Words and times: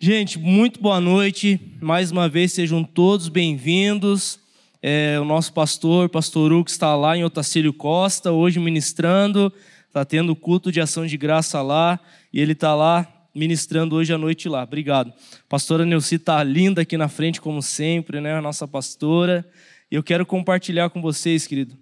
Gente, 0.00 0.38
muito 0.38 0.80
boa 0.80 1.00
noite. 1.00 1.60
Mais 1.80 2.12
uma 2.12 2.28
vez, 2.28 2.52
sejam 2.52 2.84
todos 2.84 3.28
bem-vindos. 3.28 4.38
É, 4.80 5.18
o 5.20 5.24
nosso 5.24 5.52
pastor, 5.52 6.08
pastor 6.08 6.52
Hugo, 6.52 6.68
está 6.70 6.94
lá 6.94 7.16
em 7.16 7.24
Otacílio 7.24 7.72
Costa, 7.72 8.30
hoje 8.30 8.60
ministrando. 8.60 9.52
Está 9.88 10.04
tendo 10.04 10.36
culto 10.36 10.70
de 10.70 10.80
ação 10.80 11.04
de 11.04 11.16
graça 11.16 11.60
lá. 11.62 11.98
E 12.32 12.40
ele 12.40 12.52
está 12.52 12.76
lá 12.76 13.12
ministrando 13.34 13.96
hoje 13.96 14.14
à 14.14 14.18
noite 14.18 14.48
lá. 14.48 14.62
Obrigado. 14.62 15.12
Pastora 15.48 15.84
Neuci 15.84 16.14
está 16.14 16.44
linda 16.44 16.82
aqui 16.82 16.96
na 16.96 17.08
frente, 17.08 17.40
como 17.40 17.60
sempre, 17.60 18.20
né? 18.20 18.34
A 18.36 18.40
nossa 18.40 18.68
pastora. 18.68 19.44
E 19.90 19.96
eu 19.96 20.02
quero 20.04 20.24
compartilhar 20.24 20.90
com 20.90 21.02
vocês, 21.02 21.44
querido, 21.44 21.76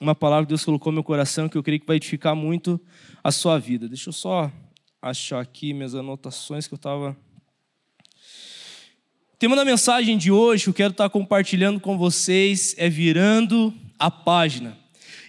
uma 0.00 0.16
palavra 0.16 0.44
que 0.44 0.48
Deus 0.48 0.64
colocou 0.64 0.90
no 0.90 0.96
meu 0.96 1.04
coração 1.04 1.48
que 1.48 1.56
eu 1.56 1.62
creio 1.62 1.78
que 1.78 1.86
vai 1.86 1.98
edificar 1.98 2.34
muito 2.34 2.80
a 3.22 3.30
sua 3.30 3.60
vida. 3.60 3.88
Deixa 3.88 4.08
eu 4.08 4.12
só 4.12 4.50
achar 5.00 5.38
aqui 5.38 5.72
minhas 5.72 5.94
anotações 5.94 6.66
que 6.66 6.74
eu 6.74 6.76
estava. 6.76 7.16
Tema 9.40 9.56
da 9.56 9.64
mensagem 9.64 10.18
de 10.18 10.30
hoje 10.30 10.64
que 10.64 10.68
eu 10.68 10.74
quero 10.74 10.90
estar 10.90 11.08
compartilhando 11.08 11.80
com 11.80 11.96
vocês 11.96 12.74
é 12.76 12.90
virando 12.90 13.72
a 13.98 14.10
página. 14.10 14.76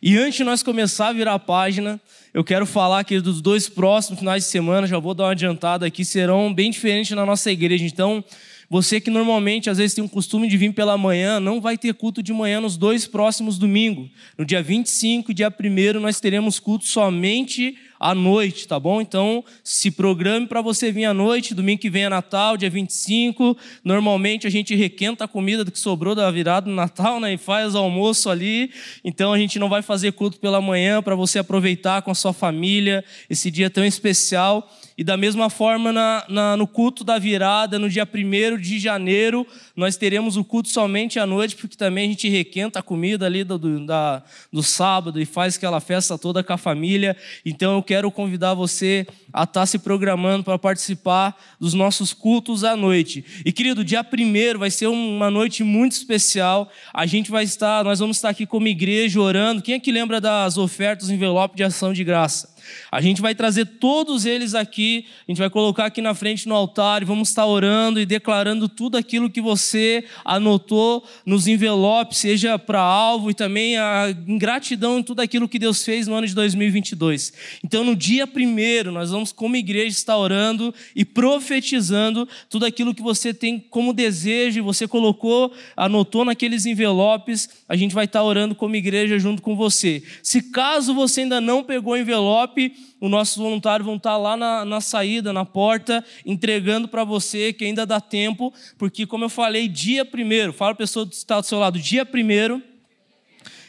E 0.03 0.17
antes 0.17 0.35
de 0.35 0.43
nós 0.43 0.61
começar 0.61 1.07
a 1.07 1.13
virar 1.13 1.33
a 1.35 1.39
página, 1.39 1.97
eu 2.33 2.43
quero 2.43 2.65
falar 2.65 3.05
que 3.05 3.21
dos 3.21 3.39
dois 3.39 3.69
próximos 3.69 4.19
finais 4.19 4.43
de 4.43 4.49
semana, 4.49 4.85
já 4.85 4.99
vou 4.99 5.13
dar 5.13 5.23
uma 5.23 5.31
adiantada 5.31 5.85
aqui, 5.85 6.03
serão 6.03 6.53
bem 6.53 6.71
diferentes 6.71 7.11
na 7.11 7.25
nossa 7.25 7.49
igreja. 7.53 7.85
Então, 7.85 8.21
você 8.69 8.99
que 8.99 9.09
normalmente 9.09 9.69
às 9.69 9.77
vezes 9.77 9.93
tem 9.93 10.03
um 10.03 10.09
costume 10.09 10.49
de 10.49 10.57
vir 10.57 10.73
pela 10.73 10.97
manhã, 10.97 11.39
não 11.39 11.61
vai 11.61 11.77
ter 11.77 11.93
culto 11.93 12.21
de 12.21 12.33
manhã 12.33 12.59
nos 12.59 12.75
dois 12.75 13.07
próximos 13.07 13.57
domingos. 13.57 14.09
No 14.37 14.43
dia 14.43 14.61
25 14.61 15.31
e 15.31 15.33
dia 15.33 15.47
1 15.47 16.01
nós 16.01 16.19
teremos 16.19 16.59
culto 16.59 16.85
somente 16.85 17.77
à 18.01 18.15
noite, 18.15 18.67
tá 18.67 18.79
bom? 18.79 18.99
Então, 18.99 19.45
se 19.63 19.91
programe 19.91 20.47
para 20.47 20.59
você 20.59 20.91
vir 20.91 21.05
à 21.05 21.13
noite, 21.13 21.53
domingo 21.53 21.79
que 21.79 21.89
vem 21.89 22.05
é 22.05 22.09
Natal, 22.09 22.57
dia 22.57 22.69
25. 22.69 23.55
Normalmente 23.83 24.47
a 24.47 24.49
gente 24.49 24.73
requenta 24.73 25.25
a 25.25 25.27
comida 25.27 25.63
do 25.63 25.71
que 25.71 25.77
sobrou 25.77 26.15
da 26.15 26.29
virada 26.31 26.65
do 26.65 26.75
Natal, 26.75 27.19
né? 27.19 27.33
E 27.33 27.37
faz 27.37 27.75
almoço 27.75 28.27
ali. 28.27 28.71
Então 29.03 29.31
a 29.31 29.37
gente 29.37 29.59
não 29.59 29.69
vai 29.69 29.83
fazer 29.83 30.13
culto 30.13 30.39
pela 30.39 30.59
manhã 30.59 30.99
para 31.03 31.13
você 31.13 31.37
aproveitar 31.37 32.01
com 32.01 32.09
a 32.09 32.15
sua 32.15 32.33
família 32.33 33.05
esse 33.29 33.51
dia 33.51 33.69
tão 33.69 33.85
especial. 33.85 34.67
E 35.01 35.03
da 35.03 35.17
mesma 35.17 35.49
forma, 35.49 35.91
na, 35.91 36.23
na, 36.29 36.55
no 36.55 36.67
culto 36.67 37.03
da 37.03 37.17
virada, 37.17 37.79
no 37.79 37.89
dia 37.89 38.07
1 38.07 38.55
de 38.59 38.77
janeiro, 38.77 39.47
nós 39.75 39.97
teremos 39.97 40.37
o 40.37 40.43
culto 40.43 40.69
somente 40.69 41.17
à 41.17 41.25
noite, 41.25 41.55
porque 41.55 41.75
também 41.75 42.05
a 42.05 42.09
gente 42.09 42.29
requenta 42.29 42.77
a 42.77 42.83
comida 42.83 43.25
ali 43.25 43.43
do, 43.43 43.57
do, 43.57 43.83
da, 43.83 44.21
do 44.53 44.61
sábado 44.61 45.19
e 45.19 45.25
faz 45.25 45.57
aquela 45.57 45.79
festa 45.79 46.19
toda 46.19 46.43
com 46.43 46.53
a 46.53 46.57
família. 46.57 47.17
Então 47.43 47.77
eu 47.77 47.81
quero 47.81 48.11
convidar 48.11 48.53
você 48.53 49.07
a 49.33 49.41
estar 49.41 49.61
tá 49.61 49.65
se 49.65 49.79
programando 49.79 50.43
para 50.43 50.59
participar 50.59 51.35
dos 51.59 51.73
nossos 51.73 52.13
cultos 52.13 52.63
à 52.63 52.75
noite. 52.75 53.25
E 53.43 53.51
querido, 53.51 53.83
dia 53.83 54.05
1 54.05 54.59
vai 54.59 54.69
ser 54.69 54.85
uma 54.85 55.31
noite 55.31 55.63
muito 55.63 55.93
especial. 55.93 56.71
A 56.93 57.07
gente 57.07 57.31
vai 57.31 57.43
estar, 57.43 57.83
nós 57.83 57.97
vamos 57.97 58.17
estar 58.17 58.29
aqui 58.29 58.45
como 58.45 58.67
igreja 58.67 59.19
orando. 59.19 59.63
Quem 59.63 59.73
é 59.73 59.79
que 59.79 59.91
lembra 59.91 60.21
das 60.21 60.59
ofertas 60.59 61.09
envelope 61.09 61.57
de 61.57 61.63
ação 61.63 61.91
de 61.91 62.03
graça? 62.03 62.50
A 62.91 63.01
gente 63.01 63.21
vai 63.21 63.33
trazer 63.33 63.65
todos 63.65 64.25
eles 64.25 64.53
aqui, 64.53 65.05
a 65.27 65.31
gente 65.31 65.39
vai 65.39 65.49
colocar 65.49 65.85
aqui 65.85 66.01
na 66.01 66.13
frente 66.13 66.47
no 66.47 66.55
altar 66.55 67.01
e 67.01 67.05
vamos 67.05 67.29
estar 67.29 67.45
orando 67.45 67.99
e 67.99 68.05
declarando 68.05 68.67
tudo 68.67 68.97
aquilo 68.97 69.29
que 69.29 69.41
você 69.41 70.03
anotou 70.25 71.03
nos 71.25 71.47
envelopes, 71.47 72.17
seja 72.17 72.57
para 72.59 72.79
alvo 72.79 73.31
e 73.31 73.33
também 73.33 73.77
a 73.77 74.13
ingratidão 74.27 74.99
em 74.99 75.03
tudo 75.03 75.21
aquilo 75.21 75.47
que 75.47 75.57
Deus 75.57 75.83
fez 75.83 76.07
no 76.07 76.15
ano 76.15 76.27
de 76.27 76.35
2022. 76.35 77.33
Então, 77.63 77.83
no 77.83 77.95
dia 77.95 78.27
primeiro, 78.27 78.91
nós 78.91 79.11
vamos, 79.11 79.31
como 79.31 79.55
igreja, 79.55 79.95
estar 79.95 80.17
orando 80.17 80.73
e 80.95 81.05
profetizando 81.05 82.27
tudo 82.49 82.65
aquilo 82.65 82.93
que 82.93 83.01
você 83.01 83.33
tem 83.33 83.59
como 83.59 83.93
desejo, 83.93 84.63
você 84.63 84.87
colocou, 84.87 85.53
anotou 85.75 86.25
naqueles 86.25 86.65
envelopes, 86.65 87.49
a 87.67 87.75
gente 87.75 87.95
vai 87.95 88.05
estar 88.05 88.23
orando 88.23 88.53
como 88.53 88.75
igreja 88.75 89.17
junto 89.17 89.41
com 89.41 89.55
você. 89.55 90.03
Se 90.21 90.41
caso 90.41 90.93
você 90.93 91.21
ainda 91.21 91.39
não 91.39 91.63
pegou 91.63 91.93
o 91.93 91.97
envelope, 91.97 92.60
envelope, 92.65 92.91
os 92.99 93.09
nossos 93.09 93.37
voluntários 93.37 93.85
vão 93.85 93.95
estar 93.95 94.17
lá 94.17 94.37
na, 94.37 94.63
na 94.63 94.81
saída, 94.81 95.33
na 95.33 95.43
porta, 95.43 96.03
entregando 96.25 96.87
para 96.87 97.03
você, 97.03 97.51
que 97.51 97.65
ainda 97.65 97.85
dá 97.85 97.99
tempo, 97.99 98.53
porque, 98.77 99.05
como 99.05 99.25
eu 99.25 99.29
falei, 99.29 99.67
dia 99.67 100.05
primeiro, 100.05 100.53
fala 100.53 100.71
a 100.71 100.75
pessoa 100.75 101.07
que 101.07 101.15
está 101.15 101.39
do 101.39 101.45
seu 101.45 101.59
lado, 101.59 101.79
dia 101.79 102.05
primeiro 102.05 102.61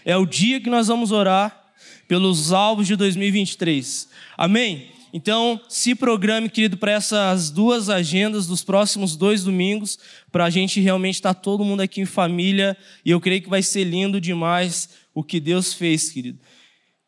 é 0.04 0.16
o 0.16 0.26
dia 0.26 0.60
que 0.60 0.68
nós 0.68 0.88
vamos 0.88 1.12
orar 1.12 1.72
pelos 2.08 2.52
alvos 2.52 2.86
de 2.86 2.96
2023. 2.96 4.08
Amém? 4.36 4.88
Então, 5.14 5.60
se 5.68 5.94
programe, 5.94 6.48
querido, 6.48 6.76
para 6.76 6.92
essas 6.92 7.50
duas 7.50 7.88
agendas 7.88 8.46
dos 8.46 8.64
próximos 8.64 9.14
dois 9.14 9.44
domingos, 9.44 9.98
para 10.30 10.46
a 10.46 10.50
gente 10.50 10.80
realmente 10.80 11.16
estar 11.16 11.34
todo 11.34 11.64
mundo 11.64 11.82
aqui 11.82 12.00
em 12.00 12.06
família, 12.06 12.76
e 13.04 13.10
eu 13.10 13.20
creio 13.20 13.42
que 13.42 13.48
vai 13.48 13.62
ser 13.62 13.84
lindo 13.84 14.20
demais 14.20 14.88
o 15.14 15.22
que 15.22 15.38
Deus 15.38 15.74
fez, 15.74 16.10
querido. 16.10 16.38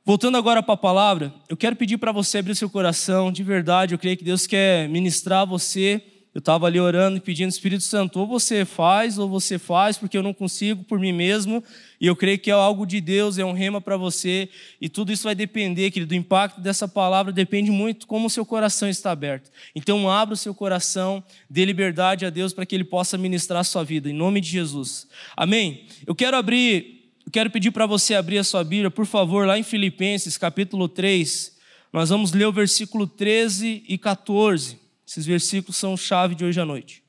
Voltando 0.07 0.37
agora 0.37 0.63
para 0.63 0.75
a 0.75 0.77
palavra, 0.77 1.33
eu 1.49 1.57
quero 1.57 1.75
pedir 1.75 1.97
para 1.97 2.13
você 2.13 2.37
abrir 2.37 2.55
seu 2.55 2.69
coração, 2.69 3.33
de 3.33 3.43
verdade, 3.43 3.95
eu 3.95 3.99
creio 3.99 4.19
que 4.19 4.25
Deus 4.25 4.47
quer 4.47 4.87
ministrar 4.87 5.41
a 5.41 5.45
você. 5.47 6.03
Eu 6.35 6.41
estava 6.41 6.67
ali 6.67 6.79
orando 6.79 7.17
e 7.17 7.21
pedindo 7.21 7.49
Espírito 7.49 7.85
Santo, 7.85 8.19
ou 8.21 8.27
você 8.27 8.67
faz, 8.67 9.19
ou 9.19 9.29
você 9.29 9.57
faz, 9.57 9.97
porque 9.97 10.19
eu 10.19 10.23
não 10.23 10.35
consigo 10.35 10.83
por 10.83 10.99
mim 10.99 11.13
mesmo, 11.13 11.63
e 12.01 12.09
eu 12.09 12.17
creio 12.17 12.39
que 12.41 12.51
é 12.51 12.53
algo 12.53 12.85
de 12.85 13.01
Deus, 13.01 13.39
é 13.39 13.45
um 13.45 13.53
rema 13.53 13.81
para 13.81 13.97
você, 13.97 14.49
e 14.81 14.89
tudo 14.89 15.13
isso 15.13 15.23
vai 15.23 15.35
depender, 15.35 15.93
querido, 15.93 16.09
do 16.09 16.15
impacto 16.17 16.61
dessa 16.61 16.89
palavra 16.89 17.33
depende 17.33 17.71
muito 17.71 18.07
como 18.09 18.27
o 18.27 18.31
seu 18.31 18.45
coração 18.45 18.89
está 18.89 19.13
aberto. 19.13 19.49
Então, 19.77 20.11
abra 20.11 20.35
o 20.35 20.37
seu 20.37 20.53
coração, 20.53 21.23
dê 21.49 21.65
liberdade 21.65 22.27
a 22.27 22.31
Deus 22.31 22.53
para 22.53 22.67
que 22.67 22.75
Ele 22.75 22.85
possa 22.85 23.17
ministrar 23.17 23.61
a 23.61 23.65
sua 23.65 23.85
vida, 23.85 24.11
em 24.11 24.13
nome 24.13 24.41
de 24.41 24.49
Jesus. 24.49 25.07
Amém? 25.37 25.87
Eu 26.05 26.17
quero 26.17 26.37
abrir 26.37 26.94
quero 27.35 27.51
pedir 27.51 27.73
para 27.73 27.85
você 27.85 28.15
abrir 28.15 28.39
a 28.39 28.45
sua 28.45 28.63
Bíblia, 28.63 28.93
por 28.93 29.07
favor, 29.07 29.45
lá 29.45 29.59
em 29.59 29.65
Filipenses, 29.65 30.39
capítulo 30.39 30.89
3. 30.89 31.59
Nós 31.93 32.09
vamos 32.09 32.33
ler 32.33 32.47
o 32.47 32.53
versículo 32.53 33.09
13 33.09 33.83
e 33.89 33.99
14. 33.99 34.79
Esses 35.05 35.27
versículos 35.27 35.77
são 35.77 35.97
chave 35.97 36.37
de 36.37 36.45
hoje 36.45 36.61
à 36.61 36.65
noite. 36.65 37.03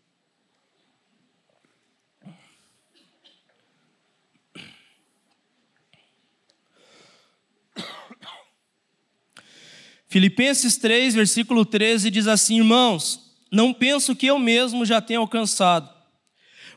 Filipenses 10.10 10.76
3, 10.78 11.14
versículo 11.14 11.64
13 11.64 12.10
diz 12.10 12.26
assim: 12.26 12.58
Irmãos, 12.58 13.32
não 13.52 13.72
penso 13.72 14.16
que 14.16 14.26
eu 14.26 14.40
mesmo 14.40 14.88
já 14.88 15.00
tenha 15.00 15.20
alcançado, 15.20 15.88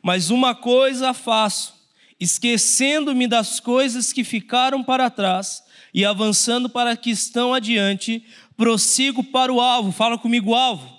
mas 0.03 0.28
uma 0.28 0.54
coisa 0.54 1.14
faço 1.14 1.77
esquecendo-me 2.20 3.26
das 3.26 3.60
coisas 3.60 4.12
que 4.12 4.24
ficaram 4.24 4.82
para 4.82 5.10
trás 5.10 5.62
e 5.92 6.04
avançando 6.04 6.68
para 6.68 6.96
que 6.96 7.10
estão 7.10 7.54
adiante, 7.54 8.24
prossigo 8.56 9.22
para 9.22 9.52
o 9.52 9.60
alvo. 9.60 9.92
Fala 9.92 10.18
comigo, 10.18 10.54
alvo. 10.54 10.98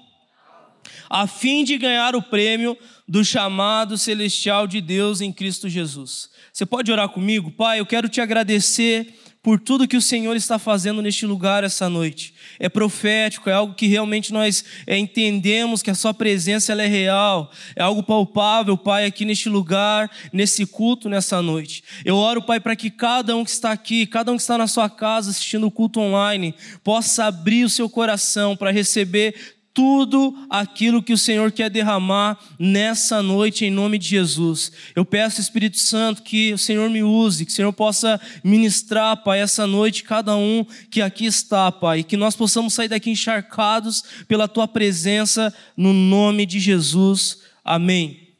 A 1.09 1.27
fim 1.27 1.63
de 1.63 1.77
ganhar 1.77 2.15
o 2.15 2.21
prêmio 2.21 2.77
do 3.07 3.25
chamado 3.25 3.97
celestial 3.97 4.67
de 4.67 4.79
Deus 4.79 5.21
em 5.21 5.31
Cristo 5.31 5.67
Jesus. 5.67 6.29
Você 6.53 6.65
pode 6.65 6.91
orar 6.91 7.09
comigo? 7.09 7.51
Pai, 7.51 7.79
eu 7.79 7.85
quero 7.85 8.07
te 8.07 8.21
agradecer 8.21 9.19
por 9.41 9.57
tudo 9.57 9.87
que 9.87 9.95
o 9.95 10.01
Senhor 10.01 10.35
está 10.35 10.59
fazendo 10.59 11.01
neste 11.01 11.25
lugar 11.25 11.63
essa 11.63 11.87
noite. 11.87 12.33
É 12.59 12.67
profético, 12.67 13.49
é 13.49 13.53
algo 13.53 13.73
que 13.73 13.87
realmente 13.87 14.33
nós 14.33 14.65
é, 14.85 14.97
entendemos 14.97 15.81
que 15.81 15.89
a 15.89 15.95
Sua 15.95 16.13
presença 16.13 16.73
ela 16.73 16.83
é 16.83 16.87
real, 16.87 17.49
é 17.75 17.81
algo 17.81 18.03
palpável, 18.03 18.77
Pai, 18.77 19.05
aqui 19.05 19.23
neste 19.23 19.47
lugar, 19.47 20.11
nesse 20.33 20.65
culto, 20.65 21.07
nessa 21.07 21.41
noite. 21.41 21.83
Eu 22.03 22.17
oro, 22.17 22.41
Pai, 22.41 22.59
para 22.59 22.75
que 22.75 22.89
cada 22.89 23.35
um 23.35 23.45
que 23.45 23.51
está 23.51 23.71
aqui, 23.71 24.05
cada 24.05 24.31
um 24.31 24.35
que 24.35 24.41
está 24.41 24.57
na 24.57 24.67
sua 24.67 24.89
casa 24.89 25.29
assistindo 25.29 25.67
o 25.67 25.71
culto 25.71 26.01
online, 26.01 26.53
possa 26.83 27.25
abrir 27.25 27.63
o 27.63 27.69
seu 27.69 27.89
coração 27.89 28.57
para 28.57 28.71
receber 28.71 29.58
tudo 29.79 30.35
aquilo 30.49 31.01
que 31.01 31.13
o 31.13 31.17
Senhor 31.17 31.53
quer 31.53 31.69
derramar 31.69 32.37
nessa 32.59 33.23
noite 33.23 33.63
em 33.63 33.71
nome 33.71 33.97
de 33.97 34.09
Jesus. 34.09 34.73
Eu 34.93 35.05
peço, 35.05 35.39
Espírito 35.39 35.77
Santo, 35.77 36.21
que 36.21 36.51
o 36.51 36.57
Senhor 36.57 36.89
me 36.89 37.01
use, 37.01 37.45
que 37.45 37.51
o 37.53 37.55
Senhor 37.55 37.71
possa 37.71 38.19
ministrar, 38.43 39.23
Pai, 39.23 39.39
essa 39.39 39.65
noite 39.65 40.03
cada 40.03 40.35
um 40.35 40.65
que 40.91 41.01
aqui 41.01 41.25
está, 41.25 41.71
Pai, 41.71 42.03
que 42.03 42.17
nós 42.17 42.35
possamos 42.35 42.73
sair 42.73 42.89
daqui 42.89 43.09
encharcados 43.09 44.03
pela 44.27 44.49
tua 44.49 44.67
presença 44.67 45.53
no 45.77 45.93
nome 45.93 46.45
de 46.45 46.59
Jesus. 46.59 47.37
Amém. 47.63 48.33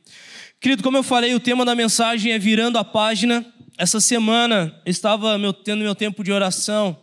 Querido, 0.59 0.83
como 0.83 0.97
eu 0.97 1.03
falei, 1.03 1.33
o 1.33 1.39
tema 1.39 1.63
da 1.63 1.74
mensagem 1.74 2.33
é 2.33 2.38
virando 2.38 2.77
a 2.77 2.83
página. 2.83 3.45
Essa 3.77 4.01
semana 4.01 4.75
eu 4.85 4.92
estava 4.92 5.39
tendo 5.63 5.83
meu 5.83 5.95
tempo 5.95 6.21
de 6.21 6.33
oração 6.33 6.97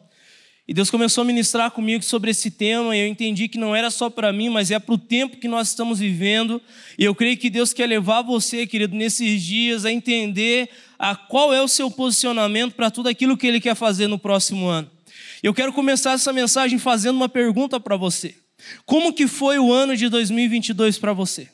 e 0.69 0.75
Deus 0.75 0.91
começou 0.91 1.23
a 1.23 1.25
ministrar 1.25 1.71
comigo 1.71 2.03
sobre 2.03 2.33
esse 2.33 2.51
tema, 2.51 2.97
e 2.97 3.01
eu 3.01 3.07
entendi 3.07 3.47
que 3.47 3.57
não 3.57 3.75
era 3.75 3.89
só 3.89 4.11
para 4.11 4.33
mim, 4.33 4.49
mas 4.49 4.73
é 4.73 4.81
para 4.81 4.95
o 4.95 4.99
tempo 4.99 5.37
que 5.37 5.47
nós 5.47 5.69
estamos 5.69 6.01
vivendo. 6.01 6.61
E 6.99 7.05
eu 7.05 7.15
creio 7.15 7.37
que 7.37 7.49
Deus 7.49 7.73
quer 7.73 7.87
levar 7.87 8.23
você, 8.23 8.67
querido, 8.67 8.97
nesses 8.97 9.43
dias 9.43 9.85
a 9.85 9.93
entender 9.93 10.69
a 10.99 11.15
qual 11.15 11.55
é 11.55 11.63
o 11.63 11.69
seu 11.69 11.89
posicionamento 11.89 12.75
para 12.75 12.91
tudo 12.91 13.09
aquilo 13.09 13.37
que 13.37 13.47
Ele 13.47 13.61
quer 13.61 13.77
fazer 13.77 14.09
no 14.09 14.19
próximo 14.19 14.67
ano. 14.67 14.91
Eu 15.41 15.55
quero 15.55 15.73
começar 15.73 16.13
essa 16.13 16.33
mensagem 16.33 16.81
fazendo 16.81 17.15
uma 17.15 17.29
pergunta 17.29 17.79
para 17.79 17.97
você. 17.97 18.35
Como 18.85 19.13
que 19.13 19.29
foi 19.29 19.61
o 19.61 19.73
ano 19.73 19.97
de 19.97 20.09
2022 20.09 20.99
para 20.99 21.13
você? 21.13 21.49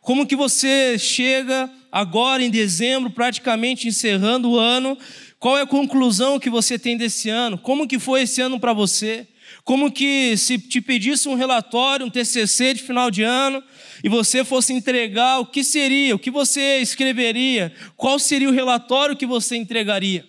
Como 0.00 0.26
que 0.26 0.34
você 0.34 0.98
chega 0.98 1.70
agora 1.90 2.42
em 2.42 2.50
dezembro, 2.50 3.10
praticamente 3.10 3.86
encerrando 3.86 4.50
o 4.50 4.58
ano? 4.58 4.98
Qual 5.44 5.58
é 5.58 5.60
a 5.60 5.66
conclusão 5.66 6.40
que 6.40 6.48
você 6.48 6.78
tem 6.78 6.96
desse 6.96 7.28
ano? 7.28 7.58
Como 7.58 7.86
que 7.86 7.98
foi 7.98 8.22
esse 8.22 8.40
ano 8.40 8.58
para 8.58 8.72
você? 8.72 9.28
Como 9.62 9.92
que 9.92 10.34
se 10.38 10.56
te 10.58 10.80
pedisse 10.80 11.28
um 11.28 11.34
relatório, 11.34 12.06
um 12.06 12.08
TCC 12.08 12.72
de 12.72 12.82
final 12.82 13.10
de 13.10 13.22
ano, 13.22 13.62
e 14.02 14.08
você 14.08 14.42
fosse 14.42 14.72
entregar, 14.72 15.40
o 15.40 15.44
que 15.44 15.62
seria? 15.62 16.14
O 16.14 16.18
que 16.18 16.30
você 16.30 16.78
escreveria? 16.78 17.74
Qual 17.94 18.18
seria 18.18 18.48
o 18.48 18.52
relatório 18.52 19.14
que 19.14 19.26
você 19.26 19.54
entregaria? 19.54 20.24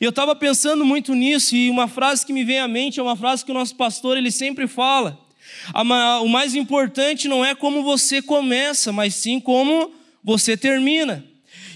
E 0.00 0.04
eu 0.04 0.10
estava 0.10 0.36
pensando 0.36 0.84
muito 0.84 1.16
nisso, 1.16 1.56
e 1.56 1.68
uma 1.68 1.88
frase 1.88 2.24
que 2.24 2.32
me 2.32 2.44
vem 2.44 2.60
à 2.60 2.68
mente 2.68 3.00
é 3.00 3.02
uma 3.02 3.16
frase 3.16 3.44
que 3.44 3.50
o 3.50 3.54
nosso 3.54 3.74
pastor 3.74 4.16
ele 4.16 4.30
sempre 4.30 4.68
fala. 4.68 5.18
O 6.22 6.28
mais 6.28 6.54
importante 6.54 7.26
não 7.26 7.44
é 7.44 7.56
como 7.56 7.82
você 7.82 8.22
começa, 8.22 8.92
mas 8.92 9.16
sim 9.16 9.40
como 9.40 9.92
você 10.22 10.56
termina. 10.56 11.24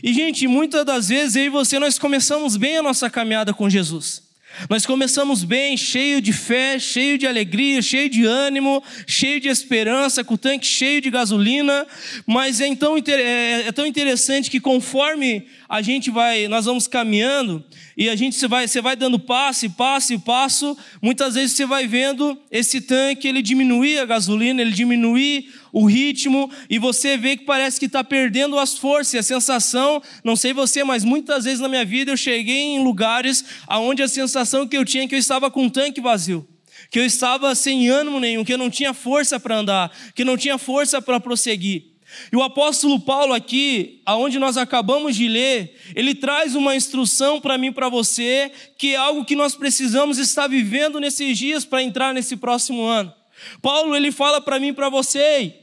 E, 0.03 0.13
gente, 0.13 0.47
muitas 0.47 0.85
das 0.85 1.09
vezes 1.09 1.37
eu 1.37 1.45
e 1.45 1.49
você 1.49 1.79
nós 1.79 1.99
começamos 1.99 2.57
bem 2.57 2.79
a 2.79 2.83
nossa 2.83 3.11
caminhada 3.11 3.53
com 3.53 3.69
Jesus. 3.69 4.29
Nós 4.69 4.85
começamos 4.85 5.45
bem, 5.45 5.77
cheio 5.77 6.21
de 6.21 6.33
fé, 6.33 6.79
cheio 6.79 7.17
de 7.17 7.27
alegria, 7.27 7.81
cheio 7.81 8.09
de 8.09 8.25
ânimo, 8.25 8.83
cheio 9.07 9.41
de 9.41 9.49
esperança, 9.49 10.25
com 10.25 10.35
o 10.35 10.39
tanque 10.39 10.67
cheio 10.67 11.01
de 11.01 11.11
gasolina, 11.11 11.87
mas 12.27 12.61
é, 12.61 12.67
então, 12.67 12.97
é, 12.97 13.69
é 13.69 13.73
tão 13.73 13.87
interessante 13.87 14.51
que 14.51 14.59
conforme 14.59 15.47
a 15.69 15.81
gente 15.81 16.11
vai, 16.11 16.49
nós 16.49 16.65
vamos 16.65 16.89
caminhando 16.89 17.65
e 17.97 18.09
a 18.09 18.17
gente 18.17 18.45
vai, 18.47 18.67
você 18.67 18.81
vai 18.81 18.97
dando 18.97 19.19
passo 19.19 19.69
passo 19.71 20.19
passo, 20.19 20.77
muitas 21.01 21.35
vezes 21.35 21.55
você 21.55 21.67
vai 21.67 21.87
vendo 21.87 22.37
esse 22.51 22.81
tanque 22.81 23.29
ele 23.29 23.43
diminuir 23.43 23.99
a 23.99 24.07
gasolina, 24.07 24.61
ele 24.61 24.73
diminuir 24.73 25.53
o 25.79 25.87
ritmo 25.87 26.51
e 26.69 26.79
você 26.79 27.17
vê 27.17 27.37
que 27.37 27.45
parece 27.45 27.79
que 27.79 27.87
está 27.87 28.03
perdendo 28.03 28.59
as 28.59 28.77
forças, 28.77 29.15
e 29.15 29.19
a 29.19 29.23
sensação, 29.23 30.03
não 30.25 30.35
sei 30.35 30.53
você, 30.53 30.83
mas 30.83 31.05
muitas 31.05 31.45
vezes 31.45 31.61
na 31.61 31.69
minha 31.69 31.85
vida 31.85 32.11
eu 32.11 32.17
cheguei 32.17 32.77
em 32.77 32.83
lugares 32.83 33.45
aonde 33.67 34.03
a 34.03 34.09
sensação 34.09 34.67
que 34.67 34.77
eu 34.77 34.85
tinha 34.85 35.05
é 35.05 35.07
que 35.07 35.15
eu 35.15 35.19
estava 35.19 35.51
com 35.51 35.65
um 35.65 35.71
tanque 35.71 36.01
vazio 36.01 36.47
que 36.91 36.99
eu 36.99 37.05
estava 37.05 37.55
sem 37.55 37.89
ânimo 37.89 38.19
nenhum, 38.19 38.45
que 38.45 38.53
eu 38.53 38.57
não 38.57 38.71
tinha 38.71 38.95
força 38.95 39.39
para 39.39 39.57
andar, 39.57 39.93
que 40.15 40.25
não 40.25 40.39
tinha 40.39 40.57
força 40.57 41.03
para 41.03 41.21
prosseguir. 41.21 41.85
E 42.33 42.37
o 42.37 42.43
apóstolo 42.43 42.99
Paulo 42.99 43.35
aqui, 43.35 44.01
aonde 44.07 44.39
nós 44.39 44.57
acabamos 44.57 45.15
de 45.15 45.29
ler, 45.29 45.77
ele 45.95 46.15
traz 46.15 46.55
uma 46.55 46.75
instrução 46.75 47.41
para 47.41 47.59
mim 47.59 47.73
para 47.73 47.91
você, 47.91 48.51
que 48.79 48.95
é 48.95 48.97
algo 48.97 49.25
que 49.25 49.37
nós 49.37 49.55
precisamos 49.55 50.19
estar 50.19 50.47
vivendo 50.47 50.99
nesses 50.99 51.37
dias 51.37 51.65
para 51.65 51.83
entrar 51.83 52.15
nesse 52.15 52.37
próximo 52.37 52.83
ano. 52.85 53.13
Paulo 53.61 53.95
ele 53.95 54.11
fala 54.11 54.41
para 54.41 54.59
mim 54.59 54.73
para 54.73 54.89
você, 54.89 55.55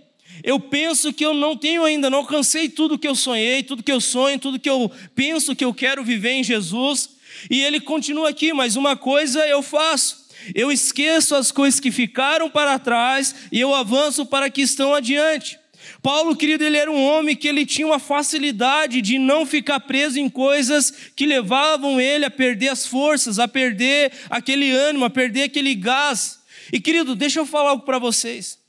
eu 0.43 0.59
penso 0.59 1.13
que 1.13 1.25
eu 1.25 1.33
não 1.33 1.55
tenho 1.55 1.83
ainda, 1.83 2.09
não 2.09 2.19
alcancei 2.19 2.69
tudo 2.69 2.99
que 2.99 3.07
eu 3.07 3.15
sonhei, 3.15 3.63
tudo 3.63 3.83
que 3.83 3.91
eu 3.91 4.01
sonho, 4.01 4.39
tudo 4.39 4.59
que 4.59 4.69
eu 4.69 4.91
penso 5.13 5.55
que 5.55 5.65
eu 5.65 5.73
quero 5.73 6.03
viver 6.03 6.31
em 6.31 6.43
Jesus. 6.43 7.09
E 7.49 7.61
ele 7.61 7.79
continua 7.79 8.29
aqui, 8.29 8.53
mas 8.53 8.75
uma 8.75 8.95
coisa 8.95 9.45
eu 9.47 9.61
faço. 9.61 10.25
Eu 10.53 10.71
esqueço 10.71 11.35
as 11.35 11.51
coisas 11.51 11.79
que 11.79 11.91
ficaram 11.91 12.49
para 12.49 12.77
trás 12.77 13.35
e 13.51 13.59
eu 13.59 13.73
avanço 13.73 14.25
para 14.25 14.49
que 14.49 14.61
estão 14.61 14.93
adiante. 14.93 15.57
Paulo, 16.01 16.35
querido, 16.35 16.63
ele 16.63 16.77
era 16.77 16.91
um 16.91 17.03
homem 17.03 17.35
que 17.35 17.47
ele 17.47 17.65
tinha 17.65 17.87
uma 17.87 17.99
facilidade 17.99 19.01
de 19.01 19.17
não 19.17 19.45
ficar 19.45 19.79
preso 19.79 20.19
em 20.19 20.29
coisas 20.29 20.93
que 21.15 21.25
levavam 21.25 21.99
ele 21.99 22.25
a 22.25 22.29
perder 22.29 22.69
as 22.69 22.85
forças, 22.85 23.39
a 23.39 23.47
perder 23.47 24.11
aquele 24.29 24.71
ânimo, 24.71 25.05
a 25.05 25.09
perder 25.09 25.43
aquele 25.43 25.73
gás. 25.75 26.39
E 26.71 26.79
querido, 26.79 27.15
deixa 27.15 27.39
eu 27.39 27.45
falar 27.45 27.71
algo 27.71 27.85
para 27.85 27.99
vocês. 27.99 28.64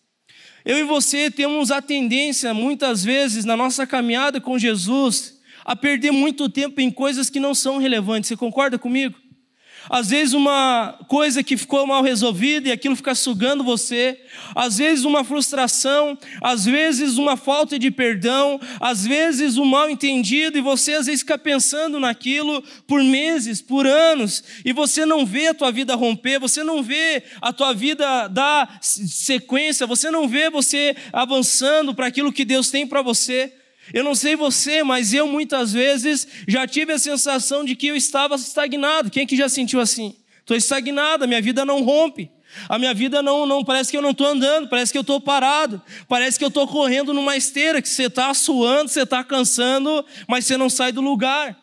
Eu 0.67 0.79
e 0.79 0.83
você 0.83 1.31
temos 1.31 1.71
a 1.71 1.81
tendência, 1.81 2.53
muitas 2.53 3.05
vezes, 3.05 3.45
na 3.45 3.57
nossa 3.57 3.87
caminhada 3.87 4.41
com 4.41 4.59
Jesus, 4.59 5.41
a 5.65 5.77
perder 5.77 6.11
muito 6.11 6.49
tempo 6.49 6.81
em 6.81 6.91
coisas 6.91 7.31
que 7.31 7.39
não 7.39 7.55
são 7.55 7.79
relevantes. 7.79 8.27
Você 8.27 8.37
concorda 8.37 8.77
comigo? 8.77 9.15
Às 9.89 10.11
vezes 10.11 10.35
uma 10.35 10.99
coisa 11.09 11.43
que 11.43 11.57
ficou 11.57 11.87
mal 11.87 12.03
resolvida 12.03 12.69
e 12.69 12.73
aquilo 12.73 12.97
fica 12.97 13.15
sugando 13.15 13.65
você. 13.65 14.21
Às 14.55 14.79
vezes 14.79 15.05
uma 15.05 15.25
frustração, 15.25 16.19
às 16.43 16.65
vezes 16.65 17.19
uma 17.19 17.37
falta 17.37 17.79
de 17.79 17.91
perdão, 17.91 18.61
às 18.81 19.07
vezes 19.07 19.57
um 19.57 19.65
mal 19.65 19.89
entendido 19.89 20.59
e 20.59 20.61
você 20.61 20.95
às 20.95 21.07
vezes 21.07 21.21
fica 21.21 21.39
pensando 21.39 21.99
naquilo 22.01 22.63
por 22.87 23.03
meses, 23.03 23.63
por 23.63 23.87
anos, 23.87 24.43
e 24.65 24.73
você 24.73 25.07
não 25.07 25.25
vê 25.25 25.49
a 25.49 25.55
tua 25.55 25.71
vida 25.71 25.95
romper, 25.95 26.39
você 26.39 26.63
não 26.63 26.83
vê 26.83 27.23
a 27.41 27.53
tua 27.53 27.73
vida 27.73 28.29
dar 28.29 28.79
sequência, 28.81 29.87
você 29.87 30.11
não 30.11 30.29
vê 30.29 30.51
você 30.51 30.95
avançando 31.13 31.95
para 31.95 32.07
aquilo 32.07 32.33
que 32.33 32.45
Deus 32.45 32.71
tem 32.71 32.87
para 32.87 33.03
você. 33.03 33.53
Eu 33.93 34.03
não 34.03 34.15
sei 34.15 34.37
você, 34.37 34.83
mas 34.83 35.13
eu 35.13 35.27
muitas 35.29 35.73
vezes 35.73 36.27
já 36.47 36.67
tive 36.67 36.93
a 36.93 36.99
sensação 36.99 37.65
de 37.65 37.77
que 37.77 37.87
eu 37.87 37.97
estava 37.97 38.35
estagnado. 38.35 39.11
Quem 39.11 39.23
é 39.23 39.27
que 39.27 39.37
já 39.37 39.49
sentiu 39.49 39.81
assim? 39.81 40.17
Estou 40.41 40.57
estagnado, 40.57 41.25
a 41.25 41.27
minha 41.27 41.41
vida 41.41 41.65
não 41.65 41.83
rompe. 41.83 42.31
A 42.69 42.79
minha 42.79 42.95
vida 42.95 43.23
não, 43.23 43.45
não 43.45 43.65
parece 43.65 43.91
que 43.91 43.97
eu 43.97 44.03
não 44.03 44.13
estou 44.13 44.27
andando, 44.27 44.69
parece 44.69 44.91
que 44.91 44.97
eu 44.97 45.03
estou 45.03 45.21
parado, 45.21 45.83
parece 46.09 46.39
que 46.39 46.45
eu 46.45 46.49
estou 46.49 46.67
correndo 46.67 47.13
numa 47.13 47.37
esteira, 47.37 47.83
que 47.83 47.89
você 47.89 48.05
está 48.05 48.33
suando, 48.33 48.89
você 48.89 49.03
está 49.03 49.23
cansando, 49.23 50.05
mas 50.27 50.47
você 50.47 50.57
não 50.57 50.71
sai 50.71 50.91
do 50.91 51.03
lugar. 51.03 51.57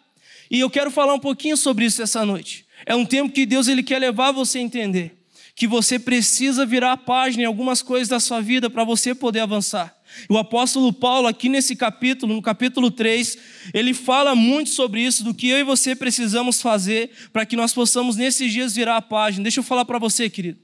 E 0.52 0.60
eu 0.60 0.70
quero 0.70 0.92
falar 0.92 1.14
um 1.14 1.20
pouquinho 1.20 1.58
sobre 1.58 1.86
isso 1.86 2.02
essa 2.02 2.24
noite. 2.24 2.66
É 2.86 2.96
um 2.96 3.06
tempo 3.06 3.34
que 3.34 3.46
Deus 3.46 3.68
ele 3.68 3.82
quer 3.82 3.98
levar 3.98 4.32
você 4.32 4.60
a 4.60 4.62
entender 4.62 5.24
que 5.56 5.68
você 5.68 6.00
precisa 6.00 6.66
virar 6.66 6.94
a 6.94 6.98
página 6.98 7.44
em 7.44 7.46
algumas 7.46 7.82
coisas 7.82 8.08
da 8.08 8.20
sua 8.20 8.42
vida 8.42 8.70
para 8.70 8.84
você 8.84 9.14
poder 9.14 9.42
avançar. 9.42 9.96
O 10.30 10.38
apóstolo 10.38 10.92
Paulo, 10.94 11.28
aqui 11.28 11.50
nesse 11.50 11.76
capítulo, 11.76 12.34
no 12.34 12.42
capítulo 12.42 12.90
3, 12.92 13.38
ele 13.74 13.94
fala 13.94 14.36
muito 14.36 14.70
sobre 14.70 15.02
isso, 15.02 15.24
do 15.24 15.34
que 15.34 15.50
eu 15.50 15.60
e 15.60 15.64
você 15.64 15.96
precisamos 15.96 16.62
fazer 16.62 17.12
para 17.32 17.46
que 17.46 17.56
nós 17.56 17.74
possamos 17.74 18.16
nesses 18.16 18.52
dias 18.52 18.76
virar 18.76 18.98
a 18.98 19.02
página. 19.02 19.44
Deixa 19.44 19.60
eu 19.60 19.64
falar 19.64 19.86
para 19.86 20.00
você, 20.00 20.30
querido. 20.30 20.60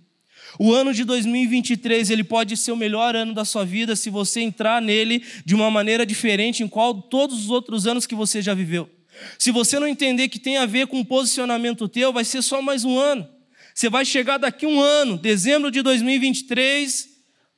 O 0.57 0.73
ano 0.73 0.93
de 0.93 1.03
2023, 1.03 2.09
ele 2.09 2.23
pode 2.23 2.57
ser 2.57 2.71
o 2.71 2.77
melhor 2.77 3.15
ano 3.15 3.33
da 3.33 3.45
sua 3.45 3.63
vida 3.63 3.95
se 3.95 4.09
você 4.09 4.41
entrar 4.41 4.81
nele 4.81 5.23
de 5.45 5.53
uma 5.53 5.69
maneira 5.69 6.05
diferente 6.05 6.63
em 6.63 6.67
qual 6.67 7.01
todos 7.01 7.43
os 7.43 7.49
outros 7.49 7.85
anos 7.85 8.07
que 8.07 8.15
você 8.15 8.41
já 8.41 8.53
viveu. 8.53 8.89
Se 9.37 9.51
você 9.51 9.79
não 9.79 9.87
entender 9.87 10.29
que 10.29 10.39
tem 10.39 10.57
a 10.57 10.65
ver 10.65 10.87
com 10.87 10.99
o 10.99 11.05
posicionamento 11.05 11.87
teu, 11.87 12.11
vai 12.11 12.23
ser 12.23 12.41
só 12.41 12.61
mais 12.61 12.83
um 12.83 12.97
ano. 12.97 13.27
Você 13.73 13.89
vai 13.89 14.05
chegar 14.05 14.37
daqui 14.37 14.65
um 14.65 14.79
ano, 14.79 15.17
dezembro 15.17 15.69
de 15.69 15.81
2023, 15.81 17.07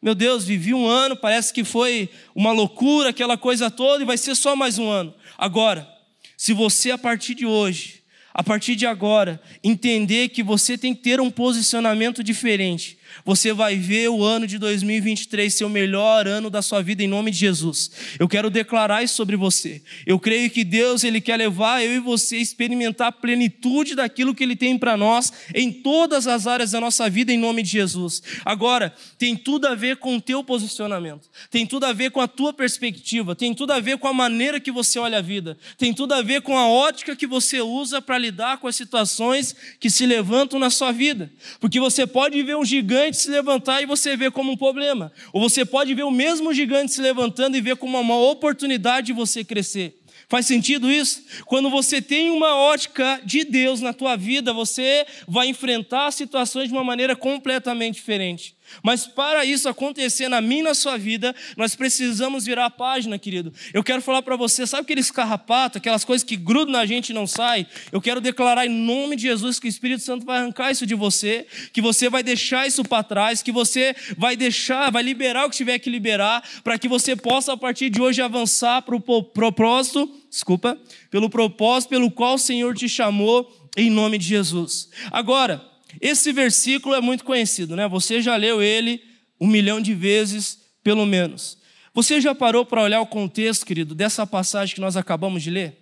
meu 0.01 0.15
Deus, 0.15 0.45
vivi 0.45 0.73
um 0.73 0.87
ano, 0.87 1.15
parece 1.15 1.53
que 1.53 1.63
foi 1.63 2.09
uma 2.33 2.51
loucura, 2.51 3.09
aquela 3.09 3.37
coisa 3.37 3.69
toda, 3.69 4.01
e 4.01 4.05
vai 4.05 4.17
ser 4.17 4.35
só 4.35 4.55
mais 4.55 4.79
um 4.79 4.89
ano. 4.89 5.13
Agora, 5.37 5.87
se 6.35 6.53
você 6.53 6.89
a 6.89 6.97
partir 6.97 7.35
de 7.35 7.45
hoje, 7.45 8.01
a 8.33 8.41
partir 8.41 8.75
de 8.75 8.87
agora, 8.87 9.39
entender 9.63 10.29
que 10.29 10.41
você 10.41 10.77
tem 10.77 10.95
que 10.95 11.01
ter 11.01 11.21
um 11.21 11.29
posicionamento 11.29 12.23
diferente, 12.23 12.97
você 13.25 13.53
vai 13.53 13.75
ver 13.75 14.09
o 14.09 14.23
ano 14.23 14.47
de 14.47 14.57
2023 14.57 15.53
ser 15.53 15.65
o 15.65 15.69
melhor 15.69 16.27
ano 16.27 16.49
da 16.49 16.61
sua 16.61 16.81
vida 16.81 17.03
em 17.03 17.07
nome 17.07 17.31
de 17.31 17.37
Jesus. 17.37 17.91
Eu 18.19 18.27
quero 18.27 18.49
declarar 18.49 19.03
isso 19.03 19.15
sobre 19.15 19.35
você. 19.35 19.81
Eu 20.05 20.19
creio 20.19 20.49
que 20.49 20.63
Deus 20.63 21.03
ele 21.03 21.21
quer 21.21 21.37
levar 21.37 21.83
eu 21.83 21.93
e 21.93 21.99
você 21.99 22.37
a 22.37 22.39
experimentar 22.39 23.07
a 23.07 23.11
plenitude 23.11 23.95
daquilo 23.95 24.33
que 24.33 24.43
ele 24.43 24.55
tem 24.55 24.77
para 24.77 24.95
nós 24.95 25.31
em 25.53 25.71
todas 25.71 26.27
as 26.27 26.47
áreas 26.47 26.71
da 26.71 26.79
nossa 26.79 27.09
vida 27.09 27.31
em 27.31 27.37
nome 27.37 27.63
de 27.63 27.69
Jesus. 27.69 28.21
Agora, 28.45 28.93
tem 29.17 29.35
tudo 29.35 29.67
a 29.67 29.75
ver 29.75 29.97
com 29.97 30.15
o 30.15 30.21
teu 30.21 30.43
posicionamento. 30.43 31.29
Tem 31.49 31.65
tudo 31.65 31.85
a 31.85 31.93
ver 31.93 32.11
com 32.11 32.21
a 32.21 32.27
tua 32.27 32.53
perspectiva, 32.53 33.35
tem 33.35 33.53
tudo 33.53 33.71
a 33.73 33.79
ver 33.79 33.97
com 33.97 34.07
a 34.07 34.13
maneira 34.13 34.59
que 34.59 34.71
você 34.71 34.99
olha 34.99 35.19
a 35.19 35.21
vida. 35.21 35.57
Tem 35.77 35.93
tudo 35.93 36.13
a 36.13 36.21
ver 36.21 36.41
com 36.41 36.57
a 36.57 36.67
ótica 36.67 37.15
que 37.15 37.27
você 37.27 37.61
usa 37.61 38.01
para 38.01 38.17
lidar 38.17 38.57
com 38.57 38.67
as 38.67 38.75
situações 38.75 39.55
que 39.79 39.89
se 39.89 40.05
levantam 40.05 40.59
na 40.59 40.69
sua 40.69 40.91
vida. 40.91 41.31
Porque 41.59 41.79
você 41.79 42.05
pode 42.05 42.41
ver 42.43 42.55
um 42.55 42.65
gigante 42.65 43.00
gigante 43.01 43.17
se 43.17 43.29
levantar 43.29 43.81
e 43.81 43.85
você 43.85 44.15
vê 44.15 44.29
como 44.29 44.51
um 44.51 44.57
problema. 44.57 45.11
Ou 45.33 45.41
você 45.41 45.65
pode 45.65 45.93
ver 45.93 46.03
o 46.03 46.11
mesmo 46.11 46.53
gigante 46.53 46.93
se 46.93 47.01
levantando 47.01 47.57
e 47.57 47.61
ver 47.61 47.75
como 47.75 47.99
uma 47.99 48.17
oportunidade 48.17 49.07
de 49.07 49.13
você 49.13 49.43
crescer. 49.43 49.97
Faz 50.29 50.45
sentido 50.45 50.89
isso? 50.89 51.23
Quando 51.45 51.69
você 51.69 52.01
tem 52.01 52.29
uma 52.29 52.55
ótica 52.55 53.19
de 53.25 53.43
Deus 53.43 53.81
na 53.81 53.91
tua 53.91 54.15
vida, 54.15 54.53
você 54.53 55.05
vai 55.27 55.47
enfrentar 55.47 56.11
situações 56.11 56.69
de 56.69 56.73
uma 56.73 56.83
maneira 56.83 57.15
completamente 57.15 57.95
diferente. 57.95 58.55
Mas 58.83 59.05
para 59.05 59.45
isso 59.45 59.67
acontecer 59.69 60.27
na 60.27 60.41
minha 60.41 60.61
e 60.61 60.63
na 60.63 60.73
sua 60.73 60.97
vida, 60.97 61.35
nós 61.57 61.75
precisamos 61.75 62.45
virar 62.45 62.65
a 62.65 62.69
página, 62.69 63.17
querido. 63.17 63.53
Eu 63.73 63.83
quero 63.83 64.01
falar 64.01 64.21
para 64.21 64.35
você, 64.35 64.65
sabe 64.67 64.83
aqueles 64.83 65.11
carrapatos, 65.11 65.77
aquelas 65.77 66.03
coisas 66.03 66.23
que 66.23 66.35
grudam 66.35 66.73
na 66.73 66.85
gente 66.85 67.09
e 67.09 67.13
não 67.13 67.27
saem? 67.27 67.65
Eu 67.91 68.01
quero 68.01 68.21
declarar 68.21 68.65
em 68.65 68.69
nome 68.69 69.15
de 69.15 69.23
Jesus 69.23 69.59
que 69.59 69.67
o 69.67 69.69
Espírito 69.69 70.03
Santo 70.03 70.25
vai 70.25 70.39
arrancar 70.39 70.71
isso 70.71 70.85
de 70.85 70.95
você, 70.95 71.45
que 71.73 71.81
você 71.81 72.09
vai 72.09 72.23
deixar 72.23 72.67
isso 72.67 72.83
para 72.83 73.03
trás, 73.03 73.41
que 73.41 73.51
você 73.51 73.95
vai 74.17 74.35
deixar, 74.35 74.91
vai 74.91 75.03
liberar 75.03 75.45
o 75.45 75.49
que 75.49 75.57
tiver 75.57 75.79
que 75.79 75.89
liberar, 75.89 76.43
para 76.63 76.77
que 76.77 76.87
você 76.87 77.15
possa 77.15 77.53
a 77.53 77.57
partir 77.57 77.89
de 77.89 78.01
hoje 78.01 78.21
avançar 78.21 78.81
para 78.81 78.95
o 78.95 79.23
propósito, 79.23 80.09
desculpa, 80.29 80.77
pelo 81.09 81.29
propósito 81.29 81.89
pelo 81.89 82.09
qual 82.09 82.35
o 82.35 82.39
Senhor 82.39 82.75
te 82.75 82.87
chamou 82.87 83.69
em 83.75 83.89
nome 83.89 84.17
de 84.17 84.25
Jesus. 84.25 84.89
Agora, 85.11 85.70
esse 85.99 86.31
versículo 86.31 86.95
é 86.95 87.01
muito 87.01 87.23
conhecido, 87.23 87.75
né? 87.75 87.87
Você 87.87 88.21
já 88.21 88.35
leu 88.35 88.61
ele 88.61 89.01
um 89.39 89.47
milhão 89.47 89.81
de 89.81 89.93
vezes, 89.93 90.59
pelo 90.83 91.05
menos. 91.05 91.57
Você 91.93 92.21
já 92.21 92.33
parou 92.33 92.65
para 92.65 92.83
olhar 92.83 93.01
o 93.01 93.07
contexto, 93.07 93.65
querido, 93.65 93.93
dessa 93.93 94.25
passagem 94.25 94.75
que 94.75 94.81
nós 94.81 94.95
acabamos 94.95 95.43
de 95.43 95.49
ler? 95.49 95.77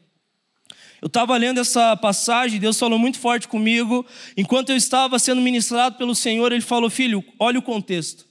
Eu 1.01 1.07
estava 1.07 1.37
lendo 1.37 1.59
essa 1.59 1.95
passagem, 1.95 2.59
Deus 2.59 2.77
falou 2.77 2.99
muito 2.99 3.19
forte 3.19 3.47
comigo. 3.47 4.05
Enquanto 4.35 4.69
eu 4.69 4.75
estava 4.75 5.19
sendo 5.19 5.41
ministrado 5.41 5.97
pelo 5.97 6.15
Senhor, 6.15 6.51
Ele 6.51 6.61
falou: 6.61 6.89
Filho, 6.89 7.23
olha 7.39 7.59
o 7.59 7.61
contexto. 7.61 8.29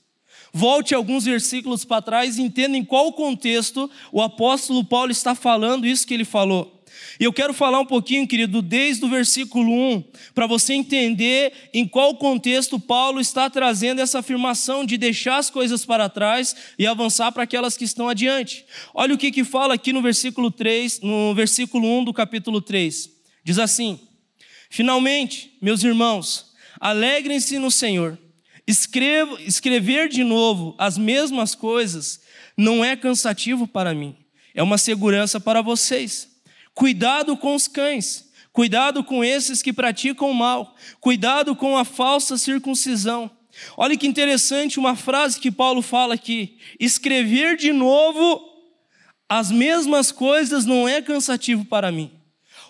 Volte 0.51 0.95
alguns 0.95 1.25
versículos 1.25 1.85
para 1.85 2.01
trás 2.01 2.37
e 2.37 2.41
entenda 2.41 2.75
em 2.75 2.83
qual 2.83 3.13
contexto 3.13 3.89
o 4.11 4.21
apóstolo 4.21 4.83
Paulo 4.83 5.11
está 5.11 5.35
falando 5.35 5.85
isso 5.85 6.07
que 6.07 6.13
ele 6.13 6.25
falou. 6.25 6.78
E 7.19 7.25
eu 7.25 7.33
quero 7.33 7.53
falar 7.53 7.81
um 7.81 7.85
pouquinho, 7.85 8.25
querido, 8.25 8.61
desde 8.61 9.03
o 9.03 9.09
versículo 9.09 9.69
1, 9.69 10.03
para 10.33 10.47
você 10.47 10.73
entender 10.73 11.51
em 11.73 11.85
qual 11.85 12.15
contexto 12.15 12.79
Paulo 12.79 13.19
está 13.19 13.49
trazendo 13.49 13.99
essa 13.99 14.19
afirmação 14.19 14.85
de 14.85 14.97
deixar 14.97 15.37
as 15.37 15.49
coisas 15.49 15.83
para 15.83 16.07
trás 16.07 16.55
e 16.77 16.87
avançar 16.87 17.33
para 17.33 17.43
aquelas 17.43 17.75
que 17.75 17.83
estão 17.83 18.07
adiante. 18.07 18.65
Olha 18.93 19.13
o 19.13 19.17
que, 19.17 19.31
que 19.31 19.43
fala 19.43 19.73
aqui 19.73 19.91
no 19.91 20.01
versículo 20.01 20.49
3, 20.49 21.01
no 21.01 21.35
versículo 21.35 21.85
1 21.99 22.05
do 22.05 22.13
capítulo 22.13 22.61
3. 22.61 23.09
Diz 23.43 23.59
assim: 23.59 23.99
Finalmente, 24.69 25.57
meus 25.61 25.83
irmãos, 25.83 26.53
alegrem-se 26.79 27.59
no 27.59 27.69
Senhor. 27.69 28.17
Escrevo, 28.65 29.37
escrever 29.41 30.07
de 30.07 30.23
novo 30.23 30.73
as 30.77 30.97
mesmas 30.97 31.53
coisas 31.53 32.21
não 32.55 32.85
é 32.85 32.95
cansativo 32.95 33.67
para 33.67 33.93
mim, 33.93 34.15
é 34.53 34.63
uma 34.63 34.77
segurança 34.77 35.37
para 35.37 35.61
vocês. 35.61 36.28
Cuidado 36.79 37.35
com 37.35 37.55
os 37.55 37.67
cães, 37.67 38.31
cuidado 38.53 39.03
com 39.03 39.21
esses 39.21 39.61
que 39.61 39.73
praticam 39.73 40.31
o 40.31 40.33
mal, 40.33 40.77
cuidado 41.01 41.53
com 41.53 41.75
a 41.75 41.83
falsa 41.83 42.37
circuncisão. 42.37 43.29
Olha 43.75 43.97
que 43.97 44.07
interessante 44.07 44.79
uma 44.79 44.95
frase 44.95 45.41
que 45.41 45.51
Paulo 45.51 45.81
fala 45.81 46.13
aqui: 46.13 46.57
escrever 46.79 47.57
de 47.57 47.73
novo 47.73 48.41
as 49.27 49.51
mesmas 49.51 50.09
coisas 50.09 50.65
não 50.65 50.87
é 50.87 51.01
cansativo 51.01 51.65
para 51.65 51.91
mim. 51.91 52.13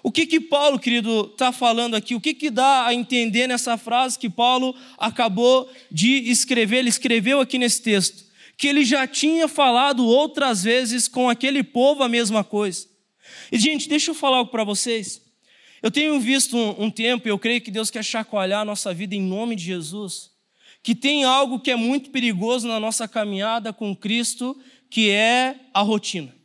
O 0.02 0.12
que 0.12 0.26
que 0.26 0.40
Paulo, 0.40 0.80
querido, 0.80 1.30
está 1.32 1.52
falando 1.52 1.94
aqui? 1.94 2.16
O 2.16 2.20
que 2.20 2.34
que 2.34 2.50
dá 2.50 2.88
a 2.88 2.96
entender 2.96 3.46
nessa 3.46 3.78
frase 3.78 4.18
que 4.18 4.28
Paulo 4.28 4.76
acabou 4.98 5.70
de 5.92 6.32
escrever? 6.32 6.78
Ele 6.78 6.90
escreveu 6.90 7.40
aqui 7.40 7.60
nesse 7.60 7.84
texto 7.84 8.28
que 8.58 8.68
ele 8.68 8.84
já 8.84 9.06
tinha 9.06 9.48
falado 9.48 10.04
outras 10.04 10.64
vezes 10.64 11.08
com 11.08 11.30
aquele 11.30 11.62
povo 11.62 12.02
a 12.02 12.10
mesma 12.10 12.44
coisa. 12.44 12.90
E, 13.52 13.58
gente, 13.58 13.88
deixa 13.88 14.12
eu 14.12 14.16
falar 14.16 14.38
algo 14.38 14.52
para 14.52 14.64
vocês. 14.64 15.22
Eu 15.82 15.90
tenho 15.90 16.20
visto 16.20 16.58
um, 16.58 16.84
um 16.84 16.92
tempo, 16.92 17.28
e 17.28 17.32
eu 17.32 17.40
creio 17.40 17.62
que 17.62 17.72
Deus 17.72 17.90
quer 17.90 18.04
chacoalhar 18.04 18.62
a 18.62 18.66
nossa 18.66 18.94
vida 18.94 19.16
em 19.16 19.22
nome 19.22 19.56
de 19.56 19.64
Jesus, 19.64 20.32
que 20.84 20.94
tem 20.94 21.24
algo 21.24 21.60
que 21.60 21.72
é 21.72 21.76
muito 21.76 22.10
perigoso 22.10 22.68
na 22.68 22.80
nossa 22.80 23.08
caminhada 23.08 23.72
com 23.72 23.96
Cristo, 23.96 24.58
que 24.90 25.10
é 25.10 25.56
a 25.74 25.82
rotina. 25.82 26.36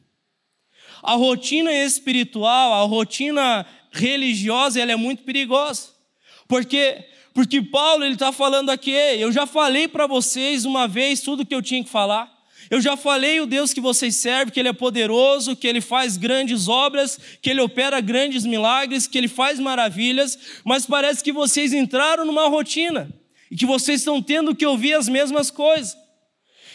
A 1.03 1.15
rotina 1.15 1.73
espiritual, 1.73 2.75
a 2.75 2.87
rotina 2.87 3.67
religiosa, 3.91 4.81
ela 4.81 4.93
é 4.93 4.97
muito 4.97 5.23
perigosa. 5.23 5.91
Porque 6.49 7.05
porque 7.35 7.61
Paulo 7.61 8.05
ele 8.05 8.15
está 8.15 8.31
falando 8.31 8.71
aqui, 8.71 8.93
eu 8.93 9.33
já 9.33 9.45
falei 9.45 9.89
para 9.89 10.07
vocês 10.07 10.65
uma 10.65 10.87
vez 10.87 11.21
tudo 11.21 11.45
que 11.45 11.53
eu 11.53 11.61
tinha 11.61 11.83
que 11.83 11.91
falar. 11.91 12.33
Eu 12.71 12.81
já 12.81 12.97
falei 12.97 13.41
o 13.41 13.47
Deus 13.47 13.73
que 13.73 13.81
vocês 13.81 14.17
servem, 14.17 14.53
que 14.53 14.59
Ele 14.59 14.69
é 14.69 14.73
poderoso, 14.73 15.55
que 15.55 15.67
Ele 15.67 15.81
faz 15.81 16.17
grandes 16.17 16.69
obras, 16.69 17.19
que 17.43 17.51
Ele 17.51 17.61
opera 17.61 18.01
grandes 18.01 18.45
milagres, 18.45 19.07
que 19.07 19.19
Ele 19.19 19.29
faz 19.29 19.59
maravilhas, 19.59 20.39
mas 20.65 20.87
parece 20.87 21.23
que 21.23 21.33
vocês 21.33 21.73
entraram 21.73 22.25
numa 22.25 22.49
rotina 22.49 23.11
e 23.51 23.57
que 23.57 23.67
vocês 23.67 24.01
estão 24.01 24.23
tendo 24.23 24.55
que 24.55 24.67
ouvir 24.67 24.95
as 24.95 25.09
mesmas 25.09 25.51
coisas. 25.51 25.97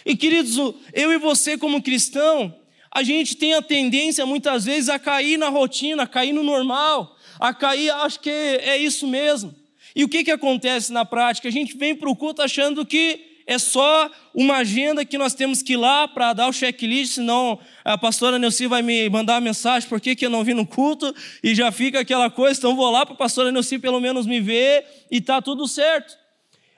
E 0.06 0.16
queridos, 0.16 0.58
eu 0.94 1.12
e 1.12 1.18
você, 1.18 1.58
como 1.58 1.82
cristão, 1.82 2.56
a 2.92 3.04
gente 3.04 3.36
tem 3.36 3.54
a 3.54 3.62
tendência 3.62 4.26
muitas 4.26 4.66
vezes 4.66 4.90
a 4.90 4.98
cair 4.98 5.38
na 5.38 5.50
rotina, 5.50 6.04
a 6.04 6.08
cair 6.08 6.34
no 6.34 6.44
normal, 6.44 7.16
a 7.40 7.54
cair, 7.54 7.90
acho 7.92 8.20
que 8.20 8.30
é 8.30 8.78
isso 8.78 9.08
mesmo. 9.08 9.54
E 9.96 10.04
o 10.04 10.10
que, 10.10 10.24
que 10.24 10.32
acontece 10.32 10.92
na 10.92 11.04
prática? 11.04 11.48
A 11.48 11.52
gente 11.52 11.76
vem 11.76 11.96
para 11.96 12.10
o 12.10 12.16
culto 12.16 12.42
achando 12.42 12.86
que 12.86 13.29
é 13.50 13.58
só 13.58 14.12
uma 14.32 14.58
agenda 14.58 15.04
que 15.04 15.18
nós 15.18 15.34
temos 15.34 15.64
que 15.64 15.74
ir 15.74 15.78
lá 15.78 16.08
para 16.08 16.34
dar 16.34 16.48
o 16.48 16.54
checklist, 16.54 17.16
senão 17.16 17.58
a 17.84 17.98
pastora 17.98 18.38
Nelci 18.38 18.68
vai 18.68 18.84
me 18.84 19.10
mandar 19.10 19.34
uma 19.34 19.42
mensagem 19.42 19.90
por 19.90 20.00
que, 20.00 20.16
eu 20.24 20.30
não 20.30 20.44
vim 20.44 20.54
no 20.54 20.68
culto, 20.68 21.12
e 21.44 21.56
já 21.56 21.72
fica 21.72 22.00
aquela 22.00 22.30
coisa, 22.30 22.60
então 22.60 22.76
vou 22.76 22.92
lá 22.92 23.08
para 23.08 23.16
a 23.16 23.18
pastora 23.18 23.52
Nelci 23.52 23.80
pelo 23.80 24.00
menos 24.00 24.28
me 24.28 24.40
ver 24.40 24.86
e 25.10 25.18
está 25.18 25.42
tudo 25.42 25.68
certo. 25.68 26.16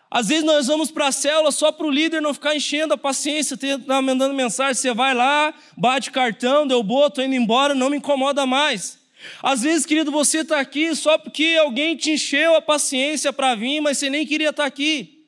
Às 0.09 0.29
vezes 0.29 0.45
nós 0.45 0.67
vamos 0.67 0.89
para 0.91 1.07
a 1.07 1.11
célula 1.11 1.51
só 1.51 1.73
para 1.73 1.85
o 1.85 1.91
líder 1.91 2.21
não 2.21 2.33
ficar 2.33 2.55
enchendo 2.55 2.93
a 2.93 2.97
paciência, 2.97 3.57
tá 3.57 4.01
mandando 4.01 4.33
mensagem, 4.33 4.75
você 4.75 4.93
vai 4.93 5.13
lá, 5.13 5.53
bate 5.75 6.09
cartão, 6.09 6.65
deu 6.65 6.81
boa, 6.81 7.07
estou 7.07 7.21
indo 7.21 7.35
embora, 7.35 7.75
não 7.75 7.89
me 7.89 7.97
incomoda 7.97 8.45
mais. 8.45 8.97
Às 9.43 9.63
vezes, 9.63 9.85
querido, 9.85 10.09
você 10.09 10.37
está 10.37 10.61
aqui 10.61 10.95
só 10.95 11.17
porque 11.17 11.57
alguém 11.59 11.97
te 11.97 12.11
encheu 12.11 12.55
a 12.55 12.61
paciência 12.61 13.33
para 13.33 13.55
vir, 13.55 13.81
mas 13.81 13.97
você 13.97 14.09
nem 14.09 14.25
queria 14.25 14.51
estar 14.51 14.63
tá 14.63 14.67
aqui. 14.67 15.20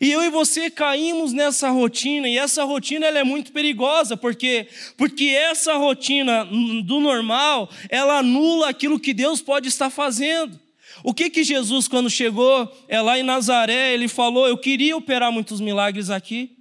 E 0.00 0.10
eu 0.10 0.22
e 0.22 0.30
você 0.30 0.70
caímos 0.70 1.32
nessa 1.32 1.70
rotina, 1.70 2.28
e 2.28 2.38
essa 2.38 2.62
rotina 2.64 3.06
ela 3.06 3.18
é 3.18 3.24
muito 3.24 3.52
perigosa, 3.52 4.16
porque 4.16 4.68
porque 4.96 5.26
essa 5.26 5.74
rotina 5.74 6.44
do 6.84 7.00
normal, 7.00 7.68
ela 7.88 8.18
anula 8.18 8.68
aquilo 8.68 9.00
que 9.00 9.12
Deus 9.12 9.40
pode 9.40 9.68
estar 9.68 9.90
fazendo. 9.90 10.58
O 11.02 11.12
que 11.12 11.30
que 11.30 11.42
Jesus 11.42 11.88
quando 11.88 12.08
chegou 12.08 12.70
é 12.88 13.00
lá 13.00 13.18
em 13.18 13.22
Nazaré, 13.22 13.92
ele 13.92 14.06
falou: 14.06 14.46
"Eu 14.46 14.56
queria 14.56 14.96
operar 14.96 15.32
muitos 15.32 15.60
milagres 15.60 16.10
aqui, 16.10 16.58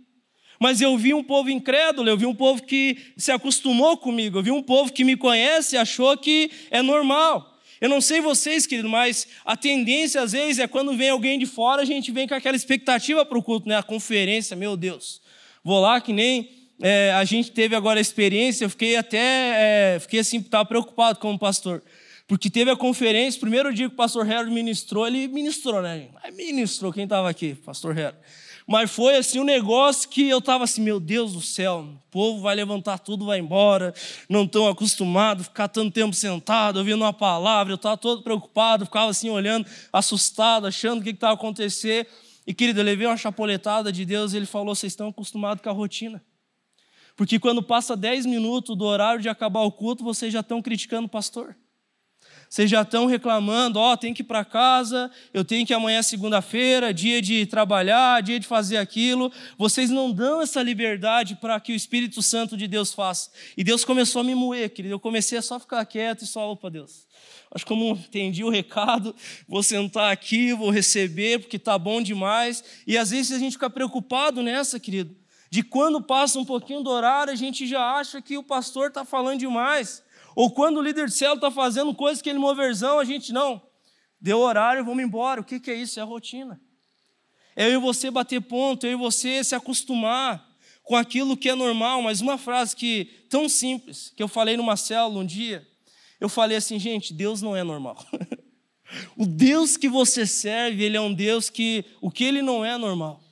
mas 0.60 0.82
eu 0.82 0.98
vi 0.98 1.14
um 1.14 1.24
povo 1.24 1.50
incrédulo, 1.50 2.10
eu 2.10 2.18
vi 2.18 2.26
um 2.26 2.36
povo 2.36 2.64
que 2.64 2.98
se 3.16 3.32
acostumou 3.32 3.98
comigo, 3.98 4.40
eu 4.40 4.44
vi 4.44 4.52
um 4.52 4.64
povo 4.64 4.92
que 4.92 5.04
me 5.04 5.16
conhece 5.16 5.76
e 5.76 5.78
achou 5.78 6.18
que 6.18 6.50
é 6.72 6.82
normal. 6.82 7.57
Eu 7.80 7.90
não 7.90 8.02
sei 8.02 8.22
vocês, 8.22 8.66
querido, 8.66 8.90
mas 8.90 9.28
a 9.46 9.56
tendência 9.56 10.22
às 10.22 10.32
vezes 10.32 10.60
é 10.60 10.68
quando 10.68 10.96
vem 10.96 11.10
alguém 11.10 11.38
de 11.38 11.46
fora, 11.46 11.82
a 11.82 11.86
gente 11.86 12.12
vem 12.12 12.28
com 12.28 12.34
aquela 12.34 12.56
expectativa 12.56 13.26
para 13.26 13.38
o 13.38 13.44
culto, 13.44 13.70
né? 13.70 13.78
A 13.78 13.84
conferência, 13.84 14.56
meu 14.56 14.76
Deus. 14.76 15.22
Vou 15.64 15.80
lá 15.80 16.02
que 16.02 16.14
nem 16.14 16.50
é, 16.82 17.12
a 17.14 17.24
gente 17.24 17.52
teve 17.52 17.76
agora 17.76 18.00
a 18.00 18.02
experiência, 18.02 18.66
eu 18.66 18.70
fiquei 18.70 18.96
até, 18.96 19.96
é, 19.96 20.00
fiquei 20.00 20.20
assim, 20.20 20.38
estava 20.38 20.66
preocupado 20.66 21.20
como 21.20 21.38
pastor. 21.38 21.84
Porque 22.28 22.50
teve 22.50 22.70
a 22.70 22.76
conferência, 22.76 23.40
primeiro 23.40 23.74
dia 23.74 23.88
que 23.88 23.94
o 23.94 23.98
pastor 23.98 24.30
Harold 24.30 24.52
ministrou, 24.52 25.08
ele 25.08 25.28
ministrou, 25.28 25.82
né? 25.82 26.08
Ministrou, 26.34 26.92
quem 26.92 27.06
estava 27.06 27.30
aqui? 27.30 27.56
Pastor 27.56 27.98
Harold. 27.98 28.18
Mas 28.68 28.92
foi 28.92 29.16
assim 29.16 29.40
um 29.40 29.46
negócio 29.46 30.10
que 30.10 30.28
eu 30.28 30.40
estava 30.40 30.66
assim, 30.66 30.82
meu 30.82 31.00
Deus 31.00 31.32
do 31.32 31.40
céu, 31.40 31.80
o 31.80 32.12
povo 32.12 32.42
vai 32.42 32.54
levantar 32.54 33.00
tudo, 33.00 33.26
vai 33.26 33.40
embora, 33.40 33.94
não 34.28 34.44
estão 34.44 34.68
acostumados 34.68 35.48
ficar 35.48 35.70
tanto 35.70 35.94
tempo 35.94 36.14
sentado, 36.14 36.76
ouvindo 36.78 36.98
uma 36.98 37.14
palavra, 37.14 37.72
eu 37.72 37.78
estava 37.78 37.96
todo 37.96 38.22
preocupado, 38.24 38.86
ficava 38.86 39.10
assim 39.10 39.30
olhando, 39.30 39.66
assustado, 39.94 40.68
achando 40.68 41.00
o 41.00 41.04
que 41.04 41.12
estava 41.12 41.34
acontecendo. 41.34 42.08
E 42.46 42.54
querido, 42.54 42.82
eu 42.82 42.84
levei 42.84 43.08
uma 43.08 43.16
chapoletada 43.16 43.90
de 43.90 44.04
Deus 44.04 44.34
e 44.34 44.38
ele 44.38 44.46
falou: 44.46 44.76
vocês 44.76 44.92
estão 44.92 45.08
acostumados 45.08 45.64
com 45.64 45.70
a 45.70 45.74
rotina. 45.74 46.22
Porque 47.16 47.40
quando 47.40 47.64
passa 47.64 47.96
10 47.96 48.26
minutos 48.26 48.78
do 48.78 48.84
horário 48.84 49.22
de 49.22 49.30
acabar 49.30 49.62
o 49.62 49.72
culto, 49.72 50.04
vocês 50.04 50.32
já 50.32 50.42
estão 50.42 50.62
criticando 50.62 51.08
o 51.08 51.10
pastor. 51.10 51.56
Vocês 52.50 52.70
já 52.70 52.82
estão 52.82 53.06
reclamando, 53.06 53.78
ó, 53.78 53.94
oh, 53.94 53.98
tem 53.98 54.14
que 54.14 54.22
ir 54.22 54.26
para 54.26 54.46
casa, 54.46 55.12
eu 55.34 55.44
tenho 55.44 55.66
que 55.66 55.74
amanhã 55.74 56.02
segunda-feira, 56.02 56.94
dia 56.94 57.22
de 57.22 57.46
trabalhar, 57.46 58.22
dia 58.22 58.40
de 58.40 58.48
fazer 58.48 58.78
aquilo. 58.78 59.32
Vocês 59.58 59.90
não 59.90 60.12
dão 60.12 60.42
essa 60.42 60.62
liberdade 60.64 61.36
para 61.36 61.60
que 61.60 61.74
o 61.74 61.76
Espírito 61.76 62.22
Santo 62.22 62.56
de 62.56 62.68
Deus 62.68 62.94
faça. 62.94 63.30
E 63.58 63.64
Deus 63.64 63.84
começou 63.84 64.22
a 64.22 64.24
me 64.24 64.34
moer, 64.34 64.70
querido. 64.70 64.96
Eu 64.96 65.00
comecei 65.00 65.38
a 65.38 65.42
só 65.42 65.60
ficar 65.60 65.86
quieto 65.86 66.24
e 66.24 66.28
só, 66.28 66.52
opa, 66.52 66.70
Deus. 66.70 67.06
Acho 67.52 67.66
que 67.66 67.70
como 67.70 67.92
entendi 67.92 68.44
o 68.44 68.50
recado, 68.50 69.16
vou 69.48 69.64
sentar 69.64 70.12
aqui, 70.12 70.54
vou 70.54 70.70
receber, 70.70 71.40
porque 71.40 71.58
tá 71.58 71.78
bom 71.78 72.02
demais. 72.02 72.64
E 72.86 72.98
às 72.98 73.12
vezes 73.12 73.32
a 73.32 73.40
gente 73.40 73.54
fica 73.54 73.70
preocupado 73.70 74.42
nessa, 74.42 74.80
querido, 74.80 75.16
de 75.50 75.64
quando 75.64 76.02
passa 76.02 76.40
um 76.40 76.46
pouquinho 76.46 76.82
do 76.82 76.90
horário, 76.90 77.32
a 77.32 77.36
gente 77.36 77.66
já 77.66 77.82
acha 77.96 78.22
que 78.22 78.38
o 78.38 78.44
pastor 78.44 78.90
está 78.90 79.06
falando 79.06 79.40
demais. 79.40 80.04
Ou 80.38 80.52
quando 80.52 80.78
o 80.78 80.84
líder 80.84 81.08
de 81.08 81.14
célula 81.16 81.38
está 81.38 81.50
fazendo 81.50 81.96
coisas 81.96 82.22
que 82.22 82.30
ele 82.30 82.38
moverzão, 82.38 83.00
a 83.00 83.04
gente 83.04 83.34
não. 83.34 83.60
Deu 84.22 84.38
horário, 84.38 84.86
vamos 84.86 85.04
embora. 85.04 85.42
O 85.42 85.44
que, 85.44 85.60
que 85.60 85.72
é 85.72 85.74
isso? 85.74 86.00
É 86.00 86.04
a 86.04 86.06
rotina. 86.06 86.62
É 87.56 87.66
eu 87.66 87.72
e 87.72 87.78
você 87.80 88.12
bater 88.12 88.40
ponto, 88.42 88.86
eu 88.86 88.92
e 88.92 88.96
você 88.96 89.44
se 89.44 89.56
acostumar 89.56 90.48
com 90.84 90.96
aquilo 90.96 91.36
que 91.36 91.50
é 91.50 91.56
normal. 91.56 92.04
Mas 92.04 92.22
uma 92.22 92.38
frase 92.38 92.76
que 92.76 93.06
tão 93.32 93.50
simples, 93.50 94.14
que 94.16 94.22
eu 94.22 94.28
falei 94.28 94.56
numa 94.56 94.78
célula 94.78 95.22
um 95.22 95.26
dia, 95.26 95.68
eu 96.22 96.30
falei 96.30 96.58
assim, 96.58 96.78
gente, 96.78 97.16
Deus 97.16 97.42
não 97.42 97.56
é 97.56 97.64
normal. 97.64 97.98
o 99.18 99.26
Deus 99.26 99.76
que 99.76 99.90
você 99.90 100.28
serve, 100.28 100.84
ele 100.84 100.98
é 100.98 101.02
um 101.02 101.16
Deus 101.16 101.50
que 101.50 101.84
o 102.00 102.12
que 102.12 102.24
ele 102.24 102.44
não 102.44 102.64
é 102.64 102.78
normal. 102.78 103.24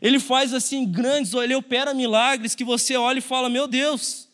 Ele 0.00 0.18
faz 0.18 0.54
assim 0.54 0.90
grandes, 0.90 1.34
ele 1.34 1.54
opera 1.54 1.92
milagres 1.92 2.54
que 2.54 2.64
você 2.64 2.96
olha 2.96 3.18
e 3.18 3.20
fala: 3.20 3.50
"Meu 3.50 3.68
Deus, 3.68 4.27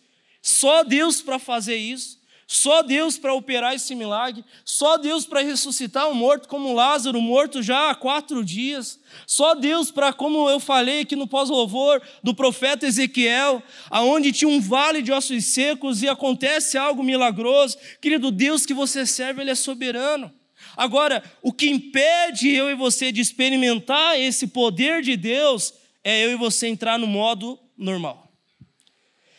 só 0.44 0.84
Deus 0.84 1.22
para 1.22 1.38
fazer 1.38 1.76
isso. 1.76 2.22
Só 2.46 2.82
Deus 2.82 3.16
para 3.16 3.32
operar 3.32 3.74
esse 3.74 3.94
milagre, 3.94 4.44
só 4.66 4.98
Deus 4.98 5.24
para 5.24 5.40
ressuscitar 5.40 6.10
um 6.10 6.14
morto 6.14 6.46
como 6.46 6.74
Lázaro, 6.74 7.18
morto 7.18 7.62
já 7.62 7.88
há 7.88 7.94
quatro 7.94 8.44
dias, 8.44 9.00
só 9.26 9.54
Deus 9.54 9.90
para, 9.90 10.12
como 10.12 10.50
eu 10.50 10.60
falei 10.60 11.00
aqui 11.00 11.16
no 11.16 11.26
pós-louvor 11.26 12.02
do 12.22 12.34
profeta 12.34 12.86
Ezequiel, 12.86 13.62
aonde 13.88 14.30
tinha 14.30 14.48
um 14.48 14.60
vale 14.60 15.00
de 15.00 15.10
ossos 15.10 15.42
secos 15.46 16.02
e 16.02 16.08
acontece 16.08 16.76
algo 16.76 17.02
milagroso. 17.02 17.78
Querido, 17.98 18.30
Deus 18.30 18.66
que 18.66 18.74
você 18.74 19.06
serve, 19.06 19.40
Ele 19.40 19.50
é 19.50 19.54
soberano. 19.54 20.30
Agora, 20.76 21.24
o 21.40 21.50
que 21.50 21.70
impede 21.70 22.50
eu 22.50 22.70
e 22.70 22.74
você 22.74 23.10
de 23.10 23.22
experimentar 23.22 24.20
esse 24.20 24.48
poder 24.48 25.00
de 25.00 25.16
Deus 25.16 25.72
é 26.04 26.26
eu 26.26 26.32
e 26.32 26.36
você 26.36 26.66
entrar 26.66 26.98
no 26.98 27.06
modo 27.06 27.58
normal. 27.74 28.23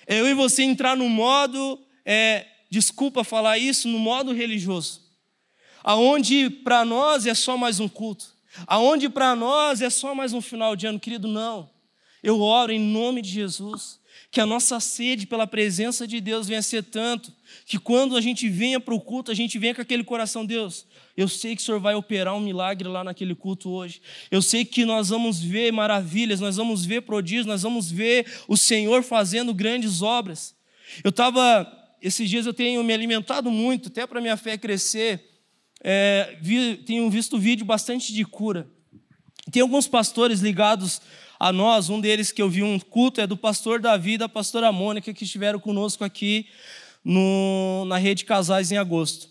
É 0.07 0.19
eu 0.19 0.27
e 0.27 0.33
você 0.33 0.63
entrar 0.63 0.95
no 0.95 1.09
modo 1.09 1.79
é, 2.05 2.45
desculpa 2.69 3.23
falar 3.23 3.57
isso, 3.57 3.87
no 3.87 3.97
modo 3.97 4.33
religioso, 4.33 5.01
aonde 5.83 6.49
para 6.49 6.85
nós 6.85 7.25
é 7.25 7.33
só 7.33 7.57
mais 7.57 7.79
um 7.79 7.87
culto, 7.87 8.33
aonde 8.67 9.09
para 9.09 9.35
nós 9.35 9.81
é 9.81 9.89
só 9.89 10.13
mais 10.13 10.33
um 10.33 10.41
final 10.41 10.75
de 10.75 10.85
ano, 10.85 10.99
querido, 10.99 11.27
não. 11.27 11.69
Eu 12.21 12.41
oro 12.41 12.71
em 12.71 12.79
nome 12.79 13.21
de 13.21 13.29
Jesus, 13.29 13.99
que 14.35 14.41
a 14.41 14.45
nossa 14.45 14.81
sede 14.81 15.25
pela 15.25 15.47
presença 15.47 16.05
de 16.05 16.19
Deus 16.19 16.45
venha 16.45 16.61
ser 16.61 16.83
tanto, 16.83 17.31
que 17.65 17.79
quando 17.79 18.17
a 18.17 18.19
gente 18.21 18.49
venha 18.49 18.81
para 18.81 18.93
o 18.93 18.99
culto, 18.99 19.31
a 19.31 19.33
gente 19.33 19.57
venha 19.57 19.73
com 19.73 19.81
aquele 19.81 20.03
coração, 20.03 20.45
Deus, 20.45 20.85
eu 21.15 21.29
sei 21.29 21.55
que 21.55 21.61
o 21.61 21.65
Senhor 21.65 21.79
vai 21.79 21.95
operar 21.95 22.35
um 22.35 22.41
milagre 22.41 22.85
lá 22.85 23.01
naquele 23.01 23.33
culto 23.33 23.69
hoje. 23.69 24.01
Eu 24.29 24.41
sei 24.41 24.65
que 24.65 24.83
nós 24.83 25.07
vamos 25.07 25.39
ver 25.41 25.71
maravilhas, 25.71 26.41
nós 26.41 26.57
vamos 26.57 26.85
ver 26.85 27.03
prodígios, 27.03 27.45
nós 27.45 27.61
vamos 27.61 27.89
ver 27.89 28.29
o 28.45 28.57
Senhor 28.57 29.03
fazendo 29.03 29.53
grandes 29.53 30.01
obras. 30.01 30.53
Eu 31.01 31.11
estava 31.11 31.65
esses 32.01 32.29
dias 32.29 32.45
eu 32.45 32.53
tenho 32.53 32.83
me 32.83 32.91
alimentado 32.91 33.49
muito, 33.49 33.87
até 33.87 34.05
para 34.05 34.19
minha 34.19 34.35
fé 34.35 34.57
crescer. 34.57 35.23
É, 35.81 36.37
vi, 36.41 36.75
tenho 36.85 37.09
visto 37.09 37.39
vídeo 37.39 37.65
bastante 37.65 38.13
de 38.13 38.25
cura. 38.25 38.67
Tem 39.49 39.61
alguns 39.61 39.87
pastores 39.87 40.41
ligados 40.41 41.01
a 41.47 41.53
nós, 41.53 41.91
um 41.91 42.01
deles 42.01 42.31
que 42.31 42.41
eu 42.41 42.49
vi 42.49 42.63
um 42.63 42.79
culto 42.79 43.21
é 43.21 43.27
do 43.27 43.37
pastor 43.37 43.79
Davi 43.79 44.13
e 44.13 44.17
da 44.17 44.27
pastora 44.27 44.71
Mônica, 44.71 45.13
que 45.13 45.25
estiveram 45.25 45.59
conosco 45.59 46.03
aqui 46.03 46.47
no, 47.03 47.85
na 47.85 47.97
rede 47.97 48.25
Casais 48.25 48.71
em 48.71 48.77
agosto. 48.77 49.29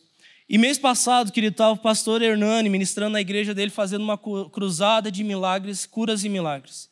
E 0.48 0.56
mês 0.56 0.78
passado, 0.78 1.32
querido, 1.32 1.54
estava 1.54 1.72
o 1.72 1.76
pastor 1.76 2.22
Hernani 2.22 2.68
ministrando 2.68 3.14
na 3.14 3.20
igreja 3.20 3.52
dele, 3.52 3.72
fazendo 3.72 4.02
uma 4.02 4.16
cruzada 4.16 5.10
de 5.10 5.24
milagres, 5.24 5.86
curas 5.86 6.22
e 6.22 6.28
milagres. 6.28 6.88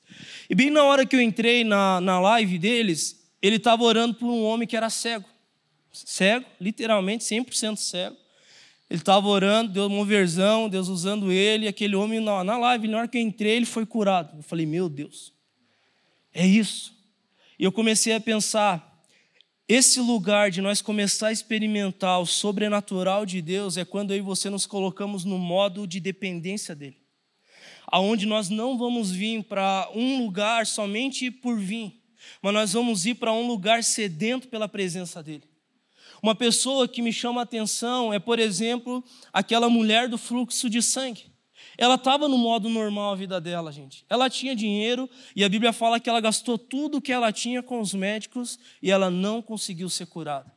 E 0.50 0.57
bem 0.57 0.71
na 0.71 0.83
hora 0.83 1.07
que 1.07 1.14
eu 1.14 1.21
entrei 1.21 1.62
na, 1.62 2.00
na 2.00 2.19
live 2.19 2.59
deles, 2.59 3.25
ele 3.41 3.57
estava 3.57 3.85
orando 3.85 4.14
por 4.14 4.26
um 4.26 4.43
homem 4.43 4.67
que 4.67 4.76
era 4.76 4.91
cego 4.91 5.26
cego, 5.93 6.47
literalmente 6.61 7.25
100% 7.25 7.76
cego. 7.76 8.17
Ele 8.93 9.01
estava 9.01 9.27
orando, 9.27 9.73
deu 9.73 9.87
uma 9.87 10.05
versão, 10.05 10.69
Deus 10.69 10.87
usando 10.89 11.33
ele, 11.33 11.65
e 11.65 11.69
aquele 11.69 11.97
homem 11.97 12.21
na, 12.21 12.45
na 12.45 12.59
live, 12.59 12.89
na 12.89 12.99
hora 12.99 13.09
que 13.09 13.17
eu 13.17 13.23
entrei, 13.23 13.53
ele 13.53 13.65
foi 13.65 13.87
curado. 13.87 14.37
Eu 14.37 14.43
falei, 14.43 14.67
meu 14.67 14.87
Deus, 14.87 15.33
é 16.31 16.47
isso. 16.47 16.95
E 17.59 17.65
eu 17.65 17.73
comecei 17.73 18.13
a 18.13 18.21
pensar, 18.21 19.03
esse 19.67 19.99
lugar 19.99 20.51
de 20.51 20.61
nós 20.61 20.83
começar 20.83 21.29
a 21.29 21.33
experimentar 21.33 22.21
o 22.21 22.27
sobrenatural 22.27 23.25
de 23.25 23.41
Deus 23.41 23.79
é 23.79 23.85
quando 23.87 24.15
e 24.15 24.21
você 24.21 24.51
nos 24.51 24.67
colocamos 24.67 25.25
no 25.25 25.39
modo 25.39 25.87
de 25.87 25.99
dependência 25.99 26.75
dele. 26.75 26.99
Aonde 27.87 28.27
nós 28.27 28.51
não 28.51 28.77
vamos 28.77 29.11
vir 29.11 29.43
para 29.45 29.89
um 29.95 30.23
lugar 30.23 30.67
somente 30.67 31.31
por 31.31 31.59
vir, 31.59 31.99
mas 32.43 32.53
nós 32.53 32.75
vamos 32.75 33.07
ir 33.07 33.15
para 33.15 33.33
um 33.33 33.47
lugar 33.47 33.83
sedento 33.83 34.49
pela 34.49 34.69
presença 34.69 35.23
dele. 35.23 35.45
Uma 36.23 36.37
pessoa 36.37 36.87
que 36.87 37.02
me 37.02 37.12
chama 37.12 37.41
a 37.41 37.45
atenção 37.45 38.14
é, 38.14 38.21
por 38.21 38.38
exemplo, 38.38 39.02
aquela 39.33 39.69
mulher 39.69 40.09
do 40.09 40.17
fluxo 40.17 40.71
de 40.71 40.81
sangue. 40.81 41.33
Ela 41.76 41.97
estava 41.97 42.29
no 42.29 42.38
modo 42.38 42.69
normal 42.69 43.12
a 43.12 43.17
vida 43.17 43.41
dela, 43.41 43.73
gente. 43.73 44.05
Ela 44.09 44.31
tinha 44.31 44.55
dinheiro 44.55 45.11
e 45.35 45.43
a 45.43 45.49
Bíblia 45.49 45.73
fala 45.73 45.99
que 45.99 46.09
ela 46.09 46.21
gastou 46.21 46.57
tudo 46.57 46.99
o 46.99 47.00
que 47.00 47.12
ela 47.12 47.33
tinha 47.33 47.61
com 47.61 47.81
os 47.81 47.93
médicos 47.93 48.59
e 48.81 48.91
ela 48.91 49.11
não 49.11 49.43
conseguiu 49.43 49.88
ser 49.88 50.07
curada. 50.07 50.52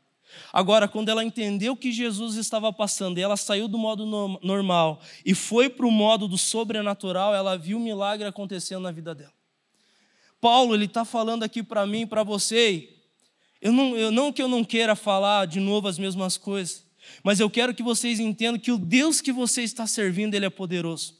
Agora, 0.51 0.87
quando 0.87 1.09
ela 1.09 1.23
entendeu 1.23 1.75
que 1.75 1.91
Jesus 1.91 2.35
estava 2.35 2.71
passando 2.71 3.17
e 3.17 3.21
ela 3.21 3.37
saiu 3.37 3.67
do 3.67 3.77
modo 3.77 4.05
normal 4.43 5.01
e 5.25 5.33
foi 5.33 5.69
para 5.69 5.85
o 5.85 5.91
modo 5.91 6.27
do 6.27 6.37
sobrenatural, 6.37 7.33
ela 7.33 7.57
viu 7.57 7.77
o 7.77 7.81
milagre 7.81 8.27
acontecendo 8.27 8.81
na 8.81 8.91
vida 8.91 9.15
dela. 9.15 9.33
Paulo, 10.41 10.75
ele 10.75 10.85
está 10.85 11.05
falando 11.05 11.43
aqui 11.43 11.63
para 11.63 11.87
mim, 11.87 12.05
para 12.05 12.23
você, 12.23 12.94
eu 13.65 13.73
não, 13.73 13.97
eu, 13.97 14.11
não 14.11 14.31
que 14.31 14.43
eu 14.43 14.47
não 14.47 14.63
queira 14.63 14.95
falar 14.95 15.47
de 15.47 15.59
novo 15.59 15.87
as 15.87 15.97
mesmas 15.97 16.37
coisas, 16.37 16.85
mas 17.23 17.39
eu 17.39 17.49
quero 17.49 17.73
que 17.73 17.81
vocês 17.81 18.19
entendam 18.19 18.59
que 18.59 18.71
o 18.71 18.77
Deus 18.77 19.21
que 19.21 19.31
você 19.31 19.63
está 19.63 19.87
servindo, 19.87 20.35
Ele 20.35 20.45
é 20.45 20.51
poderoso. 20.51 21.15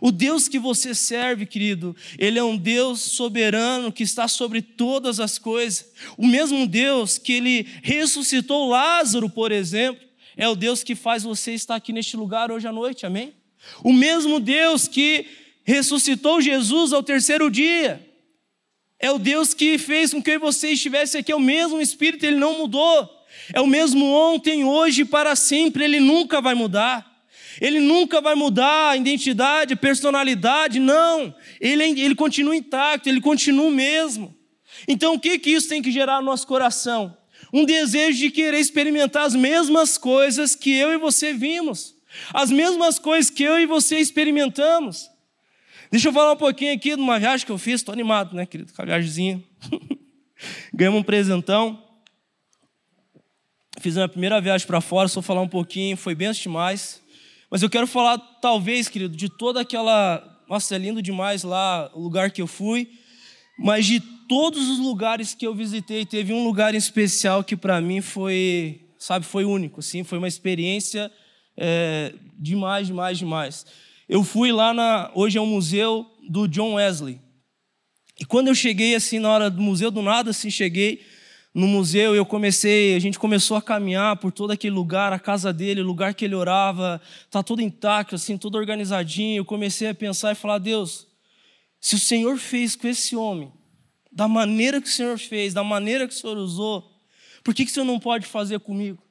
O 0.00 0.12
Deus 0.12 0.46
que 0.46 0.60
você 0.60 0.94
serve, 0.94 1.44
querido, 1.44 1.96
Ele 2.16 2.38
é 2.38 2.44
um 2.44 2.56
Deus 2.56 3.00
soberano 3.00 3.90
que 3.90 4.04
está 4.04 4.28
sobre 4.28 4.62
todas 4.62 5.18
as 5.18 5.40
coisas. 5.40 5.90
O 6.16 6.24
mesmo 6.24 6.68
Deus 6.68 7.18
que 7.18 7.32
Ele 7.32 7.66
ressuscitou 7.82 8.68
Lázaro, 8.68 9.28
por 9.28 9.50
exemplo, 9.50 10.06
é 10.36 10.48
o 10.48 10.54
Deus 10.54 10.84
que 10.84 10.94
faz 10.94 11.24
você 11.24 11.52
estar 11.52 11.74
aqui 11.74 11.92
neste 11.92 12.16
lugar 12.16 12.52
hoje 12.52 12.68
à 12.68 12.72
noite, 12.72 13.06
amém? 13.06 13.34
O 13.82 13.92
mesmo 13.92 14.38
Deus 14.38 14.86
que 14.86 15.26
ressuscitou 15.64 16.40
Jesus 16.40 16.92
ao 16.92 17.02
terceiro 17.02 17.50
dia, 17.50 18.07
é 19.00 19.10
o 19.10 19.18
Deus 19.18 19.54
que 19.54 19.78
fez 19.78 20.12
com 20.12 20.22
que 20.22 20.38
você 20.38 20.70
estivesse 20.70 21.18
aqui, 21.18 21.30
é 21.30 21.36
o 21.36 21.40
mesmo 21.40 21.80
Espírito, 21.80 22.24
ele 22.24 22.36
não 22.36 22.58
mudou. 22.58 23.08
É 23.52 23.60
o 23.60 23.66
mesmo 23.66 24.04
ontem, 24.06 24.64
hoje 24.64 25.02
e 25.02 25.04
para 25.04 25.36
sempre, 25.36 25.84
ele 25.84 26.00
nunca 26.00 26.40
vai 26.40 26.54
mudar. 26.54 27.06
Ele 27.60 27.80
nunca 27.80 28.20
vai 28.20 28.34
mudar 28.34 28.90
a 28.90 28.96
identidade, 28.96 29.74
a 29.74 29.76
personalidade, 29.76 30.78
não. 30.78 31.34
Ele, 31.60 31.84
ele 32.00 32.14
continua 32.14 32.54
intacto, 32.54 33.08
ele 33.08 33.20
continua 33.20 33.66
o 33.66 33.70
mesmo. 33.70 34.36
Então, 34.86 35.14
o 35.14 35.20
que, 35.20 35.38
que 35.38 35.50
isso 35.50 35.68
tem 35.68 35.82
que 35.82 35.90
gerar 35.90 36.20
no 36.20 36.26
nosso 36.26 36.46
coração? 36.46 37.16
Um 37.52 37.64
desejo 37.64 38.18
de 38.18 38.30
querer 38.30 38.58
experimentar 38.58 39.24
as 39.24 39.34
mesmas 39.34 39.96
coisas 39.96 40.54
que 40.54 40.72
eu 40.72 40.92
e 40.92 40.98
você 40.98 41.32
vimos, 41.32 41.94
as 42.32 42.50
mesmas 42.50 42.98
coisas 42.98 43.30
que 43.30 43.42
eu 43.42 43.58
e 43.58 43.66
você 43.66 43.98
experimentamos. 43.98 45.10
Deixa 45.90 46.08
eu 46.08 46.12
falar 46.12 46.32
um 46.32 46.36
pouquinho 46.36 46.74
aqui 46.74 46.94
de 46.94 47.00
uma 47.00 47.18
viagem 47.18 47.46
que 47.46 47.52
eu 47.52 47.56
fiz, 47.56 47.76
estou 47.76 47.94
animado, 47.94 48.36
né, 48.36 48.44
querido, 48.44 48.72
com 48.72 48.82
a 48.82 48.84
viagemzinha. 48.84 49.42
Ganhamos 50.74 51.00
um 51.00 51.02
presentão. 51.02 51.82
Fiz 53.80 53.96
a 53.96 54.00
minha 54.00 54.08
primeira 54.08 54.40
viagem 54.40 54.66
para 54.66 54.82
fora, 54.82 55.08
só 55.08 55.22
falar 55.22 55.40
um 55.40 55.48
pouquinho, 55.48 55.96
foi 55.96 56.14
bem 56.14 56.30
demais. 56.32 57.00
Mas 57.50 57.62
eu 57.62 57.70
quero 57.70 57.86
falar, 57.86 58.18
talvez, 58.18 58.88
querido, 58.88 59.16
de 59.16 59.30
toda 59.30 59.60
aquela. 59.62 60.22
Nossa, 60.46 60.74
é 60.74 60.78
lindo 60.78 61.00
demais 61.00 61.42
lá 61.42 61.90
o 61.94 62.00
lugar 62.00 62.30
que 62.30 62.42
eu 62.42 62.46
fui. 62.46 62.90
Mas 63.58 63.86
de 63.86 64.00
todos 64.28 64.68
os 64.68 64.78
lugares 64.78 65.34
que 65.34 65.46
eu 65.46 65.54
visitei, 65.54 66.04
teve 66.04 66.32
um 66.34 66.44
lugar 66.44 66.74
em 66.74 66.78
especial 66.78 67.42
que 67.42 67.56
para 67.56 67.80
mim 67.80 68.02
foi, 68.02 68.82
sabe, 68.98 69.24
foi 69.24 69.44
único. 69.44 69.80
Assim, 69.80 70.04
foi 70.04 70.18
uma 70.18 70.28
experiência 70.28 71.10
é, 71.56 72.14
demais, 72.38 72.86
demais, 72.86 73.18
demais. 73.18 73.66
Eu 74.08 74.24
fui 74.24 74.50
lá 74.50 74.72
na. 74.72 75.10
Hoje 75.14 75.36
é 75.36 75.40
um 75.40 75.46
museu 75.46 76.06
do 76.26 76.48
John 76.48 76.74
Wesley. 76.74 77.20
E 78.18 78.24
quando 78.24 78.48
eu 78.48 78.54
cheguei 78.54 78.94
assim 78.94 79.18
na 79.18 79.30
hora 79.30 79.50
do 79.50 79.60
museu, 79.60 79.90
do 79.90 80.00
nada 80.00 80.30
assim 80.30 80.50
cheguei 80.50 81.04
no 81.54 81.66
museu, 81.66 82.14
eu 82.14 82.24
comecei, 82.24 82.94
a 82.94 82.98
gente 82.98 83.18
começou 83.18 83.56
a 83.56 83.62
caminhar 83.62 84.16
por 84.16 84.32
todo 84.32 84.50
aquele 84.50 84.74
lugar, 84.74 85.12
a 85.12 85.18
casa 85.18 85.52
dele, 85.52 85.82
o 85.82 85.84
lugar 85.84 86.14
que 86.14 86.24
ele 86.24 86.34
orava, 86.34 87.00
tá 87.30 87.42
tudo 87.42 87.60
intacto 87.60 88.14
assim, 88.14 88.38
tudo 88.38 88.56
organizadinho. 88.56 89.40
Eu 89.40 89.44
comecei 89.44 89.88
a 89.88 89.94
pensar 89.94 90.32
e 90.32 90.34
falar: 90.34 90.56
"Deus, 90.56 91.06
se 91.78 91.94
o 91.94 91.98
Senhor 91.98 92.38
fez 92.38 92.74
com 92.74 92.88
esse 92.88 93.14
homem, 93.14 93.52
da 94.10 94.26
maneira 94.26 94.80
que 94.80 94.88
o 94.88 94.92
Senhor 94.92 95.18
fez, 95.18 95.52
da 95.52 95.62
maneira 95.62 96.08
que 96.08 96.14
o 96.14 96.16
Senhor 96.16 96.38
usou, 96.38 96.90
por 97.44 97.54
que 97.54 97.62
que 97.66 97.70
o 97.70 97.74
Senhor 97.74 97.86
não 97.86 98.00
pode 98.00 98.26
fazer 98.26 98.58
comigo? 98.60 99.02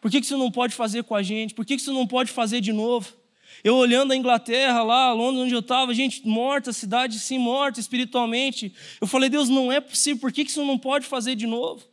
Por 0.00 0.08
que 0.08 0.20
que 0.20 0.24
o 0.24 0.28
Senhor 0.28 0.38
não 0.38 0.52
pode 0.52 0.72
fazer 0.72 1.02
com 1.02 1.16
a 1.16 1.22
gente? 1.22 1.52
Por 1.52 1.66
que 1.66 1.74
que 1.74 1.82
o 1.82 1.84
Senhor 1.84 1.98
não 1.98 2.06
pode 2.06 2.30
fazer 2.30 2.60
de 2.60 2.72
novo?" 2.72 3.25
Eu 3.66 3.74
olhando 3.74 4.12
a 4.12 4.16
Inglaterra, 4.16 4.84
lá, 4.84 5.12
Londres, 5.12 5.42
onde 5.42 5.52
eu 5.52 5.58
estava, 5.58 5.92
gente 5.92 6.24
morta, 6.24 6.72
cidade 6.72 7.18
sim 7.18 7.36
morta 7.36 7.80
espiritualmente. 7.80 8.72
Eu 9.00 9.08
falei, 9.08 9.28
Deus, 9.28 9.48
não 9.48 9.72
é 9.72 9.80
possível, 9.80 10.20
por 10.20 10.30
que 10.30 10.42
isso 10.42 10.64
não 10.64 10.78
pode 10.78 11.04
fazer 11.04 11.34
de 11.34 11.48
novo? 11.48 11.84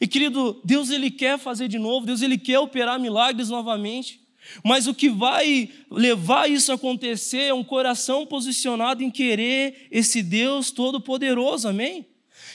E 0.00 0.08
querido, 0.08 0.60
Deus 0.64 0.90
ele 0.90 1.12
quer 1.12 1.38
fazer 1.38 1.68
de 1.68 1.78
novo, 1.78 2.04
Deus 2.04 2.20
ele 2.20 2.36
quer 2.36 2.58
operar 2.58 2.98
milagres 2.98 3.48
novamente. 3.48 4.22
Mas 4.64 4.88
o 4.88 4.92
que 4.92 5.08
vai 5.08 5.70
levar 5.88 6.50
isso 6.50 6.72
a 6.72 6.74
acontecer 6.74 7.42
é 7.42 7.54
um 7.54 7.62
coração 7.62 8.26
posicionado 8.26 9.00
em 9.00 9.08
querer 9.08 9.86
esse 9.92 10.20
Deus 10.20 10.72
todo-poderoso, 10.72 11.68
amém? 11.68 12.04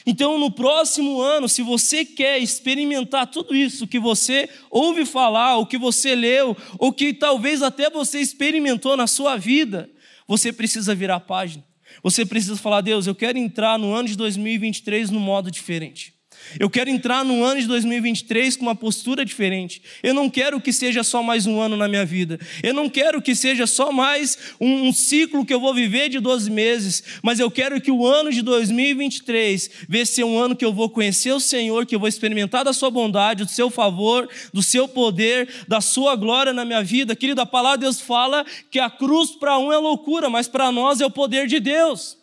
Então, 0.10 0.39
no 0.39 0.50
próximo 0.50 1.22
ano, 1.22 1.48
se 1.48 1.62
você 1.62 2.04
quer 2.04 2.39
experimentar 2.39 3.28
tudo 3.28 3.56
isso 3.56 3.86
que 3.86 4.00
você 4.00 4.50
ouve 4.72 5.06
falar, 5.06 5.58
o 5.58 5.67
que 5.67 5.78
você 5.78 6.15
leu, 6.15 6.58
ou 6.80 6.91
que 6.91 7.13
talvez 7.13 7.62
até 7.62 7.91
você 7.91 8.19
experimentou 8.19 8.98
na 8.98 9.06
sua 9.06 9.38
vida, 9.38 9.88
você 10.28 10.52
precisa 10.52 10.95
virar 10.95 11.19
página. 11.19 11.63
Você 12.02 12.26
precisa 12.26 12.56
falar: 12.56 12.82
Deus, 12.82 13.06
eu 13.06 13.13
quero 13.13 13.38
entrar 13.38 13.78
no 13.78 13.93
ano 13.93 14.08
de 14.08 14.17
2023 14.17 15.12
no 15.12 15.19
modo 15.19 15.52
diferente. 15.52 16.15
Eu 16.58 16.70
quero 16.70 16.90
entrar 16.90 17.26
no 17.26 17.44
ano 17.44 17.60
de 17.60 17.68
2023 17.68 18.56
com 18.56 18.64
uma 18.64 18.76
postura 18.76 19.26
diferente. 19.26 19.82
Eu 20.02 20.14
não 20.14 20.30
quero 20.30 20.62
que 20.62 20.72
seja 20.72 21.04
só 21.04 21.22
mais 21.22 21.46
um 21.46 21.60
ano 21.60 21.76
na 21.76 21.88
minha 21.88 22.06
vida. 22.06 22.40
Eu 22.64 22.74
não 22.74 22.90
quero 22.90 23.22
que 23.22 23.36
seja 23.36 23.68
só 23.68 23.92
mais 23.92 24.38
um, 24.60 24.88
um 24.88 24.94
ciclo 24.94 25.46
que 25.46 25.54
eu 25.54 25.60
vou 25.60 25.74
viver 25.74 26.10
de 26.10 26.20
12 26.20 26.50
meses. 26.50 27.04
Mas 27.22 27.40
eu 27.40 27.52
quero 27.52 27.82
que 27.82 27.92
o 27.92 28.06
ano 28.06 28.32
de 28.32 28.42
2023 28.42 29.70
venha 29.88 30.06
ser 30.06 30.24
um 30.24 30.40
ano 30.40 30.56
que 30.56 30.66
eu 30.66 30.74
vou 30.74 30.90
conhecer 30.90 31.32
o 31.32 31.40
Senhor, 31.40 31.86
que 31.86 31.96
eu 31.96 32.00
vou 32.00 32.08
experimentar 32.08 32.64
da 32.64 32.74
Sua 32.74 32.90
bondade, 32.90 33.44
do 33.44 33.52
Seu 33.52 33.70
favor, 33.70 34.30
do 34.54 34.64
Seu 34.64 34.88
poder, 34.88 35.50
da 35.68 35.82
Sua 35.82 36.16
glória 36.16 36.54
na 36.54 36.64
minha 36.64 36.84
vida. 36.84 37.16
Querido, 37.16 37.42
a 37.42 37.46
palavra 37.46 37.80
de 37.80 37.84
Deus 37.86 38.00
fala 38.00 38.46
que 38.72 38.80
a 38.80 38.90
cruz 38.90 39.32
para 39.32 39.58
um 39.58 39.72
é 39.72 39.78
loucura, 39.78 40.30
mas 40.30 40.48
para 40.48 40.72
nós 40.72 41.02
é 41.02 41.06
o 41.06 41.12
poder 41.12 41.48
de 41.48 41.60
Deus. 41.60 42.19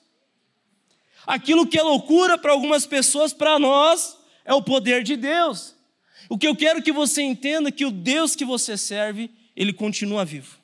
Aquilo 1.27 1.67
que 1.67 1.79
é 1.79 1.83
loucura 1.83 2.39
para 2.39 2.53
algumas 2.53 2.87
pessoas, 2.87 3.33
para 3.33 3.59
nós 3.59 4.17
é 4.45 4.55
o 4.55 4.63
poder 4.63 5.03
de 5.03 5.17
Deus. 5.17 5.75
O 6.29 6.39
que 6.39 6.47
eu 6.47 6.55
quero 6.55 6.83
que 6.83 6.93
você 6.93 7.23
entenda 7.23 7.69
é 7.69 7.73
que 7.73 7.85
o 7.85 7.91
Deus 7.91 8.37
que 8.37 8.45
você 8.45 8.77
serve, 8.77 9.31
ele 9.57 9.73
continua 9.73 10.25
vivo. 10.25 10.57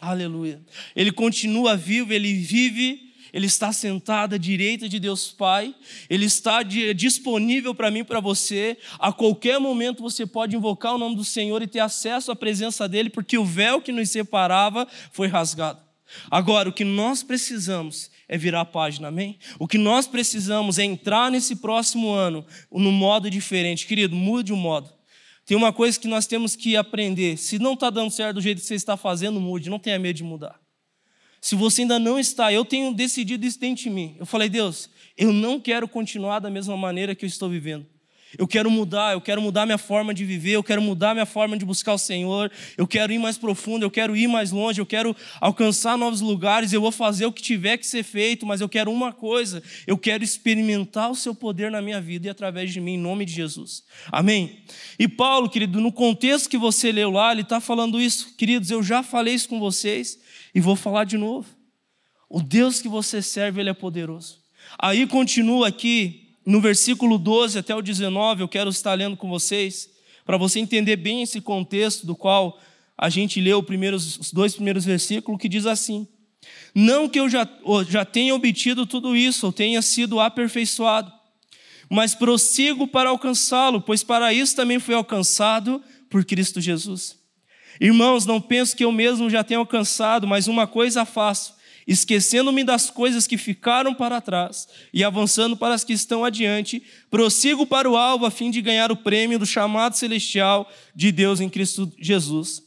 Aleluia. 0.00 0.62
Ele 0.94 1.10
continua 1.10 1.76
vivo, 1.76 2.12
ele 2.12 2.34
vive, 2.34 3.14
ele 3.32 3.46
está 3.46 3.72
sentado 3.72 4.34
à 4.34 4.38
direita 4.38 4.88
de 4.88 5.00
Deus 5.00 5.32
Pai, 5.32 5.74
ele 6.08 6.26
está 6.26 6.62
disponível 6.62 7.74
para 7.74 7.90
mim 7.90 8.04
para 8.04 8.20
você. 8.20 8.76
A 8.98 9.12
qualquer 9.12 9.58
momento 9.58 10.02
você 10.02 10.26
pode 10.26 10.54
invocar 10.54 10.94
o 10.94 10.98
nome 10.98 11.16
do 11.16 11.24
Senhor 11.24 11.62
e 11.62 11.66
ter 11.66 11.80
acesso 11.80 12.30
à 12.30 12.36
presença 12.36 12.88
dele, 12.88 13.10
porque 13.10 13.38
o 13.38 13.44
véu 13.44 13.80
que 13.80 13.92
nos 13.92 14.10
separava 14.10 14.86
foi 15.10 15.28
rasgado. 15.28 15.82
Agora, 16.30 16.68
o 16.68 16.72
que 16.72 16.84
nós 16.84 17.22
precisamos 17.22 18.10
é 18.28 18.38
virar 18.38 18.62
a 18.62 18.64
página, 18.64 19.08
amém? 19.08 19.38
O 19.58 19.66
que 19.66 19.78
nós 19.78 20.06
precisamos 20.06 20.78
é 20.78 20.84
entrar 20.84 21.30
nesse 21.30 21.56
próximo 21.56 22.12
ano 22.12 22.44
no 22.70 22.92
modo 22.92 23.30
diferente. 23.30 23.86
Querido, 23.86 24.16
mude 24.16 24.52
o 24.52 24.56
modo. 24.56 24.90
Tem 25.46 25.56
uma 25.56 25.72
coisa 25.72 26.00
que 26.00 26.08
nós 26.08 26.26
temos 26.26 26.56
que 26.56 26.76
aprender. 26.76 27.36
Se 27.36 27.58
não 27.58 27.74
está 27.74 27.90
dando 27.90 28.10
certo 28.10 28.36
do 28.36 28.40
jeito 28.40 28.60
que 28.60 28.66
você 28.66 28.74
está 28.74 28.96
fazendo, 28.96 29.40
mude. 29.40 29.68
Não 29.68 29.78
tenha 29.78 29.98
medo 29.98 30.16
de 30.16 30.24
mudar. 30.24 30.58
Se 31.40 31.54
você 31.54 31.82
ainda 31.82 31.98
não 31.98 32.18
está, 32.18 32.50
eu 32.50 32.64
tenho 32.64 32.94
decidido 32.94 33.44
isso 33.44 33.60
dentro 33.60 33.84
de 33.84 33.90
mim. 33.90 34.16
Eu 34.18 34.24
falei, 34.24 34.48
Deus, 34.48 34.88
eu 35.16 35.30
não 35.30 35.60
quero 35.60 35.86
continuar 35.86 36.38
da 36.38 36.48
mesma 36.48 36.74
maneira 36.74 37.14
que 37.14 37.26
eu 37.26 37.28
estou 37.28 37.50
vivendo. 37.50 37.86
Eu 38.38 38.46
quero 38.46 38.70
mudar, 38.70 39.12
eu 39.12 39.20
quero 39.20 39.40
mudar 39.40 39.66
minha 39.66 39.78
forma 39.78 40.12
de 40.12 40.24
viver, 40.24 40.52
eu 40.52 40.62
quero 40.62 40.82
mudar 40.82 41.14
minha 41.14 41.26
forma 41.26 41.56
de 41.56 41.64
buscar 41.64 41.94
o 41.94 41.98
Senhor, 41.98 42.50
eu 42.76 42.86
quero 42.86 43.12
ir 43.12 43.18
mais 43.18 43.38
profundo, 43.38 43.84
eu 43.84 43.90
quero 43.90 44.16
ir 44.16 44.26
mais 44.26 44.50
longe, 44.50 44.80
eu 44.80 44.86
quero 44.86 45.14
alcançar 45.40 45.96
novos 45.96 46.20
lugares, 46.20 46.72
eu 46.72 46.80
vou 46.80 46.92
fazer 46.92 47.26
o 47.26 47.32
que 47.32 47.42
tiver 47.42 47.76
que 47.76 47.86
ser 47.86 48.02
feito, 48.02 48.46
mas 48.46 48.60
eu 48.60 48.68
quero 48.68 48.90
uma 48.90 49.12
coisa, 49.12 49.62
eu 49.86 49.96
quero 49.96 50.24
experimentar 50.24 51.10
o 51.10 51.14
seu 51.14 51.34
poder 51.34 51.70
na 51.70 51.80
minha 51.80 52.00
vida 52.00 52.26
e 52.26 52.30
através 52.30 52.72
de 52.72 52.80
mim, 52.80 52.94
em 52.94 52.98
nome 52.98 53.24
de 53.24 53.32
Jesus. 53.32 53.82
Amém? 54.10 54.64
E 54.98 55.06
Paulo, 55.06 55.48
querido, 55.48 55.80
no 55.80 55.92
contexto 55.92 56.48
que 56.48 56.58
você 56.58 56.90
leu 56.90 57.10
lá, 57.10 57.32
ele 57.32 57.42
está 57.42 57.60
falando 57.60 58.00
isso, 58.00 58.34
queridos, 58.36 58.70
eu 58.70 58.82
já 58.82 59.02
falei 59.02 59.34
isso 59.34 59.48
com 59.48 59.60
vocês 59.60 60.18
e 60.54 60.60
vou 60.60 60.76
falar 60.76 61.04
de 61.04 61.16
novo. 61.16 61.48
O 62.28 62.42
Deus 62.42 62.80
que 62.80 62.88
você 62.88 63.22
serve, 63.22 63.60
ele 63.60 63.70
é 63.70 63.74
poderoso. 63.74 64.42
Aí 64.78 65.06
continua 65.06 65.68
aqui 65.68 66.23
no 66.44 66.60
versículo 66.60 67.18
12 67.18 67.58
até 67.58 67.74
o 67.74 67.80
19, 67.80 68.42
eu 68.42 68.48
quero 68.48 68.70
estar 68.70 68.94
lendo 68.94 69.16
com 69.16 69.28
vocês, 69.28 69.90
para 70.24 70.36
você 70.36 70.60
entender 70.60 70.96
bem 70.96 71.22
esse 71.22 71.40
contexto 71.40 72.06
do 72.06 72.14
qual 72.14 72.60
a 72.96 73.08
gente 73.08 73.40
leu 73.40 73.62
primeiros, 73.62 74.18
os 74.18 74.32
dois 74.32 74.54
primeiros 74.54 74.84
versículos, 74.84 75.40
que 75.40 75.48
diz 75.48 75.66
assim: 75.66 76.06
Não 76.74 77.08
que 77.08 77.18
eu 77.18 77.28
já, 77.28 77.48
já 77.88 78.04
tenha 78.04 78.34
obtido 78.34 78.86
tudo 78.86 79.16
isso, 79.16 79.46
ou 79.46 79.52
tenha 79.52 79.80
sido 79.82 80.20
aperfeiçoado, 80.20 81.12
mas 81.88 82.14
prossigo 82.14 82.86
para 82.86 83.10
alcançá-lo, 83.10 83.80
pois 83.80 84.02
para 84.02 84.32
isso 84.32 84.54
também 84.54 84.78
fui 84.78 84.94
alcançado 84.94 85.82
por 86.10 86.24
Cristo 86.24 86.60
Jesus. 86.60 87.18
Irmãos, 87.80 88.24
não 88.24 88.40
penso 88.40 88.76
que 88.76 88.84
eu 88.84 88.92
mesmo 88.92 89.28
já 89.28 89.42
tenha 89.42 89.58
alcançado, 89.58 90.26
mas 90.26 90.46
uma 90.46 90.66
coisa 90.66 91.04
faço 91.04 91.53
esquecendo-me 91.86 92.64
das 92.64 92.90
coisas 92.90 93.26
que 93.26 93.36
ficaram 93.36 93.94
para 93.94 94.20
trás 94.20 94.68
e 94.92 95.04
avançando 95.04 95.56
para 95.56 95.74
as 95.74 95.84
que 95.84 95.92
estão 95.92 96.24
adiante, 96.24 96.82
prossigo 97.10 97.66
para 97.66 97.88
o 97.88 97.96
alvo 97.96 98.26
a 98.26 98.30
fim 98.30 98.50
de 98.50 98.62
ganhar 98.62 98.90
o 98.90 98.96
prêmio 98.96 99.38
do 99.38 99.46
chamado 99.46 99.96
celestial 99.96 100.70
de 100.94 101.12
Deus 101.12 101.40
em 101.40 101.48
Cristo 101.48 101.92
Jesus. 101.98 102.62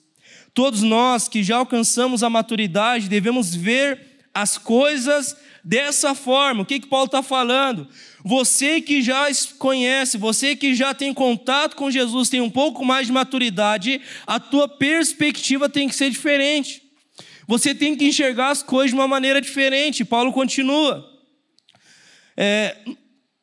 Todos 0.54 0.82
nós 0.82 1.28
que 1.28 1.44
já 1.44 1.58
alcançamos 1.58 2.24
a 2.24 2.30
maturidade 2.30 3.10
devemos 3.10 3.54
ver 3.54 4.08
as 4.34 4.58
coisas 4.58 5.36
dessa 5.64 6.16
forma. 6.16 6.62
O 6.62 6.66
que, 6.66 6.80
que 6.80 6.88
Paulo 6.88 7.08
está 7.08 7.22
falando? 7.22 7.88
Você 8.24 8.80
que 8.80 9.02
já 9.02 9.28
conhece, 9.58 10.18
você 10.18 10.56
que 10.56 10.74
já 10.74 10.94
tem 10.94 11.14
contato 11.14 11.76
com 11.76 11.92
Jesus, 11.92 12.30
tem 12.30 12.40
um 12.40 12.50
pouco 12.50 12.86
mais 12.86 13.08
de 13.08 13.14
maturidade, 13.14 14.02
a 14.26 14.40
tua 14.40 14.68
perspectiva 14.68 15.68
tem 15.68 15.90
que 15.90 15.96
ser 15.96 16.10
diferente. 16.10 16.87
Você 17.48 17.74
tem 17.74 17.96
que 17.96 18.06
enxergar 18.06 18.50
as 18.50 18.62
coisas 18.62 18.92
de 18.92 18.96
uma 18.96 19.08
maneira 19.08 19.40
diferente. 19.40 20.04
Paulo 20.04 20.34
continua. 20.34 21.10
É, 22.36 22.78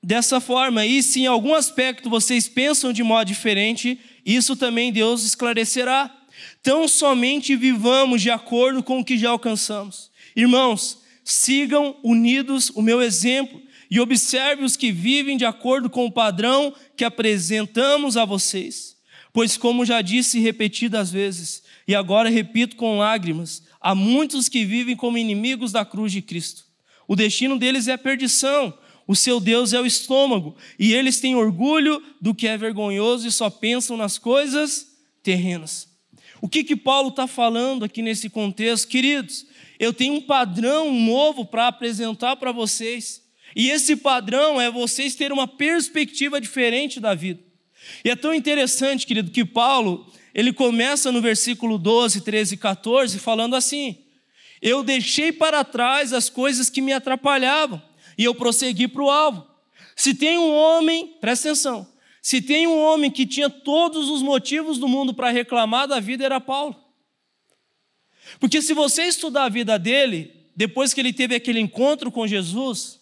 dessa 0.02 0.38
forma, 0.40 0.84
e 0.84 1.02
se 1.02 1.22
em 1.22 1.26
algum 1.26 1.54
aspecto 1.54 2.10
vocês 2.10 2.46
pensam 2.46 2.92
de 2.92 3.02
modo 3.02 3.26
diferente, 3.26 3.98
isso 4.24 4.54
também 4.54 4.92
Deus 4.92 5.24
esclarecerá. 5.24 6.14
Tão 6.62 6.86
somente 6.86 7.56
vivamos 7.56 8.20
de 8.20 8.30
acordo 8.30 8.82
com 8.82 9.00
o 9.00 9.04
que 9.04 9.16
já 9.16 9.30
alcançamos. 9.30 10.10
Irmãos, 10.36 10.98
sigam 11.24 11.96
unidos 12.04 12.70
o 12.74 12.82
meu 12.82 13.00
exemplo 13.00 13.60
e 13.90 13.98
observe 13.98 14.64
os 14.64 14.76
que 14.76 14.92
vivem 14.92 15.36
de 15.36 15.44
acordo 15.44 15.88
com 15.88 16.04
o 16.04 16.12
padrão 16.12 16.74
que 16.96 17.04
apresentamos 17.04 18.16
a 18.16 18.24
vocês. 18.24 18.96
Pois, 19.32 19.56
como 19.56 19.84
já 19.84 20.02
disse 20.02 20.38
repetidas 20.38 21.10
vezes, 21.10 21.62
e 21.88 21.94
agora 21.94 22.28
repito 22.28 22.76
com 22.76 22.98
lágrimas, 22.98 23.62
há 23.84 23.94
muitos 23.94 24.48
que 24.48 24.64
vivem 24.64 24.96
como 24.96 25.18
inimigos 25.18 25.70
da 25.70 25.84
cruz 25.84 26.10
de 26.10 26.22
Cristo. 26.22 26.64
O 27.06 27.14
destino 27.14 27.58
deles 27.58 27.86
é 27.86 27.92
a 27.92 27.98
perdição, 27.98 28.72
o 29.06 29.14
seu 29.14 29.38
Deus 29.38 29.74
é 29.74 29.80
o 29.80 29.84
estômago, 29.84 30.56
e 30.78 30.94
eles 30.94 31.20
têm 31.20 31.36
orgulho 31.36 32.02
do 32.18 32.34
que 32.34 32.48
é 32.48 32.56
vergonhoso 32.56 33.28
e 33.28 33.30
só 33.30 33.50
pensam 33.50 33.94
nas 33.94 34.16
coisas 34.16 34.86
terrenas. 35.22 35.86
O 36.40 36.48
que 36.48 36.64
que 36.64 36.74
Paulo 36.74 37.10
está 37.10 37.26
falando 37.26 37.84
aqui 37.84 38.00
nesse 38.00 38.30
contexto, 38.30 38.88
queridos? 38.88 39.44
Eu 39.78 39.92
tenho 39.92 40.14
um 40.14 40.22
padrão 40.22 40.90
novo 40.90 41.44
para 41.44 41.68
apresentar 41.68 42.36
para 42.36 42.52
vocês, 42.52 43.22
e 43.54 43.68
esse 43.68 43.96
padrão 43.96 44.58
é 44.58 44.70
vocês 44.70 45.14
terem 45.14 45.36
uma 45.36 45.46
perspectiva 45.46 46.40
diferente 46.40 46.98
da 46.98 47.14
vida. 47.14 47.42
E 48.02 48.08
é 48.08 48.16
tão 48.16 48.32
interessante, 48.32 49.06
querido, 49.06 49.30
que 49.30 49.44
Paulo 49.44 50.10
ele 50.34 50.52
começa 50.52 51.12
no 51.12 51.22
versículo 51.22 51.78
12, 51.78 52.22
13 52.22 52.54
e 52.54 52.58
14 52.58 53.18
falando 53.20 53.54
assim: 53.54 53.96
Eu 54.60 54.82
deixei 54.82 55.32
para 55.32 55.62
trás 55.62 56.12
as 56.12 56.28
coisas 56.28 56.68
que 56.68 56.82
me 56.82 56.92
atrapalhavam 56.92 57.80
e 58.18 58.24
eu 58.24 58.34
prossegui 58.34 58.88
para 58.88 59.02
o 59.02 59.10
alvo. 59.10 59.46
Se 59.94 60.12
tem 60.12 60.36
um 60.36 60.52
homem, 60.52 61.16
presta 61.20 61.48
atenção, 61.48 61.86
se 62.20 62.42
tem 62.42 62.66
um 62.66 62.80
homem 62.80 63.10
que 63.10 63.24
tinha 63.24 63.48
todos 63.48 64.08
os 64.08 64.22
motivos 64.22 64.76
do 64.78 64.88
mundo 64.88 65.14
para 65.14 65.30
reclamar 65.30 65.86
da 65.86 66.00
vida, 66.00 66.24
era 66.24 66.40
Paulo. 66.40 66.74
Porque 68.40 68.60
se 68.60 68.74
você 68.74 69.04
estudar 69.04 69.44
a 69.44 69.48
vida 69.48 69.78
dele, 69.78 70.48
depois 70.56 70.92
que 70.92 71.00
ele 71.00 71.12
teve 71.12 71.36
aquele 71.36 71.60
encontro 71.60 72.10
com 72.10 72.26
Jesus, 72.26 72.98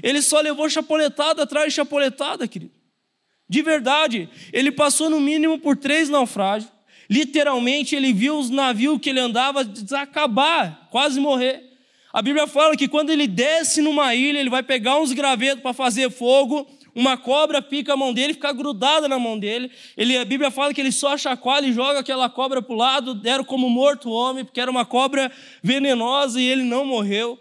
ele 0.00 0.22
só 0.22 0.40
levou 0.40 0.70
chapoletada 0.70 1.42
atrás 1.42 1.72
de 1.72 1.76
chapoletada, 1.76 2.46
querido. 2.46 2.77
De 3.48 3.62
verdade, 3.62 4.28
ele 4.52 4.70
passou 4.70 5.08
no 5.08 5.20
mínimo 5.20 5.58
por 5.58 5.76
três 5.76 6.08
naufrágios. 6.08 6.70
Literalmente, 7.08 7.96
ele 7.96 8.12
viu 8.12 8.38
os 8.38 8.50
navios 8.50 8.98
que 9.00 9.08
ele 9.08 9.20
andava 9.20 9.64
desacabar, 9.64 10.88
quase 10.90 11.18
morrer. 11.18 11.64
A 12.12 12.20
Bíblia 12.20 12.46
fala 12.46 12.76
que 12.76 12.88
quando 12.88 13.10
ele 13.10 13.26
desce 13.26 13.80
numa 13.80 14.14
ilha, 14.14 14.38
ele 14.38 14.50
vai 14.50 14.62
pegar 14.62 14.98
uns 14.98 15.12
gravetos 15.12 15.62
para 15.62 15.72
fazer 15.72 16.10
fogo, 16.10 16.66
uma 16.94 17.16
cobra 17.16 17.62
pica 17.62 17.92
a 17.92 17.96
mão 17.96 18.12
dele, 18.12 18.34
fica 18.34 18.52
grudada 18.52 19.08
na 19.08 19.18
mão 19.18 19.38
dele. 19.38 19.70
Ele, 19.96 20.16
a 20.18 20.24
Bíblia 20.24 20.50
fala 20.50 20.74
que 20.74 20.80
ele 20.80 20.92
só 20.92 21.16
chacoalha 21.16 21.66
e 21.66 21.72
joga 21.72 22.00
aquela 22.00 22.28
cobra 22.28 22.60
para 22.60 22.74
o 22.74 22.76
lado, 22.76 23.14
deram 23.14 23.44
como 23.44 23.70
morto 23.70 24.08
o 24.08 24.12
homem, 24.12 24.44
porque 24.44 24.60
era 24.60 24.70
uma 24.70 24.84
cobra 24.84 25.30
venenosa 25.62 26.40
e 26.40 26.44
ele 26.44 26.62
não 26.62 26.84
morreu. 26.84 27.38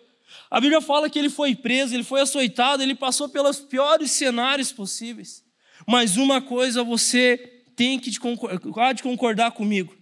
A 0.50 0.62
Bíblia 0.62 0.80
fala 0.80 1.10
que 1.10 1.18
ele 1.18 1.30
foi 1.30 1.56
preso, 1.56 1.94
ele 1.94 2.04
foi 2.04 2.22
açoitado, 2.22 2.84
ele 2.84 2.96
passou 2.96 3.28
pelos 3.28 3.60
piores 3.60 4.12
cenários 4.12 4.72
possíveis. 4.72 5.47
Mas 5.88 6.18
uma 6.18 6.42
coisa 6.42 6.84
você 6.84 7.38
tem 7.76 7.98
que 7.98 8.20
concordar, 8.20 8.94
de 8.94 9.02
concordar 9.02 9.52
comigo. 9.52 9.96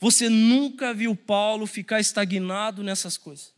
Você 0.00 0.28
nunca 0.28 0.94
viu 0.94 1.14
Paulo 1.14 1.66
ficar 1.66 2.00
estagnado 2.00 2.82
nessas 2.82 3.18
coisas. 3.18 3.54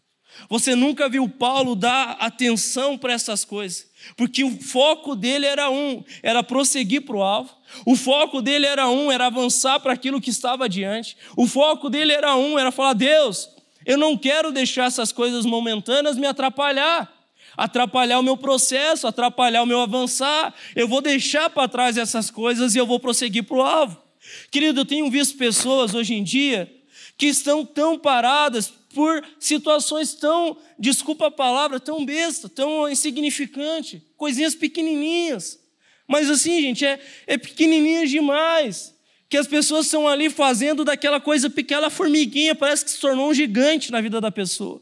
Você 0.48 0.74
nunca 0.74 1.08
viu 1.08 1.28
Paulo 1.28 1.74
dar 1.74 2.12
atenção 2.20 2.98
para 2.98 3.12
essas 3.12 3.44
coisas. 3.44 3.88
Porque 4.16 4.44
o 4.44 4.60
foco 4.60 5.16
dele 5.16 5.46
era 5.46 5.70
um, 5.70 6.04
era 6.22 6.42
prosseguir 6.42 7.02
para 7.02 7.16
o 7.16 7.22
alvo. 7.22 7.50
O 7.86 7.96
foco 7.96 8.42
dele 8.42 8.66
era 8.66 8.88
um, 8.88 9.10
era 9.10 9.26
avançar 9.26 9.80
para 9.80 9.92
aquilo 9.92 10.20
que 10.20 10.30
estava 10.30 10.64
adiante. 10.64 11.16
O 11.36 11.46
foco 11.46 11.88
dele 11.88 12.12
era 12.12 12.36
um, 12.36 12.58
era 12.58 12.70
falar: 12.70 12.92
Deus, 12.92 13.48
eu 13.84 13.96
não 13.96 14.16
quero 14.16 14.52
deixar 14.52 14.86
essas 14.86 15.12
coisas 15.12 15.44
momentâneas 15.44 16.16
me 16.16 16.26
atrapalhar. 16.26 17.17
Atrapalhar 17.59 18.21
o 18.21 18.23
meu 18.23 18.37
processo, 18.37 19.09
atrapalhar 19.09 19.64
o 19.64 19.66
meu 19.66 19.81
avançar. 19.81 20.55
Eu 20.77 20.87
vou 20.87 21.03
deixar 21.03 21.51
para 21.51 21.66
trás 21.66 21.99
essas 21.99 22.31
coisas 22.31 22.77
e 22.77 22.79
eu 22.79 22.87
vou 22.87 23.01
prosseguir 23.01 23.42
para 23.42 23.57
o 23.57 23.62
alvo. 23.62 24.01
Querido, 24.49 24.81
eu 24.81 24.85
tenho 24.85 25.11
visto 25.11 25.37
pessoas 25.37 25.92
hoje 25.92 26.14
em 26.14 26.23
dia 26.23 26.73
que 27.16 27.27
estão 27.27 27.66
tão 27.66 27.99
paradas 27.99 28.73
por 28.94 29.25
situações 29.40 30.14
tão, 30.14 30.57
desculpa 30.79 31.27
a 31.27 31.31
palavra, 31.33 31.81
tão 31.81 32.05
besta, 32.07 32.49
tão 32.49 32.88
insignificante, 32.88 34.01
coisinhas 34.16 34.55
pequenininhas. 34.55 35.59
Mas 36.07 36.31
assim, 36.31 36.62
gente, 36.62 36.87
é, 36.87 37.01
é 37.27 37.37
pequenininhas 37.37 38.09
demais. 38.09 38.94
Que 39.29 39.37
as 39.37 39.49
pessoas 39.49 39.87
estão 39.87 40.07
ali 40.07 40.31
fazendo 40.31 40.85
daquela 40.85 41.21
coisa 41.21 41.51
pequena 41.51 41.90
formiguinha, 41.90 42.55
parece 42.55 42.85
que 42.85 42.92
se 42.92 43.01
tornou 43.01 43.29
um 43.29 43.35
gigante 43.35 43.90
na 43.90 44.01
vida 44.01 44.21
da 44.21 44.31
pessoa. 44.31 44.81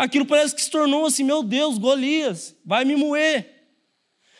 Aquilo 0.00 0.24
parece 0.24 0.54
que 0.54 0.62
se 0.62 0.70
tornou 0.70 1.04
assim, 1.04 1.22
meu 1.22 1.42
Deus, 1.42 1.76
Golias, 1.76 2.56
vai 2.64 2.86
me 2.86 2.96
moer. 2.96 3.68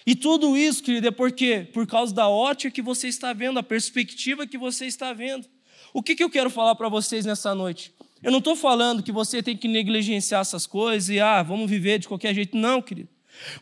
E 0.07 0.15
tudo 0.15 0.57
isso, 0.57 0.83
querido, 0.83 1.09
é 1.09 1.11
por 1.11 1.31
quê? 1.31 1.69
Por 1.71 1.87
causa 1.87 2.15
da 2.15 2.27
ótica 2.27 2.71
que 2.71 2.81
você 2.81 3.09
está 3.09 3.35
vendo, 3.35 3.59
a 3.59 3.63
perspectiva 3.63 4.47
que 4.47 4.57
você 4.57 4.87
está 4.87 5.13
vendo. 5.13 5.47
O 5.93 6.03
que, 6.03 6.17
que 6.17 6.25
eu 6.25 6.31
quero 6.31 6.49
falar 6.49 6.75
para 6.77 6.89
vocês 6.89 7.27
nessa 7.27 7.55
noite? 7.55 7.93
Eu 8.23 8.33
não 8.33 8.39
estou 8.39 8.57
falando 8.57 9.03
que 9.03 9.13
você 9.13 9.43
tem 9.43 9.55
que 9.55 9.69
negligenciar 9.69 10.41
essas 10.41 10.67
coisas 10.67 11.11
e, 11.11 11.21
ah, 11.21 11.43
vamos 11.43 11.69
viver 11.69 11.99
de 11.99 12.09
qualquer 12.09 12.35
jeito. 12.35 12.57
Não, 12.57 12.81
querido. 12.81 13.11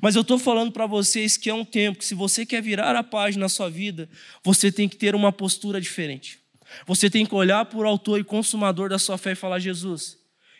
Mas 0.00 0.14
eu 0.14 0.22
estou 0.22 0.38
falando 0.38 0.70
para 0.70 0.86
vocês 0.86 1.36
que 1.36 1.50
é 1.50 1.54
um 1.54 1.64
tempo 1.64 1.98
que, 1.98 2.04
se 2.04 2.14
você 2.14 2.46
quer 2.46 2.62
virar 2.62 2.94
a 2.94 3.02
página 3.02 3.46
na 3.46 3.48
sua 3.48 3.68
vida, 3.68 4.08
você 4.44 4.70
tem 4.70 4.88
que 4.88 4.94
ter 4.96 5.16
uma 5.16 5.32
postura 5.32 5.80
diferente. 5.80 6.38
Você 6.86 7.10
tem 7.10 7.26
que 7.26 7.34
olhar 7.34 7.68
o 7.74 7.84
autor 7.84 8.20
e 8.20 8.24
consumador 8.24 8.88
da 8.88 9.00
sua 9.00 9.18
fé 9.18 9.32
e 9.32 9.34
falar: 9.34 9.58
Jesus, 9.58 10.17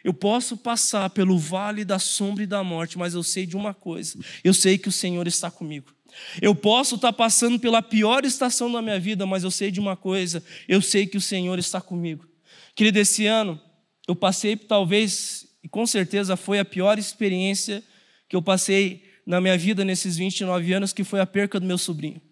eu 0.08 0.14
posso 0.14 0.56
passar 0.56 1.10
pelo 1.10 1.38
vale 1.38 1.84
da 1.84 1.98
sombra 1.98 2.42
e 2.42 2.46
da 2.46 2.64
morte, 2.64 2.96
mas 2.96 3.12
eu 3.12 3.22
sei 3.22 3.44
de 3.44 3.54
uma 3.54 3.74
coisa: 3.74 4.18
eu 4.42 4.54
sei 4.54 4.78
que 4.78 4.88
o 4.88 4.92
Senhor 4.92 5.26
está 5.26 5.50
comigo. 5.50 5.92
Eu 6.40 6.54
posso 6.54 6.94
estar 6.94 7.12
passando 7.12 7.60
pela 7.60 7.82
pior 7.82 8.24
estação 8.24 8.72
da 8.72 8.80
minha 8.80 8.98
vida, 8.98 9.26
mas 9.26 9.44
eu 9.44 9.50
sei 9.50 9.70
de 9.70 9.78
uma 9.78 9.94
coisa: 9.96 10.42
eu 10.66 10.80
sei 10.80 11.06
que 11.06 11.18
o 11.18 11.20
Senhor 11.20 11.58
está 11.58 11.78
comigo. 11.78 12.26
Querido, 12.74 12.98
esse 12.98 13.26
ano 13.26 13.60
eu 14.08 14.16
passei, 14.16 14.56
talvez, 14.56 15.46
e 15.62 15.68
com 15.68 15.86
certeza 15.86 16.38
foi 16.38 16.58
a 16.58 16.64
pior 16.64 16.98
experiência 16.98 17.84
que 18.30 18.34
eu 18.34 18.40
passei 18.40 19.02
na 19.26 19.42
minha 19.42 19.58
vida 19.58 19.84
nesses 19.84 20.16
29 20.16 20.72
anos, 20.72 20.94
que 20.94 21.04
foi 21.04 21.20
a 21.20 21.26
perca 21.26 21.60
do 21.60 21.66
meu 21.66 21.76
sobrinho. 21.76 22.22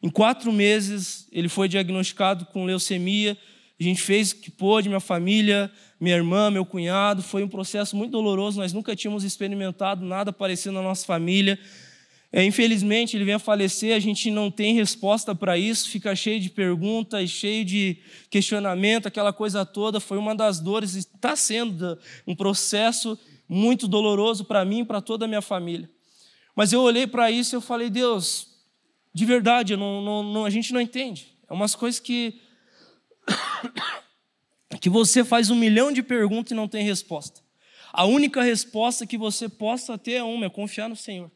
Em 0.00 0.08
quatro 0.08 0.52
meses, 0.52 1.26
ele 1.32 1.48
foi 1.48 1.68
diagnosticado 1.68 2.46
com 2.46 2.64
leucemia. 2.64 3.36
A 3.80 3.82
gente 3.82 4.02
fez 4.02 4.30
o 4.30 4.36
que 4.36 4.52
pôde, 4.52 4.88
minha 4.88 5.00
família, 5.00 5.68
minha 6.00 6.16
irmã, 6.16 6.50
meu 6.50 6.64
cunhado. 6.64 7.22
Foi 7.22 7.42
um 7.42 7.48
processo 7.48 7.96
muito 7.96 8.12
doloroso, 8.12 8.58
nós 8.58 8.72
nunca 8.72 8.94
tínhamos 8.94 9.24
experimentado 9.24 10.04
nada 10.04 10.32
parecido 10.32 10.72
na 10.72 10.82
nossa 10.82 11.04
família. 11.04 11.58
É, 12.30 12.44
infelizmente, 12.44 13.16
ele 13.16 13.24
vem 13.24 13.34
a 13.34 13.38
falecer, 13.38 13.96
a 13.96 13.98
gente 13.98 14.30
não 14.30 14.50
tem 14.50 14.74
resposta 14.74 15.34
para 15.34 15.56
isso, 15.56 15.88
fica 15.88 16.14
cheio 16.14 16.38
de 16.38 16.50
perguntas, 16.50 17.30
cheio 17.30 17.64
de 17.64 17.98
questionamento, 18.28 19.06
aquela 19.06 19.32
coisa 19.32 19.64
toda. 19.64 19.98
Foi 19.98 20.18
uma 20.18 20.34
das 20.34 20.60
dores, 20.60 20.94
está 20.94 21.34
sendo 21.34 21.98
um 22.26 22.36
processo 22.36 23.18
muito 23.48 23.88
doloroso 23.88 24.44
para 24.44 24.62
mim 24.64 24.80
e 24.80 24.84
para 24.84 25.00
toda 25.00 25.24
a 25.24 25.28
minha 25.28 25.40
família. 25.40 25.88
Mas 26.54 26.72
eu 26.72 26.82
olhei 26.82 27.06
para 27.06 27.30
isso 27.30 27.54
e 27.54 27.56
eu 27.56 27.62
falei, 27.62 27.88
Deus, 27.88 28.48
de 29.14 29.24
verdade, 29.24 29.74
não, 29.74 30.02
não, 30.02 30.22
não, 30.22 30.44
a 30.44 30.50
gente 30.50 30.72
não 30.72 30.80
entende. 30.80 31.28
É 31.48 31.52
umas 31.54 31.74
coisas 31.74 31.98
que, 31.98 32.38
que 34.80 34.90
você 34.90 35.24
faz 35.24 35.50
um 35.50 35.56
milhão 35.56 35.92
de 35.92 36.02
perguntas 36.02 36.52
e 36.52 36.54
não 36.54 36.68
tem 36.68 36.84
resposta. 36.84 37.40
A 37.92 38.04
única 38.04 38.42
resposta 38.42 39.06
que 39.06 39.16
você 39.16 39.48
possa 39.48 39.96
ter 39.96 40.14
é 40.14 40.22
uma, 40.22 40.46
é 40.46 40.50
confiar 40.50 40.88
no 40.88 40.96
Senhor 40.96 41.30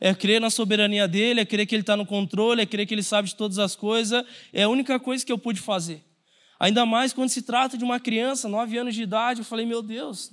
é 0.00 0.14
crer 0.14 0.40
na 0.40 0.50
soberania 0.50 1.08
dele, 1.08 1.40
é 1.40 1.44
crer 1.44 1.66
que 1.66 1.74
ele 1.74 1.82
está 1.82 1.96
no 1.96 2.06
controle, 2.06 2.62
é 2.62 2.66
crer 2.66 2.86
que 2.86 2.94
ele 2.94 3.02
sabe 3.02 3.28
de 3.28 3.34
todas 3.34 3.58
as 3.58 3.74
coisas. 3.74 4.24
É 4.52 4.62
a 4.62 4.68
única 4.68 4.98
coisa 4.98 5.24
que 5.24 5.32
eu 5.32 5.38
pude 5.38 5.60
fazer. 5.60 6.04
Ainda 6.58 6.84
mais 6.84 7.12
quando 7.12 7.28
se 7.28 7.42
trata 7.42 7.76
de 7.76 7.84
uma 7.84 8.00
criança, 8.00 8.48
nove 8.48 8.76
anos 8.78 8.94
de 8.94 9.02
idade, 9.02 9.40
eu 9.40 9.44
falei, 9.44 9.64
meu 9.64 9.82
Deus, 9.82 10.32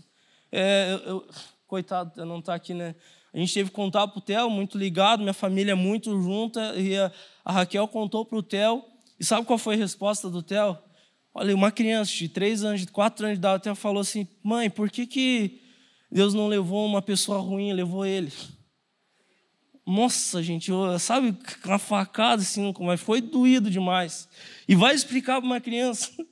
é, 0.51 0.99
eu, 1.05 1.27
coitado, 1.67 2.11
eu 2.17 2.25
não 2.25 2.39
está 2.39 2.55
aqui, 2.55 2.73
né? 2.73 2.95
A 3.33 3.37
gente 3.37 3.53
teve 3.53 3.69
que 3.69 3.75
contar 3.75 4.07
para 4.07 4.17
o 4.17 4.21
Theo, 4.21 4.49
muito 4.49 4.77
ligado, 4.77 5.19
minha 5.19 5.33
família 5.33 5.73
é 5.73 5.75
muito 5.75 6.09
junta, 6.21 6.73
e 6.75 6.97
a, 6.97 7.11
a 7.43 7.51
Raquel 7.51 7.87
contou 7.87 8.25
para 8.25 8.37
o 8.37 8.43
Theo, 8.43 8.83
e 9.19 9.25
sabe 9.25 9.45
qual 9.45 9.59
foi 9.59 9.75
a 9.75 9.77
resposta 9.77 10.29
do 10.29 10.41
Theo? 10.41 10.77
Olha, 11.37 11.53
uma 11.53 11.69
criança 11.69 12.13
de 12.13 12.29
três 12.29 12.63
anos, 12.63 12.79
de 12.79 12.87
quatro 12.87 13.25
anos 13.25 13.37
de 13.37 13.41
idade, 13.41 13.63
Theo 13.63 13.75
falou 13.75 13.99
assim, 13.99 14.25
mãe, 14.41 14.69
por 14.69 14.89
que, 14.89 15.05
que 15.05 15.59
Deus 16.09 16.33
não 16.33 16.47
levou 16.47 16.85
uma 16.85 17.01
pessoa 17.01 17.39
ruim, 17.39 17.73
levou 17.73 18.05
ele? 18.05 18.31
Nossa, 19.85 20.41
gente, 20.41 20.71
sabe, 20.97 21.35
uma 21.65 21.77
facada 21.77 22.41
assim, 22.41 22.73
mas 22.79 23.01
foi 23.01 23.19
doído 23.19 23.69
demais. 23.69 24.29
E 24.65 24.75
vai 24.75 24.95
explicar 24.95 25.41
para 25.41 25.45
uma 25.45 25.59
criança. 25.59 26.09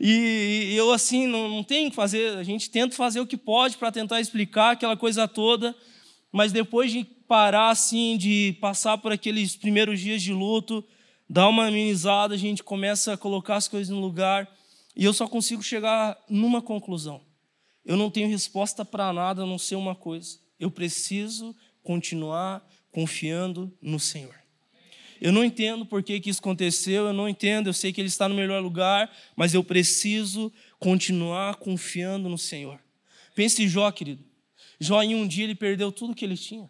E, 0.00 0.74
eu, 0.74 0.92
assim, 0.92 1.28
não, 1.28 1.48
não 1.48 1.62
tem 1.62 1.90
que 1.90 1.94
fazer, 1.94 2.36
a 2.36 2.42
gente 2.42 2.68
tenta 2.68 2.96
fazer 2.96 3.20
o 3.20 3.26
que 3.26 3.36
pode 3.36 3.76
para 3.76 3.92
tentar 3.92 4.20
explicar 4.20 4.72
aquela 4.72 4.96
coisa 4.96 5.28
toda, 5.28 5.76
mas 6.32 6.50
depois 6.50 6.90
de 6.90 7.04
parar, 7.04 7.70
assim, 7.70 8.16
de 8.16 8.58
passar 8.60 8.98
por 8.98 9.12
aqueles 9.12 9.54
primeiros 9.54 10.00
dias 10.00 10.20
de 10.20 10.32
luto, 10.32 10.84
dar 11.30 11.48
uma 11.48 11.68
amenizada, 11.68 12.34
a 12.34 12.36
gente 12.36 12.60
começa 12.64 13.12
a 13.12 13.16
colocar 13.16 13.54
as 13.54 13.68
coisas 13.68 13.88
no 13.88 14.00
lugar, 14.00 14.52
e 14.96 15.04
eu 15.04 15.12
só 15.12 15.28
consigo 15.28 15.62
chegar 15.62 16.18
numa 16.28 16.60
conclusão. 16.60 17.20
Eu 17.84 17.96
não 17.96 18.10
tenho 18.10 18.28
resposta 18.28 18.84
para 18.84 19.12
nada 19.12 19.44
a 19.44 19.46
não 19.46 19.56
ser 19.56 19.76
uma 19.76 19.94
coisa. 19.94 20.40
Eu 20.58 20.72
preciso 20.72 21.54
continuar 21.84 22.68
confiando 22.90 23.72
no 23.80 24.00
Senhor. 24.00 24.34
Eu 25.20 25.30
não 25.30 25.44
entendo 25.44 25.86
por 25.86 26.02
que, 26.02 26.18
que 26.18 26.30
isso 26.30 26.40
aconteceu, 26.40 27.06
eu 27.06 27.12
não 27.12 27.28
entendo, 27.28 27.68
eu 27.68 27.72
sei 27.72 27.92
que 27.92 28.00
Ele 28.00 28.08
está 28.08 28.28
no 28.28 28.34
melhor 28.34 28.60
lugar, 28.60 29.08
mas 29.36 29.54
eu 29.54 29.62
preciso 29.62 30.52
continuar 30.80 31.56
confiando 31.56 32.28
no 32.28 32.38
Senhor. 32.38 32.80
Pense 33.36 33.62
em 33.62 33.68
Jó, 33.68 33.88
querido. 33.92 34.24
Jó, 34.80 35.00
em 35.00 35.14
um 35.14 35.28
dia, 35.28 35.44
ele 35.44 35.54
perdeu 35.54 35.92
tudo 35.92 36.14
que 36.14 36.24
ele 36.24 36.36
tinha. 36.36 36.68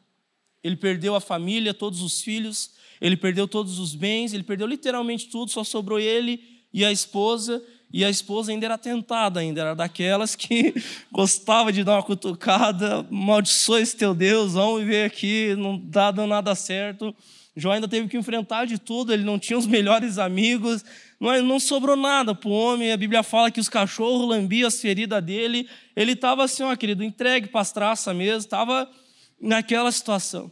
Ele 0.62 0.77
perdeu 0.77 1.14
a 1.14 1.20
família, 1.20 1.73
todos 1.73 2.03
os 2.03 2.20
filhos, 2.20 2.73
ele 3.01 3.17
perdeu 3.17 3.49
todos 3.49 3.79
os 3.79 3.95
bens, 3.95 4.33
ele 4.33 4.43
perdeu 4.43 4.67
literalmente 4.67 5.29
tudo, 5.29 5.51
só 5.51 5.65
sobrou 5.65 5.99
ele 5.99 6.43
e 6.73 6.85
a 6.85 6.93
esposa, 6.93 7.63
e 7.93 8.05
a 8.05 8.11
esposa 8.11 8.53
ainda 8.53 8.67
era 8.67 8.79
tentada, 8.79 9.41
ainda 9.41 9.61
era 9.61 9.75
daquelas 9.75 10.37
que 10.37 10.75
gostava 11.11 11.73
de 11.73 11.83
dar 11.83 11.97
uma 11.97 12.03
cutucada, 12.03 13.05
maldiçoa 13.11 13.81
esse 13.81 13.97
teu 13.97 14.15
Deus, 14.15 14.53
vamos 14.53 14.81
viver 14.81 15.05
aqui, 15.05 15.55
não 15.57 15.77
está 15.77 16.11
dando 16.11 16.29
nada 16.29 16.55
certo. 16.55 17.15
Jó 17.57 17.73
ainda 17.73 17.89
teve 17.89 18.07
que 18.07 18.17
enfrentar 18.17 18.65
de 18.65 18.79
tudo, 18.79 19.13
ele 19.13 19.25
não 19.25 19.39
tinha 19.39 19.59
os 19.59 19.67
melhores 19.67 20.19
amigos, 20.19 20.85
não, 21.19 21.43
não 21.43 21.59
sobrou 21.59 21.97
nada 21.97 22.33
para 22.35 22.49
o 22.49 22.53
homem. 22.53 22.93
A 22.93 22.97
Bíblia 22.97 23.25
fala 23.25 23.51
que 23.51 23.59
os 23.59 23.69
cachorros 23.69 24.29
lambiam 24.29 24.69
as 24.69 24.81
feridas 24.81 25.23
dele. 25.23 25.69
Ele 25.97 26.13
estava 26.13 26.45
assim, 26.45 26.63
ó, 26.63 26.75
querido, 26.77 27.03
entregue 27.03 27.49
para 27.49 27.61
as 27.61 27.73
traças 27.73 28.15
mesmo, 28.15 28.39
estava 28.39 28.89
naquela 29.41 29.91
situação. 29.91 30.51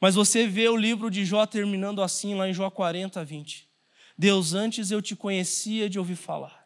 Mas 0.00 0.14
você 0.14 0.46
vê 0.46 0.68
o 0.68 0.76
livro 0.76 1.10
de 1.10 1.24
Jó 1.24 1.44
terminando 1.46 2.02
assim, 2.02 2.34
lá 2.34 2.48
em 2.48 2.52
Jó 2.52 2.70
40, 2.70 3.24
20. 3.24 3.68
Deus, 4.16 4.54
antes 4.54 4.90
eu 4.90 5.02
te 5.02 5.14
conhecia 5.16 5.88
de 5.88 5.98
ouvir 5.98 6.16
falar 6.16 6.58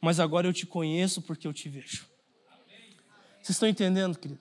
mas 0.00 0.20
agora 0.20 0.46
eu 0.46 0.52
te 0.52 0.66
conheço 0.66 1.20
porque 1.22 1.46
eu 1.46 1.52
te 1.52 1.68
vejo. 1.68 2.06
Vocês 3.42 3.56
estão 3.56 3.68
entendendo, 3.68 4.18
querido? 4.18 4.40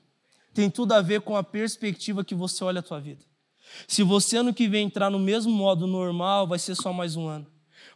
Tem 0.54 0.69
tudo 0.69 0.93
a 0.93 1.02
ver 1.02 1.21
com 1.21 1.36
a 1.36 1.43
perspectiva 1.43 2.23
que 2.23 2.36
você 2.36 2.63
olha 2.63 2.80
a 2.80 2.84
tua 2.84 3.00
vida. 3.00 3.23
Se 3.88 4.02
você 4.02 4.38
ano 4.38 4.54
que 4.54 4.67
vem 4.67 4.86
entrar 4.86 5.10
no 5.10 5.19
mesmo 5.19 5.52
modo 5.52 5.86
normal, 5.86 6.47
vai 6.47 6.58
ser 6.58 6.76
só 6.76 6.91
mais 6.93 7.15
um 7.15 7.28
ano. 7.28 7.47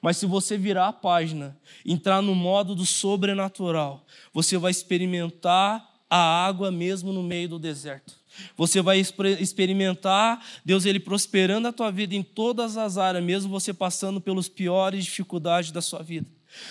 Mas 0.01 0.17
se 0.17 0.25
você 0.25 0.57
virar 0.57 0.87
a 0.87 0.93
página, 0.93 1.59
entrar 1.85 2.21
no 2.21 2.35
modo 2.35 2.75
do 2.75 2.85
sobrenatural, 2.85 4.05
você 4.33 4.57
vai 4.57 4.71
experimentar 4.71 5.87
a 6.09 6.45
água 6.45 6.71
mesmo 6.71 7.13
no 7.13 7.23
meio 7.23 7.49
do 7.49 7.59
deserto. 7.59 8.19
Você 8.55 8.81
vai 8.81 8.99
experimentar 8.99 10.43
Deus 10.63 10.85
ele 10.85 10.99
prosperando 10.99 11.67
a 11.67 11.73
tua 11.73 11.91
vida 11.91 12.15
em 12.15 12.23
todas 12.23 12.77
as 12.77 12.97
áreas, 12.97 13.23
mesmo 13.23 13.49
você 13.49 13.73
passando 13.73 14.21
pelas 14.21 14.47
piores 14.47 15.05
dificuldades 15.05 15.71
da 15.71 15.81
sua 15.81 16.01
vida. 16.01 16.27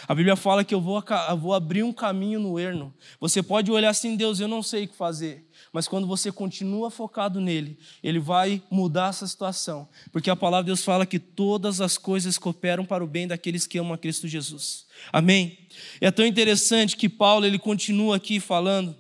A 0.07 0.15
Bíblia 0.15 0.37
fala 0.37 0.65
que 0.65 0.75
eu 0.75 0.81
vou, 0.81 1.03
eu 1.29 1.37
vou 1.37 1.55
abrir 1.55 1.83
um 1.83 1.93
caminho 1.93 2.39
no 2.39 2.59
erno. 2.59 2.93
Você 3.19 3.43
pode 3.43 3.71
olhar 3.71 3.91
assim, 3.91 4.17
Deus, 4.17 4.41
eu 4.41 4.49
não 4.49 4.63
sei 4.63 4.85
o 4.85 4.89
que 4.89 4.97
fazer. 4.97 5.47
Mas 5.73 5.87
quando 5.87 6.07
você 6.07 6.31
continua 6.33 6.91
focado 6.91 7.41
nele, 7.41 7.79
ele 8.03 8.19
vai 8.19 8.63
mudar 8.71 9.11
essa 9.11 9.27
situação. 9.27 9.89
Porque 10.13 10.29
a 10.29 10.37
palavra 10.37 10.65
de 10.65 10.69
Deus 10.69 10.85
fala 10.85 11.07
que 11.07 11.19
todas 11.19 11.81
as 11.81 11.97
coisas 11.97 12.37
cooperam 12.39 12.85
para 12.85 13.05
o 13.05 13.07
bem 13.07 13.27
daqueles 13.27 13.67
que 13.67 13.79
amam 13.79 13.95
a 13.95 13.99
Cristo 13.99 14.29
Jesus. 14.29 14.87
Amém? 15.13 15.59
É 16.01 16.11
tão 16.11 16.27
interessante 16.27 16.97
que 16.97 17.09
Paulo 17.09 17.47
ele 17.47 17.59
continua 17.59 18.17
aqui 18.17 18.41
falando 18.41 18.95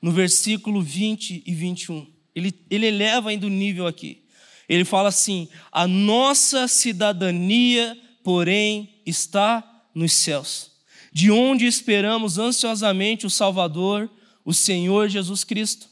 no 0.00 0.10
versículo 0.12 0.82
20 0.82 1.42
e 1.46 1.54
21. 1.54 2.06
Ele, 2.34 2.54
ele 2.70 2.86
eleva 2.86 3.30
ainda 3.30 3.46
o 3.46 3.50
nível 3.50 3.86
aqui. 3.86 4.24
Ele 4.68 4.84
fala 4.84 5.08
assim: 5.08 5.48
a 5.72 5.86
nossa 5.86 6.68
cidadania, 6.68 7.96
porém, 8.22 9.00
está 9.04 9.64
nos 9.94 10.12
céus, 10.12 10.70
de 11.12 11.30
onde 11.30 11.66
esperamos 11.66 12.38
ansiosamente 12.38 13.26
o 13.26 13.30
Salvador, 13.30 14.08
o 14.44 14.54
Senhor 14.54 15.08
Jesus 15.08 15.44
Cristo. 15.44 15.88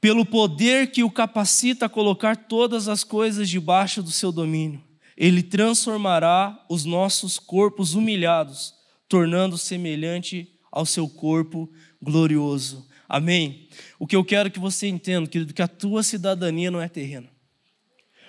pelo 0.00 0.26
poder 0.26 0.90
que 0.90 1.04
o 1.04 1.10
capacita 1.10 1.86
a 1.86 1.88
colocar 1.88 2.36
todas 2.36 2.88
as 2.88 3.04
coisas 3.04 3.48
debaixo 3.48 4.02
do 4.02 4.10
seu 4.10 4.32
domínio. 4.32 4.82
Ele 5.16 5.44
transformará 5.44 6.64
os 6.68 6.84
nossos 6.84 7.38
corpos 7.38 7.94
humilhados, 7.94 8.74
tornando 9.08 9.56
semelhante 9.56 10.48
ao 10.72 10.84
seu 10.84 11.08
corpo 11.08 11.70
glorioso. 12.02 12.86
Amém? 13.08 13.68
O 13.98 14.06
que 14.06 14.16
eu 14.16 14.24
quero 14.24 14.50
que 14.50 14.58
você 14.58 14.88
entenda, 14.88 15.28
querido, 15.28 15.54
que 15.54 15.62
a 15.62 15.68
tua 15.68 16.02
cidadania 16.02 16.70
não 16.70 16.80
é 16.80 16.88
terrena. 16.88 17.28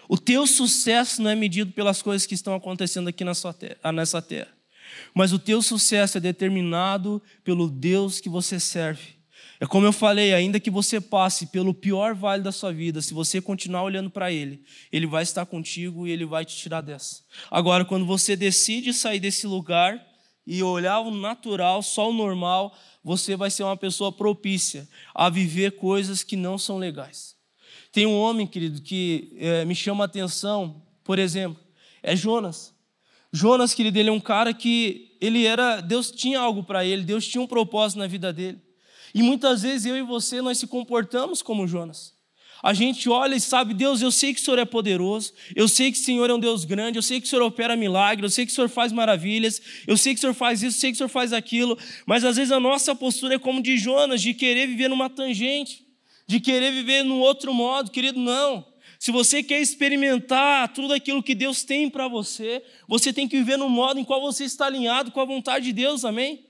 O 0.08 0.18
teu 0.18 0.46
sucesso 0.46 1.22
não 1.22 1.32
é 1.32 1.36
medido 1.36 1.72
pelas 1.72 2.02
coisas 2.02 2.28
que 2.28 2.36
estão 2.36 2.54
acontecendo 2.54 3.08
aqui 3.08 3.24
terra, 3.58 3.92
nessa 3.92 4.22
terra. 4.22 4.52
Mas 5.14 5.32
o 5.32 5.40
teu 5.40 5.62
sucesso 5.62 6.18
é 6.18 6.22
determinado 6.22 7.22
pelo 7.44 7.70
Deus 7.70 8.20
que 8.20 8.30
você 8.30 8.60
serve. 8.60 9.16
É 9.60 9.66
como 9.66 9.86
eu 9.86 9.94
falei, 9.94 10.34
ainda 10.34 10.60
que 10.60 10.70
você 10.70 11.00
passe 11.00 11.48
pelo 11.48 11.74
pior 11.74 12.14
vale 12.14 12.44
da 12.44 12.52
sua 12.52 12.74
vida, 12.74 13.02
se 13.02 13.14
você 13.14 13.40
continuar 13.40 13.84
olhando 13.84 14.10
para 14.10 14.32
Ele, 14.32 14.62
Ele 14.92 15.08
vai 15.08 15.24
estar 15.24 15.46
contigo 15.46 16.06
e 16.06 16.12
Ele 16.12 16.26
vai 16.26 16.44
te 16.44 16.56
tirar 16.58 16.82
dessa. 16.82 17.22
Agora, 17.50 17.86
quando 17.86 18.06
você 18.06 18.36
decide 18.36 18.94
sair 18.94 19.22
desse 19.22 19.48
lugar 19.48 20.06
e 20.46 20.62
olhar 20.62 21.00
o 21.00 21.12
natural, 21.12 21.82
só 21.82 22.10
o 22.10 22.14
normal, 22.14 22.78
você 23.04 23.36
vai 23.36 23.52
ser 23.52 23.63
uma 23.63 23.76
pessoa 23.76 24.12
propícia 24.12 24.88
a 25.13 25.30
viver 25.30 25.74
coisas 25.74 26.24
que 26.24 26.36
não 26.36 26.58
são 26.58 26.78
legais. 26.78 27.36
Tem 27.92 28.06
um 28.06 28.18
homem, 28.18 28.48
querido, 28.48 28.82
que 28.82 29.36
é, 29.38 29.66
me 29.66 29.76
chama 29.76 30.04
a 30.04 30.06
atenção, 30.06 30.82
por 31.04 31.20
exemplo, 31.20 31.62
é 32.02 32.16
Jonas. 32.16 32.74
Jonas, 33.32 33.74
querido, 33.74 34.00
ele 34.00 34.10
é 34.10 34.12
um 34.12 34.20
cara 34.20 34.54
que 34.54 35.18
ele 35.20 35.46
era, 35.46 35.82
Deus 35.82 36.12
tinha 36.12 36.39
algo 36.39 36.63
para 36.63 36.86
ele, 36.86 37.04
Deus 37.04 37.28
tinha 37.28 37.42
um 37.42 37.48
propósito 37.48 38.00
na 38.00 38.08
vida 38.08 38.32
dele. 38.32 38.62
E 39.13 39.22
muitas 39.22 39.62
vezes 39.62 39.86
eu 39.86 39.96
e 39.96 40.02
você 40.02 40.42
nós 40.42 40.58
se 40.58 40.68
comportamos 40.68 41.42
como 41.42 41.68
Jonas. 41.68 42.13
A 42.63 42.73
gente 42.73 43.10
olha 43.10 43.36
e 43.36 43.41
sabe, 43.41 43.73
Deus, 43.73 44.02
eu 44.02 44.10
sei 44.10 44.34
que 44.34 44.39
o 44.39 44.43
Senhor 44.43 44.58
é 44.58 44.63
poderoso, 44.63 45.34
eu 45.54 45.67
sei 45.67 45.91
que 45.91 45.97
o 45.97 46.02
Senhor 46.02 46.30
é 46.30 46.34
um 46.34 46.39
Deus 46.39 46.63
grande, 46.63 46.97
eu 46.97 47.02
sei 47.02 47.19
que 47.19 47.28
o 47.28 47.30
Senhor 47.30 47.43
opera 47.43 47.76
milagres, 47.76 48.23
eu 48.23 48.30
sei 48.34 48.45
que 48.45 48.54
o 48.54 48.56
Senhor 48.56 48.69
faz 48.69 48.93
maravilhas, 48.93 49.62
eu 49.86 49.97
sei 49.97 50.13
que 50.13 50.19
o 50.19 50.21
Senhor 50.21 50.34
faz 50.34 50.63
isso, 50.63 50.78
eu 50.78 50.80
sei 50.80 50.91
que 50.91 50.95
o 50.95 50.97
Senhor 50.99 51.10
faz 51.10 51.34
aquilo, 51.34 51.78
mas 52.06 52.23
às 52.23 52.38
vezes 52.38 52.54
a 52.54 52.62
nossa 52.62 52.95
postura 52.95 53.36
é 53.36 53.38
como 53.38 53.62
de 53.62 53.78
Jonas, 53.78 54.21
de 54.21 54.34
querer 54.34 54.65
viver 54.65 54.88
numa 54.88 55.10
tangente, 55.10 55.86
de 56.26 56.39
querer 56.39 56.71
viver 56.71 57.04
num 57.04 57.19
outro 57.19 57.54
modo, 57.54 57.91
querido, 57.91 58.17
não. 58.17 58.65
Se 58.97 59.12
você 59.12 59.43
quer 59.43 59.60
experimentar 59.60 60.71
tudo 60.71 60.93
aquilo 60.93 61.21
que 61.21 61.36
Deus 61.36 61.65
tem 61.65 61.89
para 61.89 62.08
você, 62.08 62.63
você 62.88 63.12
tem 63.12 63.28
que 63.28 63.36
viver 63.36 63.58
no 63.58 63.67
modo 63.67 63.99
em 63.99 64.06
qual 64.06 64.21
você 64.21 64.45
está 64.45 64.67
alinhado 64.67 65.12
com 65.12 65.19
a 65.19 65.26
vontade 65.26 65.65
de 65.65 65.73
Deus, 65.73 66.06
amém? 66.06 66.45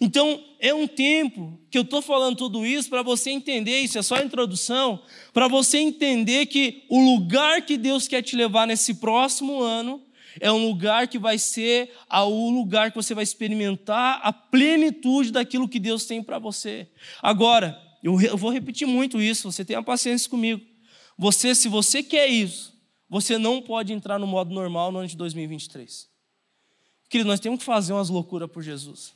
Então, 0.00 0.42
é 0.58 0.74
um 0.74 0.86
tempo 0.86 1.58
que 1.70 1.78
eu 1.78 1.82
estou 1.82 2.02
falando 2.02 2.36
tudo 2.36 2.66
isso 2.66 2.88
para 2.88 3.02
você 3.02 3.30
entender, 3.30 3.80
isso 3.80 3.98
é 3.98 4.02
só 4.02 4.16
a 4.16 4.24
introdução, 4.24 5.02
para 5.32 5.48
você 5.48 5.78
entender 5.78 6.46
que 6.46 6.84
o 6.88 7.00
lugar 7.00 7.62
que 7.62 7.76
Deus 7.76 8.08
quer 8.08 8.22
te 8.22 8.34
levar 8.36 8.66
nesse 8.66 8.94
próximo 8.94 9.60
ano 9.60 10.02
é 10.40 10.50
um 10.50 10.66
lugar 10.66 11.06
que 11.06 11.18
vai 11.18 11.38
ser 11.38 11.92
o 12.10 12.50
lugar 12.50 12.90
que 12.90 12.96
você 12.96 13.14
vai 13.14 13.22
experimentar 13.22 14.20
a 14.22 14.32
plenitude 14.32 15.30
daquilo 15.30 15.68
que 15.68 15.78
Deus 15.78 16.06
tem 16.06 16.22
para 16.22 16.38
você. 16.38 16.88
Agora, 17.22 17.80
eu 18.02 18.36
vou 18.36 18.50
repetir 18.50 18.86
muito 18.86 19.20
isso, 19.20 19.50
você 19.50 19.64
tenha 19.64 19.82
paciência 19.82 20.28
comigo. 20.28 20.60
Você, 21.16 21.54
se 21.54 21.68
você 21.68 22.02
quer 22.02 22.26
isso, 22.26 22.74
você 23.08 23.38
não 23.38 23.62
pode 23.62 23.92
entrar 23.92 24.18
no 24.18 24.26
modo 24.26 24.52
normal 24.52 24.90
no 24.90 24.98
ano 24.98 25.08
de 25.08 25.16
2023. 25.16 26.08
Querido, 27.08 27.28
nós 27.28 27.38
temos 27.38 27.60
que 27.60 27.64
fazer 27.64 27.92
umas 27.92 28.08
loucuras 28.08 28.50
por 28.50 28.62
Jesus. 28.62 29.14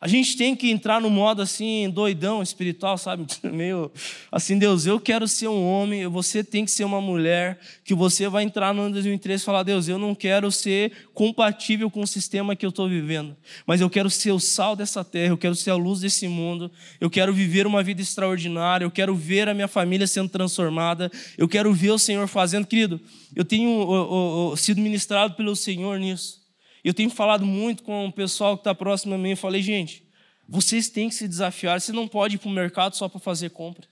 A 0.00 0.06
gente 0.06 0.36
tem 0.36 0.54
que 0.54 0.70
entrar 0.70 1.00
no 1.00 1.10
modo 1.10 1.42
assim, 1.42 1.90
doidão 1.90 2.40
espiritual, 2.40 2.96
sabe? 2.96 3.26
Meio 3.42 3.90
assim, 4.30 4.56
Deus, 4.56 4.86
eu 4.86 5.00
quero 5.00 5.26
ser 5.26 5.48
um 5.48 5.66
homem, 5.66 6.06
você 6.06 6.44
tem 6.44 6.64
que 6.64 6.70
ser 6.70 6.84
uma 6.84 7.00
mulher, 7.00 7.58
que 7.82 7.94
você 7.94 8.28
vai 8.28 8.44
entrar 8.44 8.72
no 8.72 8.82
ano 8.82 8.92
2013 8.92 9.42
e 9.42 9.44
falar: 9.44 9.64
Deus, 9.64 9.88
eu 9.88 9.98
não 9.98 10.14
quero 10.14 10.52
ser 10.52 10.92
compatível 11.12 11.90
com 11.90 12.00
o 12.00 12.06
sistema 12.06 12.54
que 12.54 12.64
eu 12.64 12.70
estou 12.70 12.88
vivendo, 12.88 13.36
mas 13.66 13.80
eu 13.80 13.90
quero 13.90 14.08
ser 14.08 14.30
o 14.30 14.38
sal 14.38 14.76
dessa 14.76 15.02
terra, 15.02 15.32
eu 15.32 15.38
quero 15.38 15.56
ser 15.56 15.70
a 15.70 15.76
luz 15.76 15.98
desse 15.98 16.28
mundo, 16.28 16.70
eu 17.00 17.10
quero 17.10 17.34
viver 17.34 17.66
uma 17.66 17.82
vida 17.82 18.00
extraordinária, 18.00 18.84
eu 18.84 18.92
quero 18.92 19.16
ver 19.16 19.48
a 19.48 19.54
minha 19.54 19.66
família 19.66 20.06
sendo 20.06 20.28
transformada, 20.28 21.10
eu 21.36 21.48
quero 21.48 21.74
ver 21.74 21.90
o 21.90 21.98
Senhor 21.98 22.28
fazendo. 22.28 22.68
Querido, 22.68 23.00
eu 23.34 23.44
tenho 23.44 24.54
sido 24.56 24.80
ministrado 24.80 25.34
pelo 25.34 25.56
Senhor 25.56 25.98
nisso. 25.98 26.47
Eu 26.88 26.94
tenho 26.94 27.10
falado 27.10 27.44
muito 27.44 27.82
com 27.82 28.06
o 28.06 28.10
pessoal 28.10 28.56
que 28.56 28.62
está 28.62 28.74
próximo 28.74 29.14
a 29.14 29.18
mim. 29.18 29.32
Eu 29.32 29.36
falei, 29.36 29.60
gente, 29.60 30.08
vocês 30.48 30.88
têm 30.88 31.10
que 31.10 31.14
se 31.14 31.28
desafiar. 31.28 31.78
Você 31.78 31.92
não 31.92 32.08
pode 32.08 32.36
ir 32.36 32.38
para 32.38 32.48
o 32.48 32.50
mercado 32.50 32.96
só 32.96 33.10
para 33.10 33.20
fazer 33.20 33.50
compra. 33.50 33.86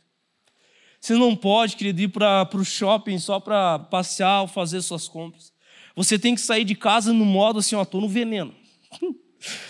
Você 0.98 1.12
não 1.12 1.36
pode, 1.36 1.76
querido, 1.76 2.00
ir 2.00 2.08
para 2.08 2.48
o 2.54 2.64
shopping 2.64 3.18
só 3.18 3.38
para 3.38 3.78
passear 3.78 4.40
ou 4.40 4.48
fazer 4.48 4.80
suas 4.80 5.06
compras. 5.08 5.52
Você 5.94 6.18
tem 6.18 6.34
que 6.34 6.40
sair 6.40 6.64
de 6.64 6.74
casa 6.74 7.12
no 7.12 7.26
modo 7.26 7.58
assim, 7.58 7.76
ó, 7.76 7.82
estou 7.82 8.00
no 8.00 8.08
veneno. 8.08 8.54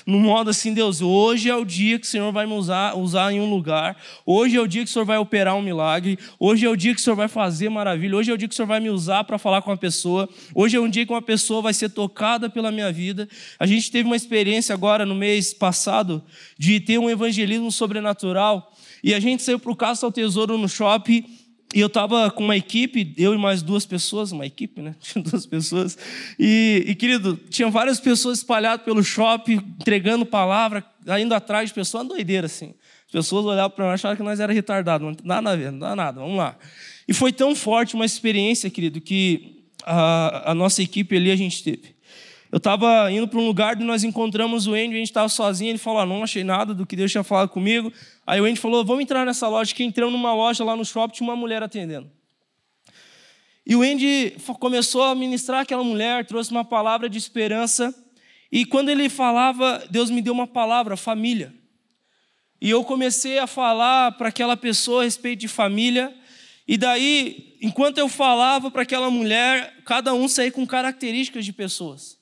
no 0.07 0.19
modo 0.19 0.51
assim, 0.51 0.73
Deus, 0.73 1.01
hoje 1.01 1.49
é 1.49 1.57
o 1.57 1.65
dia 1.65 1.99
que 1.99 2.07
o 2.07 2.09
Senhor 2.09 2.33
vai 2.33 2.47
me 2.47 2.53
usar, 2.53 2.97
usar 2.97 3.33
em 3.33 3.41
um 3.41 3.51
lugar, 3.51 3.97
hoje 4.25 4.57
é 4.57 4.61
o 4.61 4.67
dia 4.67 4.85
que 4.85 4.91
o 4.91 4.93
Senhor 4.93 5.05
vai 5.05 5.19
operar 5.19 5.55
um 5.57 5.63
milagre, 5.63 6.19
hoje 6.39 6.67
é 6.67 6.69
o 6.69 6.77
dia 6.77 6.95
que 6.95 7.01
o 7.01 7.03
Senhor 7.03 7.17
vai 7.17 7.29
fazer 7.29 7.69
maravilha, 7.69 8.17
hoje 8.17 8.31
é 8.31 8.35
o 8.35 8.39
dia 8.39 8.49
que 8.49 8.55
o 8.55 8.57
Senhor 8.57 8.69
vai 8.69 8.81
me 8.81 8.91
usar 8.91 9.25
para 9.25 9.39
falar 9.39 9.63
com 9.63 9.71
uma 9.71 9.77
pessoa, 9.77 10.29
hoje 10.55 10.77
é 10.77 10.81
um 10.81 10.89
dia 10.89 11.05
que 11.05 11.13
uma 11.13 11.23
pessoa 11.23 11.61
vai 11.63 11.75
ser 11.75 11.91
tocada 11.91 12.49
pela 12.49 12.71
minha 12.71 12.93
vida. 12.93 13.29
A 13.59 13.67
gente 13.67 13.91
teve 13.91 14.07
uma 14.07 14.17
experiência 14.17 14.75
agora 14.75 15.05
no 15.05 15.15
mês 15.15 15.53
passado 15.53 16.23
de 16.59 16.81
ter 16.81 16.99
um 16.99 17.11
evangelismo 17.11 17.71
sobrenatural. 17.71 18.73
E 19.03 19.15
a 19.15 19.21
gente 19.21 19.43
saiu 19.43 19.59
para 19.59 19.71
o 19.71 19.77
Caça 19.77 20.07
ao 20.07 20.13
Tesouro 20.13 20.59
no 20.59 20.69
shopping 20.69 21.25
e 21.75 21.81
eu 21.81 21.89
estava 21.89 22.31
com 22.31 22.45
uma 22.45 22.57
equipe, 22.57 23.13
eu 23.19 23.35
e 23.35 23.39
mais 23.39 23.63
duas 23.63 23.85
pessoas, 23.85 24.33
uma 24.33 24.47
equipe, 24.47 24.81
né? 24.81 24.95
Tinha 25.01 25.23
duas 25.23 25.45
pessoas. 25.47 25.99
E, 26.39 26.85
e, 26.87 26.95
querido, 26.95 27.39
tinha 27.51 27.69
várias 27.69 27.99
pessoas 27.99 28.39
espalhadas 28.39 28.85
pelo 28.85 29.03
shopping, 29.03 29.57
entregando 29.81 30.25
palavra, 30.25 30.85
indo 31.21 31.35
atrás 31.35 31.69
de 31.69 31.75
pessoas, 31.75 32.05
uma 32.05 32.15
doideira 32.15 32.47
assim. 32.47 32.75
As 33.07 33.13
pessoas 33.13 33.45
olhavam 33.45 33.71
para 33.71 33.85
nós 33.85 33.93
e 33.93 33.95
achavam 34.01 34.17
que 34.17 34.23
nós 34.23 34.41
era 34.41 34.53
retardados. 34.53 35.07
Não 35.07 35.17
dá 35.25 35.43
nada 35.43 35.51
a 35.51 35.57
ver, 35.57 35.73
não 35.73 35.79
dá 35.79 35.97
nada, 35.97 36.21
vamos 36.21 36.37
lá. 36.37 36.57
E 37.07 37.13
foi 37.13 37.33
tão 37.33 37.55
forte 37.55 37.95
uma 37.95 38.05
experiência, 38.05 38.71
querido, 38.71 39.01
que 39.01 39.65
a, 39.85 40.53
a 40.53 40.55
nossa 40.55 40.83
equipe 40.83 41.17
ali 41.17 41.31
a 41.31 41.37
gente 41.37 41.63
teve. 41.63 41.97
Eu 42.51 42.59
estava 42.59 43.11
indo 43.11 43.27
para 43.27 43.39
um 43.39 43.47
lugar 43.47 43.81
e 43.81 43.85
nós 43.85 44.05
encontramos 44.05 44.67
o 44.67 44.73
Andy, 44.73 44.95
a 44.95 44.99
gente 44.99 45.05
estava 45.09 45.29
sozinho, 45.29 45.71
ele 45.71 45.79
falou, 45.79 46.01
ah, 46.01 46.07
não 46.07 46.23
achei 46.23 46.45
nada 46.45 46.73
do 46.73 46.87
que 46.87 46.97
Deus 46.97 47.11
tinha 47.11 47.25
falado 47.25 47.49
comigo. 47.49 47.93
Aí 48.27 48.41
o 48.41 48.45
Andy 48.45 48.59
falou, 48.59 48.85
vamos 48.85 49.03
entrar 49.03 49.25
nessa 49.25 49.49
loja, 49.49 49.75
que 49.75 49.85
entramos 49.85 50.13
numa 50.13 50.35
loja 50.35 50.65
lá 50.65 50.75
no 50.75 50.85
shopping, 50.85 51.15
tinha 51.15 51.29
uma 51.29 51.37
mulher 51.37 51.63
atendendo. 51.63 52.11
E 53.65 53.77
o 53.77 53.83
Andy 53.83 54.37
começou 54.59 55.03
a 55.03 55.15
ministrar 55.15 55.61
aquela 55.61 55.85
mulher, 55.85 56.27
trouxe 56.27 56.51
uma 56.51 56.65
palavra 56.65 57.09
de 57.09 57.19
esperança, 57.19 57.95
e 58.51 58.65
quando 58.65 58.89
ele 58.89 59.09
falava, 59.09 59.85
Deus 59.91 60.11
me 60.11 60.21
deu 60.21 60.33
uma 60.33 60.47
palavra, 60.47 60.97
família. 60.97 61.55
E 62.61 62.71
eu 62.71 62.83
comecei 62.85 63.39
a 63.39 63.47
falar 63.47 64.13
para 64.13 64.29
aquela 64.29 64.57
pessoa 64.57 65.03
a 65.03 65.05
respeito 65.05 65.41
de 65.41 65.49
família, 65.49 66.15
e 66.67 66.77
daí, 66.77 67.57
enquanto 67.63 67.99
eu 67.99 68.09
falava 68.09 68.71
para 68.71 68.83
aquela 68.83 69.11
mulher, 69.11 69.83
cada 69.85 70.13
um 70.13 70.29
saía 70.29 70.51
com 70.51 70.67
características 70.67 71.45
de 71.45 71.53
pessoas 71.53 72.17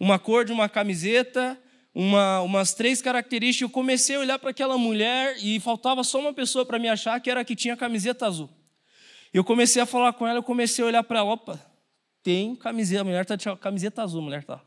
uma 0.00 0.18
cor 0.18 0.46
de 0.46 0.50
uma 0.50 0.66
camiseta, 0.66 1.60
uma, 1.94 2.40
umas 2.40 2.74
três 2.74 3.02
características. 3.02 3.62
Eu 3.62 3.70
comecei 3.70 4.16
a 4.16 4.20
olhar 4.20 4.38
para 4.38 4.50
aquela 4.50 4.78
mulher 4.78 5.36
e 5.42 5.58
faltava 5.60 6.02
só 6.04 6.20
uma 6.20 6.32
pessoa 6.32 6.64
para 6.64 6.78
me 6.78 6.88
achar 6.88 7.20
que 7.20 7.30
era 7.30 7.40
a 7.40 7.44
que 7.44 7.56
tinha 7.56 7.76
camiseta 7.76 8.26
azul. 8.26 8.48
Eu 9.32 9.44
comecei 9.44 9.80
a 9.80 9.86
falar 9.86 10.12
com 10.12 10.26
ela, 10.26 10.38
eu 10.38 10.42
comecei 10.42 10.84
a 10.84 10.88
olhar 10.88 11.04
para 11.04 11.20
ela, 11.20 11.32
opa, 11.32 11.60
tem 12.22 12.56
camiseta, 12.56 13.02
a 13.02 13.04
mulher 13.04 13.22
está 13.22 13.36
de 13.36 13.46
camiseta 13.56 14.02
azul, 14.02 14.20
a 14.20 14.24
mulher 14.24 14.44
tá. 14.44 14.60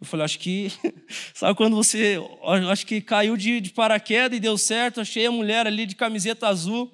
Eu 0.00 0.06
falei, 0.06 0.24
acho 0.24 0.38
que, 0.38 0.72
sabe 1.34 1.54
quando 1.54 1.76
você, 1.76 2.16
acho 2.70 2.86
que 2.86 3.00
caiu 3.00 3.36
de, 3.36 3.60
de 3.60 3.70
paraquedas 3.70 4.36
e 4.36 4.40
deu 4.40 4.56
certo, 4.58 5.00
achei 5.00 5.26
a 5.26 5.30
mulher 5.30 5.66
ali 5.66 5.86
de 5.86 5.94
camiseta 5.94 6.48
azul. 6.48 6.90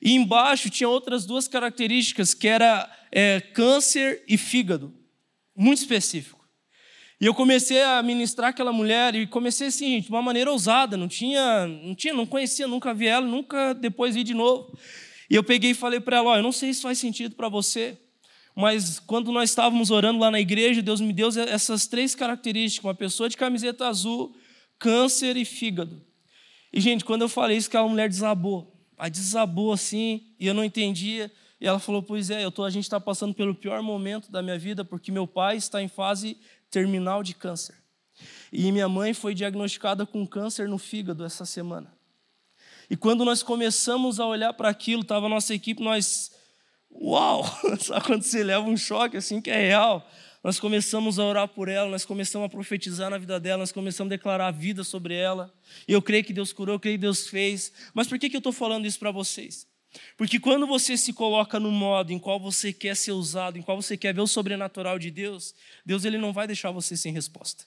E 0.00 0.12
embaixo 0.12 0.70
tinha 0.70 0.88
outras 0.88 1.26
duas 1.26 1.48
características, 1.48 2.32
que 2.32 2.46
era 2.46 2.90
é, 3.10 3.40
câncer 3.40 4.22
e 4.28 4.38
fígado, 4.38 4.94
muito 5.54 5.78
específico. 5.78 6.33
E 7.20 7.26
eu 7.26 7.34
comecei 7.34 7.80
a 7.82 8.02
ministrar 8.02 8.50
aquela 8.50 8.72
mulher 8.72 9.14
e 9.14 9.26
comecei 9.26 9.68
assim, 9.68 10.00
de 10.00 10.08
uma 10.08 10.20
maneira 10.20 10.50
ousada, 10.50 10.96
não 10.96 11.08
tinha, 11.08 11.66
não 11.66 11.94
tinha, 11.94 12.12
não 12.12 12.26
conhecia, 12.26 12.66
nunca 12.66 12.92
vi 12.92 13.06
ela, 13.06 13.26
nunca 13.26 13.72
depois 13.72 14.14
vi 14.14 14.24
de 14.24 14.34
novo. 14.34 14.76
E 15.30 15.34
eu 15.34 15.44
peguei 15.44 15.70
e 15.70 15.74
falei 15.74 16.00
para 16.00 16.18
ela, 16.18 16.30
ó, 16.30 16.36
eu 16.36 16.42
não 16.42 16.52
sei 16.52 16.74
se 16.74 16.82
faz 16.82 16.98
sentido 16.98 17.34
para 17.34 17.48
você, 17.48 17.96
mas 18.54 18.98
quando 18.98 19.32
nós 19.32 19.50
estávamos 19.50 19.90
orando 19.90 20.20
lá 20.20 20.30
na 20.30 20.40
igreja, 20.40 20.82
Deus 20.82 21.00
me 21.00 21.12
deu 21.12 21.28
essas 21.48 21.86
três 21.86 22.14
características, 22.14 22.84
uma 22.84 22.94
pessoa 22.94 23.28
de 23.28 23.36
camiseta 23.36 23.86
azul, 23.86 24.34
câncer 24.78 25.36
e 25.36 25.44
fígado. 25.44 26.02
E 26.72 26.80
gente, 26.80 27.04
quando 27.04 27.22
eu 27.22 27.28
falei 27.28 27.56
isso, 27.56 27.68
aquela 27.68 27.88
mulher 27.88 28.08
desabou. 28.08 28.72
Aí 28.98 29.10
desabou 29.10 29.72
assim, 29.72 30.34
e 30.38 30.46
eu 30.46 30.54
não 30.54 30.64
entendia. 30.64 31.30
E 31.60 31.66
ela 31.66 31.78
falou: 31.78 32.02
Pois 32.02 32.30
é, 32.30 32.44
eu 32.44 32.50
tô, 32.50 32.64
a 32.64 32.70
gente 32.70 32.84
está 32.84 33.00
passando 33.00 33.34
pelo 33.34 33.54
pior 33.54 33.82
momento 33.82 34.30
da 34.30 34.42
minha 34.42 34.58
vida, 34.58 34.84
porque 34.84 35.10
meu 35.10 35.26
pai 35.26 35.56
está 35.56 35.82
em 35.82 35.88
fase 35.88 36.36
terminal 36.74 37.22
de 37.22 37.34
câncer. 37.34 37.76
E 38.52 38.72
minha 38.72 38.88
mãe 38.88 39.14
foi 39.14 39.32
diagnosticada 39.32 40.04
com 40.04 40.26
câncer 40.26 40.68
no 40.68 40.76
fígado 40.76 41.24
essa 41.24 41.46
semana. 41.46 41.94
E 42.90 42.96
quando 42.96 43.24
nós 43.24 43.44
começamos 43.44 44.18
a 44.18 44.26
olhar 44.26 44.52
para 44.54 44.68
aquilo, 44.68 45.02
estava 45.02 45.26
a 45.26 45.28
nossa 45.28 45.54
equipe, 45.54 45.80
nós. 45.80 46.32
Uau! 46.90 47.44
Sabe 47.80 48.04
quando 48.04 48.22
você 48.22 48.42
leva 48.42 48.66
um 48.66 48.76
choque 48.76 49.16
assim 49.16 49.40
que 49.40 49.50
é 49.50 49.56
real? 49.68 50.04
Nós 50.42 50.58
começamos 50.58 51.18
a 51.18 51.24
orar 51.24 51.48
por 51.48 51.68
ela, 51.68 51.88
nós 51.88 52.04
começamos 52.04 52.46
a 52.46 52.48
profetizar 52.48 53.08
na 53.08 53.18
vida 53.18 53.38
dela, 53.38 53.58
nós 53.58 53.72
começamos 53.72 54.12
a 54.12 54.16
declarar 54.16 54.48
a 54.48 54.50
vida 54.50 54.82
sobre 54.82 55.14
ela. 55.14 55.54
E 55.86 55.92
eu 55.92 56.02
creio 56.02 56.24
que 56.24 56.32
Deus 56.32 56.52
curou, 56.52 56.74
eu 56.74 56.80
creio 56.80 56.98
que 56.98 57.02
Deus 57.02 57.28
fez. 57.28 57.72
Mas 57.94 58.08
por 58.08 58.18
que, 58.18 58.28
que 58.28 58.36
eu 58.36 58.38
estou 58.38 58.52
falando 58.52 58.84
isso 58.84 58.98
para 58.98 59.12
vocês? 59.12 59.66
Porque 60.16 60.38
quando 60.40 60.66
você 60.66 60.96
se 60.96 61.12
coloca 61.12 61.58
no 61.60 61.70
modo 61.70 62.12
em 62.12 62.18
qual 62.18 62.38
você 62.38 62.72
quer 62.72 62.96
ser 62.96 63.12
usado, 63.12 63.58
em 63.58 63.62
qual 63.62 63.80
você 63.80 63.96
quer 63.96 64.14
ver 64.14 64.20
o 64.20 64.26
sobrenatural 64.26 64.98
de 64.98 65.10
Deus, 65.10 65.54
Deus 65.84 66.04
ele 66.04 66.18
não 66.18 66.32
vai 66.32 66.46
deixar 66.46 66.70
você 66.70 66.96
sem 66.96 67.12
resposta. 67.12 67.64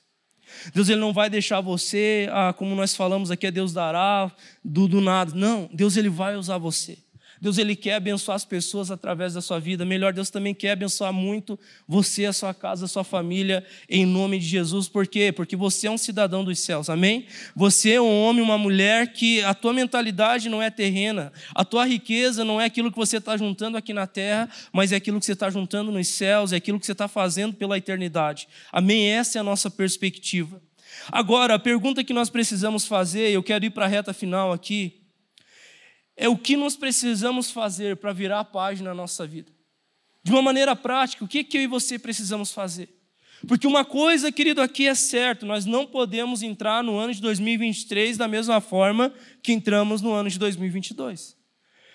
Deus 0.74 0.90
ele 0.90 1.00
não 1.00 1.14
vai 1.14 1.30
deixar 1.30 1.60
você, 1.62 2.28
ah, 2.32 2.54
como 2.54 2.74
nós 2.74 2.96
falamos 2.96 3.32
aqui, 3.32 3.48
é 3.48 3.52
Deus 3.52 3.74
dará 3.74 4.32
do, 4.64 4.88
do 4.88 5.02
nada. 5.02 5.34
Não, 5.36 5.70
Deus 5.74 5.98
ele 5.98 6.10
vai 6.10 6.36
usar 6.36 6.58
você. 6.58 6.98
Deus 7.42 7.58
ele 7.58 7.76
quer 7.76 7.96
abençoar 7.96 8.36
as 8.36 8.46
pessoas 8.46 8.90
através 8.90 9.34
da 9.34 9.42
sua 9.42 9.60
vida. 9.60 9.86
Melhor, 9.86 10.14
Deus 10.14 10.30
também 10.30 10.54
quer 10.54 10.72
abençoar 10.72 11.14
muito 11.14 11.60
você, 11.88 12.26
a 12.26 12.34
sua 12.34 12.54
casa, 12.54 12.86
a 12.86 12.88
sua 12.88 13.04
família, 13.04 13.66
em 13.90 14.06
nome 14.06 14.40
de 14.40 14.46
Jesus. 14.46 14.88
Por 14.88 15.08
quê? 15.08 15.32
Porque 15.32 15.56
você 15.56 15.88
é 15.88 15.92
um 15.92 15.98
cidadão 15.98 16.44
dos 16.44 16.60
céus, 16.60 16.90
amém? 16.90 17.26
Você 17.56 17.94
é 17.94 18.02
um 18.02 18.24
homem, 18.24 18.44
uma 18.44 18.58
mulher 18.58 19.14
que 19.14 19.42
a 19.44 19.54
tua 19.54 19.74
mentalidade 19.74 20.50
não 20.50 20.62
é 20.62 20.70
terrena, 20.70 21.32
a 21.54 21.64
tua 21.64 21.86
riqueza 21.86 22.44
não 22.44 22.60
é 22.60 22.66
aquilo 22.66 22.92
que 22.92 22.98
você 22.98 23.18
está 23.18 23.38
juntando 23.38 23.78
aqui 23.78 23.94
na 23.94 24.08
terra, 24.08 24.50
mas 24.72 24.92
é 24.92 24.96
aquilo 24.96 25.20
que 25.20 25.26
você 25.26 25.34
está 25.34 25.50
juntando 25.50 25.92
nos 25.92 26.08
céus, 26.08 26.52
é 26.52 26.56
aquilo 26.56 26.80
que 26.80 26.86
você 26.86 26.92
está 26.92 27.08
fazendo 27.08 27.54
pela 27.54 27.78
eternidade. 27.78 28.48
Amém? 28.72 29.10
Essa 29.10 29.38
é 29.38 29.42
a 29.42 29.44
nossa 29.44 29.70
perspectiva. 29.70 30.62
Agora, 31.12 31.56
a 31.56 31.60
pergunta 31.60 32.04
que 32.04 32.14
nós 32.14 32.30
precisamos 32.30 32.86
fazer, 32.86 33.30
eu 33.30 33.44
quero 33.44 33.66
ir 33.66 33.70
para 33.70 33.86
a 33.86 33.88
reta 33.88 34.14
final 34.14 34.52
aqui 34.52 35.07
é 36.18 36.28
o 36.28 36.36
que 36.36 36.58
nós 36.58 36.76
precisamos 36.76 37.52
fazer 37.52 37.96
para 37.98 38.12
virar 38.12 38.40
a 38.40 38.44
página 38.44 38.90
na 38.90 38.96
nossa 38.96 39.26
vida. 39.28 39.52
De 40.24 40.32
uma 40.32 40.42
maneira 40.42 40.76
prática, 40.76 41.24
o 41.24 41.28
que, 41.28 41.44
que 41.44 41.58
eu 41.58 41.62
e 41.62 41.68
você 41.68 42.00
precisamos 42.00 42.52
fazer? 42.52 42.90
Porque 43.48 43.68
uma 43.68 43.86
coisa, 43.86 44.32
querido, 44.32 44.62
aqui 44.62 44.88
é 44.88 44.96
certo: 44.96 45.46
nós 45.46 45.64
não 45.64 45.86
podemos 45.86 46.42
entrar 46.42 46.84
no 46.84 46.98
ano 46.98 47.14
de 47.14 47.22
2023 47.22 48.18
da 48.18 48.28
mesma 48.28 48.60
forma 48.60 49.14
que 49.44 49.54
entramos 49.54 50.02
no 50.02 50.12
ano 50.12 50.30
de 50.30 50.40
2022. 50.40 51.38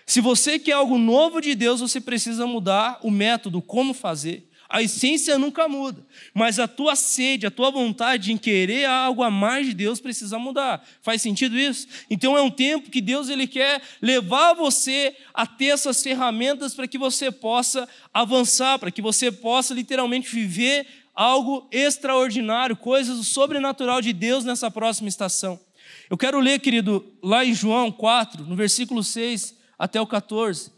Se 0.06 0.20
você 0.20 0.58
quer 0.58 0.72
algo 0.72 0.98
novo 0.98 1.40
de 1.40 1.54
Deus, 1.54 1.80
você 1.80 2.00
precisa 2.00 2.46
mudar 2.46 3.00
o 3.02 3.10
método, 3.10 3.60
como 3.60 3.92
fazer. 3.92 4.48
A 4.72 4.82
essência 4.82 5.38
nunca 5.38 5.68
muda, 5.68 6.02
mas 6.32 6.58
a 6.58 6.66
tua 6.66 6.96
sede, 6.96 7.46
a 7.46 7.50
tua 7.50 7.70
vontade 7.70 8.32
em 8.32 8.38
querer 8.38 8.86
algo 8.86 9.22
a 9.22 9.30
mais 9.30 9.66
de 9.66 9.74
Deus 9.74 10.00
precisa 10.00 10.38
mudar. 10.38 10.82
Faz 11.02 11.20
sentido 11.20 11.58
isso? 11.58 11.86
Então 12.08 12.38
é 12.38 12.40
um 12.40 12.50
tempo 12.50 12.88
que 12.88 13.02
Deus 13.02 13.28
ele 13.28 13.46
quer 13.46 13.82
levar 14.00 14.54
você 14.54 15.14
a 15.34 15.46
ter 15.46 15.66
essas 15.66 16.02
ferramentas 16.02 16.74
para 16.74 16.88
que 16.88 16.96
você 16.96 17.30
possa 17.30 17.86
avançar, 18.14 18.78
para 18.78 18.90
que 18.90 19.02
você 19.02 19.30
possa 19.30 19.74
literalmente 19.74 20.34
viver 20.34 20.86
algo 21.14 21.68
extraordinário, 21.70 22.74
coisas 22.74 23.26
sobrenatural 23.26 24.00
de 24.00 24.14
Deus 24.14 24.42
nessa 24.42 24.70
próxima 24.70 25.10
estação. 25.10 25.60
Eu 26.08 26.16
quero 26.16 26.40
ler, 26.40 26.58
querido, 26.60 27.04
lá 27.22 27.44
em 27.44 27.52
João 27.52 27.92
4, 27.92 28.44
no 28.44 28.56
versículo 28.56 29.04
6 29.04 29.54
até 29.78 30.00
o 30.00 30.06
14. 30.06 30.72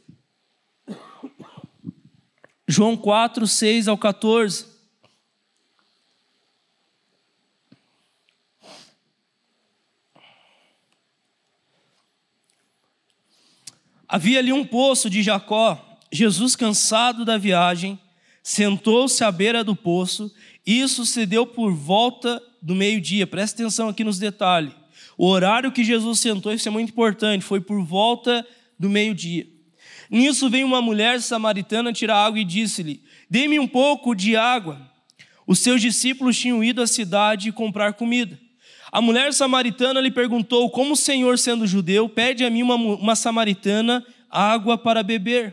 João 2.66 2.96
4, 2.96 3.46
6 3.46 3.88
ao 3.88 3.98
14. 3.98 4.66
Havia 14.08 14.38
ali 14.38 14.52
um 14.52 14.64
poço 14.64 15.10
de 15.10 15.22
Jacó. 15.22 15.98
Jesus, 16.10 16.54
cansado 16.54 17.24
da 17.24 17.36
viagem, 17.36 17.98
sentou-se 18.42 19.24
à 19.24 19.32
beira 19.32 19.64
do 19.64 19.74
poço. 19.74 20.32
Isso 20.64 21.04
se 21.04 21.26
deu 21.26 21.46
por 21.46 21.72
volta 21.74 22.40
do 22.62 22.74
meio-dia. 22.74 23.26
Presta 23.26 23.60
atenção 23.60 23.88
aqui 23.88 24.04
nos 24.04 24.18
detalhes. 24.18 24.72
O 25.18 25.26
horário 25.26 25.72
que 25.72 25.84
Jesus 25.84 26.20
sentou, 26.20 26.52
isso 26.52 26.68
é 26.68 26.70
muito 26.70 26.90
importante, 26.90 27.44
foi 27.44 27.60
por 27.60 27.82
volta 27.84 28.46
do 28.78 28.88
meio-dia. 28.88 29.53
Nisso 30.14 30.48
veio 30.48 30.64
uma 30.64 30.80
mulher 30.80 31.20
samaritana 31.20 31.92
tirar 31.92 32.24
água 32.24 32.38
e 32.38 32.44
disse-lhe: 32.44 33.02
Dê-me 33.28 33.58
um 33.58 33.66
pouco 33.66 34.14
de 34.14 34.36
água. 34.36 34.80
Os 35.44 35.58
seus 35.58 35.80
discípulos 35.80 36.38
tinham 36.38 36.62
ido 36.62 36.80
à 36.80 36.86
cidade 36.86 37.50
comprar 37.50 37.94
comida. 37.94 38.38
A 38.92 39.00
mulher 39.00 39.32
samaritana 39.32 40.00
lhe 40.00 40.12
perguntou: 40.12 40.70
Como 40.70 40.92
o 40.92 40.96
Senhor, 40.96 41.36
sendo 41.36 41.66
judeu, 41.66 42.08
pede 42.08 42.44
a 42.44 42.48
mim, 42.48 42.62
uma, 42.62 42.76
uma 42.76 43.16
samaritana, 43.16 44.06
água 44.30 44.78
para 44.78 45.02
beber? 45.02 45.52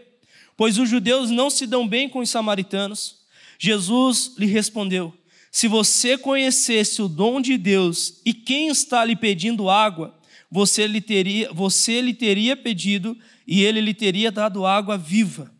Pois 0.55 0.77
os 0.77 0.87
judeus 0.87 1.31
não 1.31 1.49
se 1.49 1.65
dão 1.65 1.87
bem 1.87 2.07
com 2.07 2.19
os 2.19 2.29
samaritanos. 2.29 3.15
Jesus 3.57 4.35
lhe 4.37 4.45
respondeu: 4.45 5.11
Se 5.51 5.67
você 5.67 6.19
conhecesse 6.19 7.01
o 7.01 7.07
dom 7.07 7.41
de 7.41 7.57
Deus 7.57 8.21
e 8.23 8.31
quem 8.31 8.67
está 8.67 9.03
lhe 9.03 9.15
pedindo 9.15 9.71
água, 9.71 10.15
você 10.51 10.85
lhe 10.85 11.01
teria, 11.01 11.51
você 11.51 11.99
lhe 11.99 12.13
teria 12.13 12.55
pedido 12.55 13.17
e 13.45 13.63
ele 13.63 13.81
lhe 13.81 13.93
teria 13.93 14.31
dado 14.31 14.65
água 14.65 14.97
viva. 14.97 15.51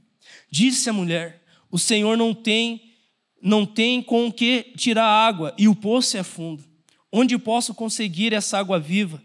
Disse 0.50 0.90
a 0.90 0.94
mulher: 0.94 1.44
O 1.70 1.78
Senhor 1.78 2.18
não 2.18 2.34
tem 2.34 2.90
não 3.42 3.66
tem 3.66 4.04
com 4.04 4.32
que 4.32 4.72
tirar 4.78 5.06
água 5.06 5.54
e 5.58 5.68
o 5.68 5.76
poço 5.76 6.16
é 6.16 6.24
fundo. 6.24 6.64
Onde 7.12 7.38
posso 7.38 7.74
conseguir 7.74 8.34
essa 8.34 8.60
água 8.60 8.80
viva? 8.80 9.22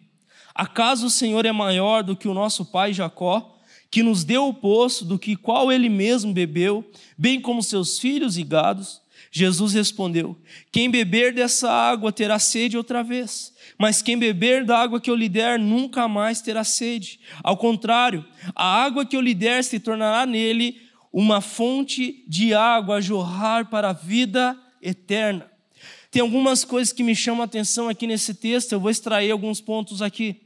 Acaso 0.54 1.06
o 1.06 1.10
Senhor 1.10 1.44
é 1.44 1.52
maior 1.52 2.02
do 2.02 2.16
que 2.16 2.26
o 2.26 2.32
nosso 2.32 2.64
pai 2.64 2.92
Jacó, 2.92 3.55
que 3.90 4.02
nos 4.02 4.24
deu 4.24 4.48
o 4.48 4.54
poço 4.54 5.04
do 5.04 5.18
que 5.18 5.36
qual 5.36 5.72
ele 5.72 5.88
mesmo 5.88 6.32
bebeu, 6.32 6.84
bem 7.16 7.40
como 7.40 7.62
seus 7.62 7.98
filhos 7.98 8.36
e 8.36 8.42
gados? 8.42 9.00
Jesus 9.30 9.74
respondeu: 9.74 10.36
Quem 10.72 10.90
beber 10.90 11.32
dessa 11.32 11.70
água 11.70 12.12
terá 12.12 12.38
sede 12.38 12.76
outra 12.76 13.02
vez, 13.02 13.52
mas 13.78 14.00
quem 14.00 14.18
beber 14.18 14.64
da 14.64 14.78
água 14.78 15.00
que 15.00 15.10
eu 15.10 15.14
lhe 15.14 15.28
der 15.28 15.58
nunca 15.58 16.08
mais 16.08 16.40
terá 16.40 16.64
sede. 16.64 17.20
Ao 17.42 17.56
contrário, 17.56 18.24
a 18.54 18.82
água 18.82 19.04
que 19.04 19.16
eu 19.16 19.20
lhe 19.20 19.34
der 19.34 19.62
se 19.62 19.78
tornará 19.78 20.24
nele 20.24 20.80
uma 21.12 21.40
fonte 21.40 22.24
de 22.26 22.54
água 22.54 22.96
a 22.96 23.00
jorrar 23.00 23.68
para 23.68 23.90
a 23.90 23.92
vida 23.92 24.58
eterna. 24.80 25.50
Tem 26.10 26.22
algumas 26.22 26.64
coisas 26.64 26.92
que 26.92 27.02
me 27.02 27.14
chamam 27.14 27.42
a 27.42 27.44
atenção 27.44 27.88
aqui 27.88 28.06
nesse 28.06 28.32
texto, 28.32 28.72
eu 28.72 28.80
vou 28.80 28.90
extrair 28.90 29.30
alguns 29.30 29.60
pontos 29.60 30.00
aqui. 30.00 30.45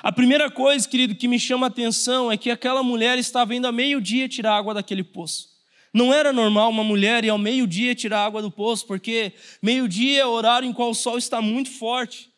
A 0.00 0.12
primeira 0.12 0.48
coisa, 0.48 0.88
querido, 0.88 1.14
que 1.14 1.26
me 1.26 1.40
chama 1.40 1.66
a 1.66 1.68
atenção 1.68 2.30
é 2.30 2.36
que 2.36 2.50
aquela 2.50 2.84
mulher 2.84 3.18
estava 3.18 3.54
indo 3.54 3.66
a 3.66 3.72
meio-dia 3.72 4.28
tirar 4.28 4.56
água 4.56 4.72
daquele 4.72 5.02
poço. 5.02 5.48
Não 5.92 6.14
era 6.14 6.32
normal 6.32 6.70
uma 6.70 6.84
mulher 6.84 7.24
ir 7.24 7.30
ao 7.30 7.38
meio-dia 7.38 7.94
tirar 7.96 8.24
água 8.24 8.40
do 8.40 8.50
poço, 8.50 8.86
porque 8.86 9.32
meio-dia 9.60 10.20
é 10.20 10.26
horário 10.26 10.68
em 10.68 10.72
qual 10.72 10.90
o 10.90 10.94
sol 10.94 11.18
está 11.18 11.42
muito 11.42 11.70
forte. 11.70 12.30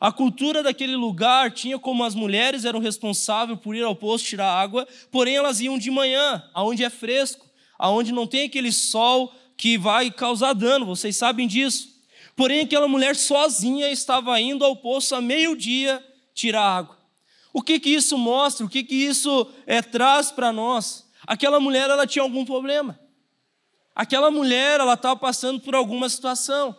A 0.00 0.10
cultura 0.10 0.60
daquele 0.60 0.96
lugar 0.96 1.52
tinha 1.52 1.78
como 1.78 2.02
as 2.02 2.16
mulheres 2.16 2.64
eram 2.64 2.80
responsáveis 2.80 3.60
por 3.60 3.76
ir 3.76 3.84
ao 3.84 3.94
poço 3.94 4.24
tirar 4.24 4.52
água, 4.52 4.86
porém 5.12 5.36
elas 5.36 5.60
iam 5.60 5.78
de 5.78 5.92
manhã, 5.92 6.42
aonde 6.52 6.82
é 6.82 6.90
fresco, 6.90 7.46
aonde 7.78 8.10
não 8.10 8.26
tem 8.26 8.46
aquele 8.46 8.72
sol 8.72 9.32
que 9.56 9.78
vai 9.78 10.10
causar 10.10 10.52
dano, 10.52 10.84
vocês 10.84 11.16
sabem 11.16 11.46
disso. 11.46 11.88
Porém, 12.34 12.60
aquela 12.60 12.88
mulher 12.88 13.14
sozinha 13.14 13.88
estava 13.92 14.40
indo 14.40 14.64
ao 14.64 14.74
poço 14.74 15.14
a 15.14 15.20
meio-dia 15.20 16.04
tirar 16.34 16.62
água. 16.62 17.03
O 17.54 17.62
que 17.62 17.78
que 17.78 17.90
isso 17.90 18.18
mostra? 18.18 18.66
O 18.66 18.68
que 18.68 18.82
que 18.82 18.96
isso 18.96 19.46
é, 19.64 19.80
traz 19.80 20.32
para 20.32 20.52
nós? 20.52 21.08
Aquela 21.24 21.60
mulher 21.60 21.88
ela 21.88 22.04
tinha 22.04 22.24
algum 22.24 22.44
problema. 22.44 22.98
Aquela 23.94 24.28
mulher 24.28 24.80
ela 24.80 24.94
estava 24.94 25.14
passando 25.14 25.60
por 25.60 25.72
alguma 25.72 26.08
situação. 26.08 26.76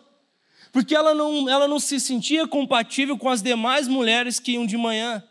Porque 0.70 0.94
ela 0.94 1.14
não, 1.14 1.48
ela 1.48 1.66
não 1.66 1.80
se 1.80 1.98
sentia 1.98 2.46
compatível 2.46 3.16
com 3.16 3.30
as 3.30 3.40
demais 3.40 3.88
mulheres 3.88 4.38
que 4.38 4.52
iam 4.52 4.66
de 4.66 4.76
manhã. 4.76 5.24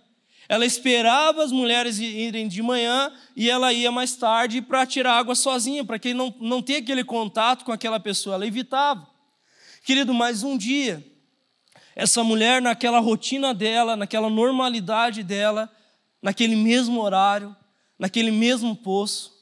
Ela 0.50 0.66
esperava 0.66 1.44
as 1.44 1.52
mulheres 1.52 2.00
irem 2.00 2.48
de 2.48 2.64
manhã 2.64 3.12
e 3.36 3.48
ela 3.48 3.72
ia 3.72 3.92
mais 3.92 4.16
tarde 4.16 4.64
para 4.64 4.84
tirar 4.84 5.14
água 5.14 5.36
sozinha, 5.36 5.86
para 5.86 6.00
que 6.00 6.12
não, 6.12 6.34
não 6.42 6.60
ter 6.60 6.78
aquele 6.78 7.04
contato 7.04 7.64
com 7.64 7.72
aquela 7.72 8.00
pessoa. 8.00 8.34
Ela 8.34 8.48
evitava. 8.48 9.08
Querido, 9.84 10.12
mais 10.12 10.42
um 10.42 10.58
dia, 10.58 11.06
essa 11.96 12.24
mulher, 12.24 12.62
naquela 12.62 13.00
rotina 13.00 13.54
dela, 13.54 13.96
naquela 13.96 14.30
normalidade 14.30 15.24
dela, 15.24 15.72
naquele 16.22 16.56
mesmo 16.56 17.02
horário, 17.02 17.56
naquele 17.98 18.32
mesmo 18.32 18.76
poço, 18.76 19.34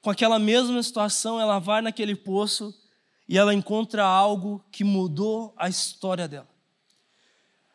com 0.00 0.08
aquela 0.08 0.38
mesma 0.38 0.80
situação, 0.82 1.40
ela 1.40 1.58
vai 1.58 1.82
naquele 1.82 2.14
poço 2.14 2.72
e 3.28 3.36
ela 3.36 3.52
encontra 3.52 4.04
algo 4.04 4.64
que 4.70 4.84
mudou 4.84 5.52
a 5.56 5.68
história 5.68 6.28
dela. 6.28 6.48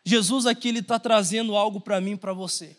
Jesus 0.06 0.46
aqui 0.46 0.70
ele 0.70 0.80
está 0.80 0.98
trazendo 0.98 1.56
algo 1.56 1.82
para 1.82 2.00
mim, 2.00 2.16
para 2.16 2.32
você. 2.32 2.78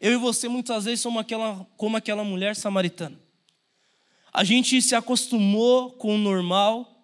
Eu 0.00 0.12
e 0.12 0.16
você 0.16 0.48
muitas 0.48 0.84
vezes 0.84 1.00
somos 1.00 1.20
aquela, 1.20 1.66
como 1.76 1.96
aquela 1.96 2.22
mulher 2.22 2.54
samaritana. 2.54 3.18
A 4.32 4.44
gente 4.44 4.80
se 4.80 4.94
acostumou 4.94 5.90
com 5.90 6.14
o 6.14 6.18
normal, 6.18 6.97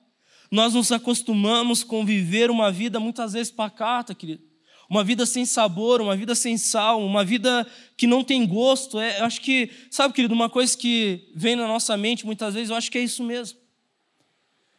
nós 0.54 0.72
nos 0.72 0.92
acostumamos 0.92 1.82
com 1.82 2.06
viver 2.06 2.48
uma 2.48 2.70
vida 2.70 3.00
muitas 3.00 3.32
vezes 3.32 3.50
pacata, 3.50 4.14
querido. 4.14 4.40
uma 4.88 5.02
vida 5.02 5.26
sem 5.26 5.44
sabor, 5.44 6.00
uma 6.00 6.16
vida 6.16 6.32
sem 6.32 6.56
sal, 6.56 7.04
uma 7.04 7.24
vida 7.24 7.66
que 7.96 8.06
não 8.06 8.22
tem 8.22 8.46
gosto. 8.46 9.00
É, 9.00 9.18
eu 9.18 9.24
acho 9.24 9.40
que, 9.40 9.68
sabe, 9.90 10.14
querido, 10.14 10.32
uma 10.32 10.48
coisa 10.48 10.78
que 10.78 11.28
vem 11.34 11.56
na 11.56 11.66
nossa 11.66 11.96
mente 11.96 12.24
muitas 12.24 12.54
vezes, 12.54 12.70
eu 12.70 12.76
acho 12.76 12.88
que 12.88 12.98
é 12.98 13.00
isso 13.02 13.24
mesmo. 13.24 13.58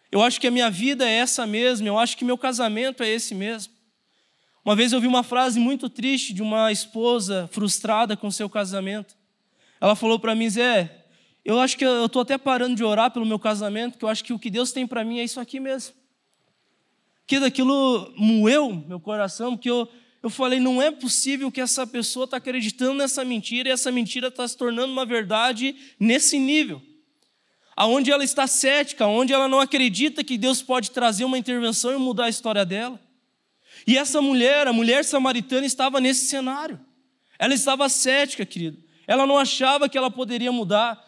Eu 0.10 0.22
acho 0.22 0.40
que 0.40 0.48
a 0.48 0.52
minha 0.52 0.70
vida 0.70 1.06
é 1.10 1.12
essa 1.12 1.46
mesmo, 1.46 1.86
eu 1.86 2.00
acho 2.00 2.16
que 2.16 2.24
meu 2.24 2.38
casamento 2.38 3.04
é 3.04 3.10
esse 3.10 3.36
mesmo. 3.36 3.74
Uma 4.64 4.78
vez 4.78 4.94
eu 4.94 5.02
vi 5.02 5.08
uma 5.08 5.24
frase 5.24 5.60
muito 5.60 5.90
triste 5.90 6.34
de 6.34 6.42
uma 6.42 6.72
esposa 6.72 7.50
frustrada 7.52 8.16
com 8.16 8.32
seu 8.32 8.50
casamento. 8.50 9.14
Ela 9.82 9.94
falou 9.94 10.20
para 10.20 10.34
mim, 10.34 10.50
Zé, 10.50 11.05
eu 11.46 11.60
acho 11.60 11.78
que 11.78 11.86
eu 11.86 12.08
estou 12.08 12.24
até 12.24 12.40
parando 12.40 12.76
de 12.76 12.84
orar 12.84 13.12
pelo 13.12 13.26
meu 13.26 13.38
casamento, 13.38 13.92
porque 13.92 14.06
eu 14.06 14.10
acho 14.10 14.24
que 14.24 14.34
o 14.34 14.40
que 14.40 14.50
Deus 14.50 14.72
tem 14.72 14.88
para 14.88 15.04
mim 15.04 15.20
é 15.20 15.24
isso 15.24 15.40
aqui 15.40 15.60
mesmo. 15.60 15.94
Que 17.28 17.40
daquilo 17.40 18.12
moeu 18.18 18.74
meu 18.88 19.00
coração, 19.00 19.56
porque 19.56 19.70
eu, 19.70 19.88
eu 20.24 20.30
falei, 20.32 20.60
não 20.60 20.82
é 20.82 20.90
possível 20.90 21.52
que 21.52 21.62
essa 21.62 21.86
pessoa 21.86 22.24
está 22.24 22.38
acreditando 22.38 22.96
nessa 22.96 23.24
mentira 23.24 23.70
e 23.70 23.72
essa 23.72 23.92
mentira 23.92 24.30
está 24.30 24.48
se 24.48 24.58
tornando 24.58 24.92
uma 24.92 25.06
verdade 25.06 25.76
nesse 26.00 26.40
nível. 26.40 26.82
Aonde 27.76 28.12
ela 28.12 28.24
está 28.24 28.48
cética, 28.48 29.06
onde 29.06 29.32
ela 29.32 29.48
não 29.48 29.60
acredita 29.60 30.24
que 30.24 30.40
Deus 30.40 30.64
pode 30.64 30.90
trazer 30.90 31.26
uma 31.26 31.38
intervenção 31.38 31.94
e 31.94 31.98
mudar 31.98 32.26
a 32.26 32.30
história 32.30 32.66
dela. 32.66 33.00
E 33.86 33.98
essa 33.98 34.20
mulher, 34.20 34.68
a 34.68 34.74
mulher 34.74 35.06
samaritana, 35.06 35.66
estava 35.66 36.02
nesse 36.02 36.26
cenário. 36.26 36.80
Ela 37.38 37.54
estava 37.54 37.88
cética, 37.88 38.44
querido. 38.46 38.82
Ela 39.06 39.28
não 39.28 39.38
achava 39.38 39.88
que 39.88 39.98
ela 39.98 40.10
poderia 40.10 40.52
mudar. 40.52 41.05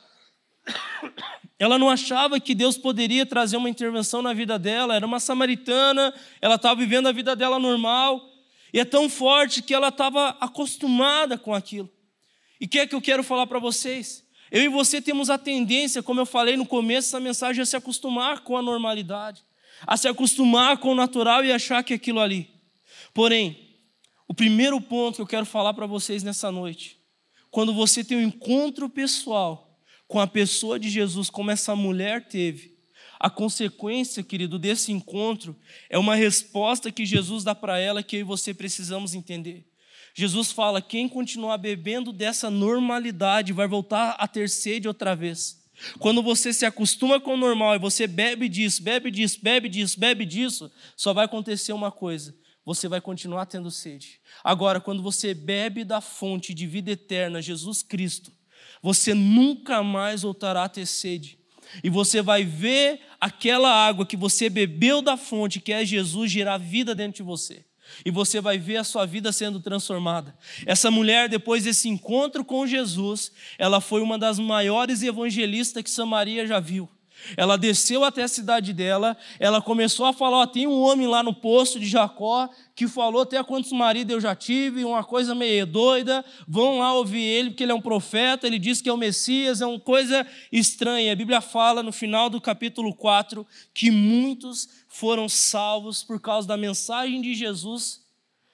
Ela 1.60 1.80
não 1.80 1.90
achava 1.90 2.40
que 2.40 2.54
Deus 2.54 2.78
poderia 2.78 3.26
trazer 3.26 3.58
uma 3.58 3.70
intervenção 3.70 4.22
na 4.22 4.34
vida 4.34 4.60
dela. 4.60 4.96
Era 4.96 5.06
uma 5.06 5.20
samaritana, 5.20 6.14
ela 6.40 6.56
estava 6.56 6.80
vivendo 6.80 7.08
a 7.08 7.12
vida 7.12 7.36
dela 7.36 7.58
normal. 7.58 8.24
E 8.72 8.80
é 8.80 8.86
tão 8.86 9.10
forte 9.10 9.62
que 9.62 9.74
ela 9.74 9.88
estava 9.88 10.30
acostumada 10.40 11.38
com 11.38 11.54
aquilo. 11.54 11.90
E 12.60 12.66
o 12.66 12.68
que 12.70 12.80
é 12.80 12.88
que 12.88 12.94
eu 12.94 13.02
quero 13.02 13.24
falar 13.24 13.48
para 13.48 13.60
vocês? 13.60 14.24
Eu 14.52 14.64
e 14.64 14.68
você 14.68 15.02
temos 15.02 15.30
a 15.30 15.38
tendência, 15.38 16.04
como 16.04 16.20
eu 16.20 16.26
falei 16.26 16.56
no 16.56 16.66
começo 16.66 17.08
dessa 17.08 17.20
mensagem, 17.20 17.62
a 17.62 17.66
se 17.66 17.76
acostumar 17.76 18.42
com 18.42 18.56
a 18.56 18.62
normalidade, 18.62 19.44
a 19.86 19.98
se 19.98 20.08
acostumar 20.08 20.78
com 20.78 20.92
o 20.92 20.96
natural 20.96 21.44
e 21.44 21.52
achar 21.52 21.84
que 21.84 21.94
é 21.94 21.96
aquilo 21.96 22.20
ali. 22.20 22.50
Porém, 23.14 23.58
o 24.28 24.34
primeiro 24.34 24.80
ponto 24.80 25.16
que 25.16 25.22
eu 25.22 25.28
quero 25.28 25.46
falar 25.46 25.74
para 25.74 25.86
vocês 25.86 26.24
nessa 26.24 26.52
noite, 26.52 27.00
quando 27.50 27.74
você 27.74 28.04
tem 28.04 28.18
um 28.18 28.22
encontro 28.22 28.90
pessoal 28.90 29.67
com 30.08 30.20
a 30.20 30.28
pessoa 30.28 30.80
de 30.80 30.90
Jesus, 30.90 31.30
como 31.30 31.52
essa 31.52 31.76
mulher 31.76 32.28
teve, 32.28 32.78
a 33.20 33.30
consequência, 33.30 34.24
querido, 34.24 34.60
desse 34.60 34.92
encontro 34.92 35.56
é 35.90 35.98
uma 35.98 36.16
resposta 36.16 36.92
que 36.92 37.06
Jesus 37.06 37.44
dá 37.44 37.56
para 37.56 37.80
ela 37.80 38.04
que 38.04 38.18
eu 38.18 38.20
e 38.20 38.24
você 38.24 38.54
precisamos 38.54 39.16
entender. 39.16 39.66
Jesus 40.14 40.52
fala: 40.52 40.82
quem 40.82 41.10
continuar 41.10 41.58
bebendo 41.58 42.14
dessa 42.14 42.50
normalidade 42.50 43.54
vai 43.54 43.68
voltar 43.68 44.12
a 44.20 44.28
ter 44.28 44.50
sede 44.50 44.88
outra 44.88 45.16
vez. 45.16 45.66
Quando 46.00 46.24
você 46.24 46.52
se 46.52 46.66
acostuma 46.66 47.20
com 47.20 47.34
o 47.34 47.38
normal 47.38 47.76
e 47.76 47.80
você 47.80 48.08
bebe 48.08 48.50
disso, 48.50 48.82
bebe 48.82 49.12
disso, 49.12 49.40
bebe 49.42 49.70
disso, 49.70 50.00
bebe 50.00 50.26
disso, 50.26 50.72
só 50.96 51.14
vai 51.14 51.26
acontecer 51.26 51.74
uma 51.74 51.92
coisa: 51.92 52.36
você 52.64 52.88
vai 52.88 53.02
continuar 53.02 53.48
tendo 53.48 53.72
sede. 53.72 54.20
Agora, 54.44 54.80
quando 54.80 55.02
você 55.02 55.34
bebe 55.34 55.84
da 55.84 56.02
fonte 56.02 56.54
de 56.54 56.68
vida 56.68 56.92
eterna, 56.92 57.42
Jesus 57.42 57.82
Cristo, 57.82 58.32
você 58.82 59.14
nunca 59.14 59.84
mais 59.84 60.22
voltará 60.22 60.64
a 60.64 60.70
ter 60.70 60.86
sede. 60.86 61.38
E 61.84 61.90
você 61.90 62.22
vai 62.22 62.44
ver 62.44 63.02
aquela 63.20 63.72
água 63.72 64.06
que 64.06 64.16
você 64.16 64.50
bebeu 64.50 65.02
da 65.02 65.18
fonte, 65.18 65.60
que 65.60 65.74
é 65.74 65.86
Jesus, 65.86 66.32
gerar 66.32 66.58
vida 66.58 66.96
dentro 66.96 67.18
de 67.18 67.24
você. 67.24 67.66
E 68.06 68.12
você 68.12 68.42
vai 68.42 68.58
ver 68.58 68.78
a 68.78 68.84
sua 68.84 69.06
vida 69.06 69.32
sendo 69.32 69.60
transformada. 69.60 70.36
Essa 70.66 70.92
mulher, 70.92 71.30
depois 71.30 71.64
desse 71.64 71.88
encontro 71.88 72.44
com 72.44 72.68
Jesus, 72.68 73.32
ela 73.58 73.80
foi 73.80 74.02
uma 74.02 74.18
das 74.18 74.40
maiores 74.40 75.02
evangelistas 75.02 75.84
que 75.84 75.90
Samaria 75.90 76.46
já 76.46 76.60
viu. 76.60 76.90
Ela 77.36 77.58
desceu 77.58 78.04
até 78.04 78.24
a 78.24 78.28
cidade 78.28 78.72
dela, 78.74 79.18
ela 79.40 79.62
começou 79.62 80.06
a 80.06 80.14
falar: 80.14 80.48
tem 80.48 80.68
um 80.68 80.80
homem 80.80 81.08
lá 81.08 81.22
no 81.24 81.34
poço 81.34 81.80
de 81.80 81.88
Jacó 81.88 82.50
que 82.76 82.88
falou 82.88 83.24
até 83.24 83.44
quantos 83.44 83.72
maridos 83.72 84.14
eu 84.14 84.22
já 84.22 84.36
tive, 84.36 84.86
uma 84.86 85.04
coisa 85.04 85.34
meio 85.34 85.66
doida, 85.66 86.24
vão 86.48 86.78
lá 86.78 86.94
ouvir 86.94 87.24
ele, 87.24 87.50
porque 87.50 87.64
ele 87.64 87.72
é 87.72 87.76
um 87.76 87.82
profeta, 87.82 88.46
ele 88.46 88.60
diz 88.60 88.82
que 88.82 88.88
é 88.88 88.94
o 88.94 88.98
Messias, 88.98 89.62
é 89.62 89.66
uma 89.66 89.80
coisa 89.80 90.26
estranha. 90.52 91.12
A 91.12 91.16
Bíblia 91.16 91.42
fala 91.42 91.82
no 91.82 91.92
final 91.92 92.30
do 92.30 92.40
capítulo 92.40 92.94
4 92.94 93.46
que 93.74 93.90
muitos 93.90 94.70
foram 94.88 95.28
salvos 95.28 96.04
por 96.04 96.20
causa 96.20 96.48
da 96.48 96.56
mensagem 96.56 97.20
de 97.20 97.34
Jesus, 97.34 98.02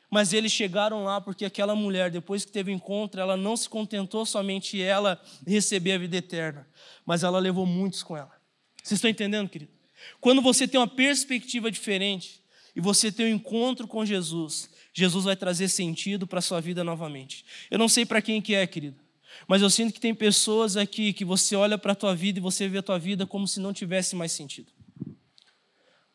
mas 0.09 0.31
eles 0.31 0.51
chegaram 0.51 1.03
lá 1.03 1.19
porque 1.19 1.43
aquela 1.43 1.75
mulher, 1.75 2.09
depois 2.09 2.45
que 2.45 2.51
teve 2.51 2.71
o 2.71 2.73
encontro, 2.73 3.19
ela 3.19 3.35
não 3.35 3.57
se 3.57 3.67
contentou 3.67 4.25
somente 4.25 4.81
ela 4.81 5.21
receber 5.45 5.93
a 5.93 5.97
vida 5.97 6.15
eterna, 6.15 6.65
mas 7.05 7.23
ela 7.23 7.39
levou 7.39 7.65
muitos 7.65 8.03
com 8.03 8.15
ela. 8.15 8.42
Vocês 8.83 8.97
estão 8.97 9.09
entendendo, 9.09 9.49
querido? 9.49 9.71
Quando 10.19 10.41
você 10.41 10.67
tem 10.67 10.79
uma 10.79 10.87
perspectiva 10.87 11.71
diferente 11.71 12.43
e 12.75 12.81
você 12.81 13.09
tem 13.11 13.27
um 13.27 13.35
encontro 13.35 13.87
com 13.87 14.05
Jesus, 14.05 14.69
Jesus 14.93 15.23
vai 15.23 15.35
trazer 15.35 15.69
sentido 15.69 16.27
para 16.27 16.39
a 16.39 16.41
sua 16.41 16.59
vida 16.59 16.83
novamente. 16.83 17.45
Eu 17.71 17.79
não 17.79 17.87
sei 17.87 18.05
para 18.05 18.21
quem 18.21 18.41
que 18.41 18.53
é, 18.53 18.67
querido, 18.67 18.99
mas 19.47 19.61
eu 19.61 19.69
sinto 19.69 19.93
que 19.93 20.01
tem 20.01 20.13
pessoas 20.13 20.75
aqui 20.75 21.13
que 21.13 21.23
você 21.23 21.55
olha 21.55 21.77
para 21.77 21.93
a 21.93 21.95
tua 21.95 22.13
vida 22.13 22.39
e 22.39 22.41
você 22.41 22.67
vê 22.67 22.79
a 22.79 22.83
tua 22.83 22.99
vida 22.99 23.25
como 23.25 23.47
se 23.47 23.61
não 23.61 23.71
tivesse 23.71 24.15
mais 24.17 24.33
sentido. 24.33 24.71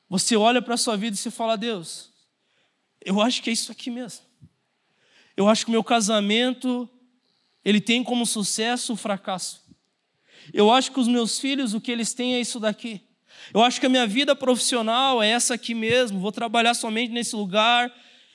Você 0.08 0.36
olha 0.36 0.60
para 0.60 0.74
a 0.74 0.78
sua 0.78 0.96
vida 0.96 1.14
e 1.14 1.18
você 1.18 1.30
fala, 1.30 1.56
Deus, 1.56 2.10
eu 3.00 3.20
acho 3.20 3.42
que 3.42 3.48
é 3.50 3.52
isso 3.52 3.72
aqui 3.72 3.90
mesmo. 3.90 4.26
Eu 5.36 5.48
acho 5.48 5.64
que 5.64 5.70
o 5.70 5.72
meu 5.72 5.84
casamento, 5.84 6.88
ele 7.64 7.80
tem 7.80 8.02
como 8.04 8.26
sucesso 8.26 8.92
o 8.92 8.96
fracasso. 8.96 9.67
Eu 10.52 10.70
acho 10.70 10.92
que 10.92 11.00
os 11.00 11.08
meus 11.08 11.38
filhos, 11.38 11.74
o 11.74 11.80
que 11.80 11.90
eles 11.90 12.12
têm 12.12 12.34
é 12.34 12.40
isso 12.40 12.58
daqui. 12.58 13.00
Eu 13.52 13.62
acho 13.62 13.80
que 13.80 13.86
a 13.86 13.88
minha 13.88 14.06
vida 14.06 14.34
profissional 14.34 15.22
é 15.22 15.28
essa 15.28 15.54
aqui 15.54 15.74
mesmo. 15.74 16.20
Vou 16.20 16.32
trabalhar 16.32 16.74
somente 16.74 17.12
nesse 17.12 17.34
lugar. 17.34 17.92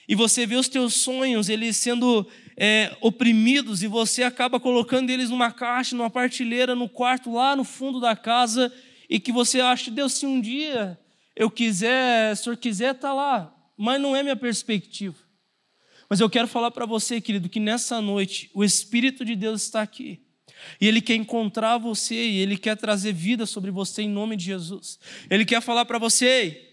E 0.08 0.16
você 0.16 0.46
vê 0.46 0.56
os 0.56 0.68
teus 0.68 0.96
sonhos, 0.96 1.50
eles 1.50 1.78
sendo 1.78 2.28
é, 2.58 2.96
oprimidos, 3.00 3.84
e 3.84 3.88
você 3.88 4.24
acaba 4.24 4.60
colocando 4.60 5.10
eles 5.10 5.30
numa 5.30 5.52
caixa, 5.52 5.96
numa 5.96 6.10
partilheira, 6.10 6.76
no 6.76 6.90
quarto, 6.90 7.34
lá 7.34 7.56
no 7.56 7.64
fundo 7.64 8.00
da 8.00 8.16
casa, 8.16 8.72
e 9.10 9.20
que 9.20 9.32
você 9.32 9.62
acha, 9.62 9.90
Deus, 9.90 10.14
se 10.14 10.26
um 10.26 10.42
dia 10.42 11.00
eu 11.36 11.50
quiser, 11.50 12.36
se 12.36 12.42
o 12.42 12.44
senhor 12.46 12.58
quiser, 12.58 12.96
está 12.96 13.14
lá. 13.14 13.56
Mas 13.78 14.00
não 14.02 14.16
é 14.16 14.22
minha 14.22 14.36
perspectiva. 14.36 15.18
Mas 16.10 16.20
eu 16.20 16.30
quero 16.30 16.48
falar 16.48 16.72
para 16.72 16.86
você, 16.86 17.22
querido, 17.22 17.50
que 17.50 17.60
nessa 17.60 18.02
noite 18.02 18.52
o 18.54 18.64
Espírito 18.64 19.24
de 19.24 19.36
Deus 19.36 19.64
está 19.64 19.82
aqui. 19.82 20.22
E 20.80 20.88
Ele 20.88 21.02
quer 21.02 21.16
encontrar 21.16 21.78
você 21.78 22.16
e 22.16 22.40
Ele 22.40 22.58
quer 22.58 22.76
trazer 22.78 23.14
vida 23.14 23.46
sobre 23.46 23.72
você 23.72 24.04
em 24.04 24.10
nome 24.10 24.36
de 24.36 24.46
Jesus. 24.46 25.00
Ele 25.30 25.46
quer 25.46 25.62
falar 25.62 25.86
para 25.86 25.98
você: 26.00 26.73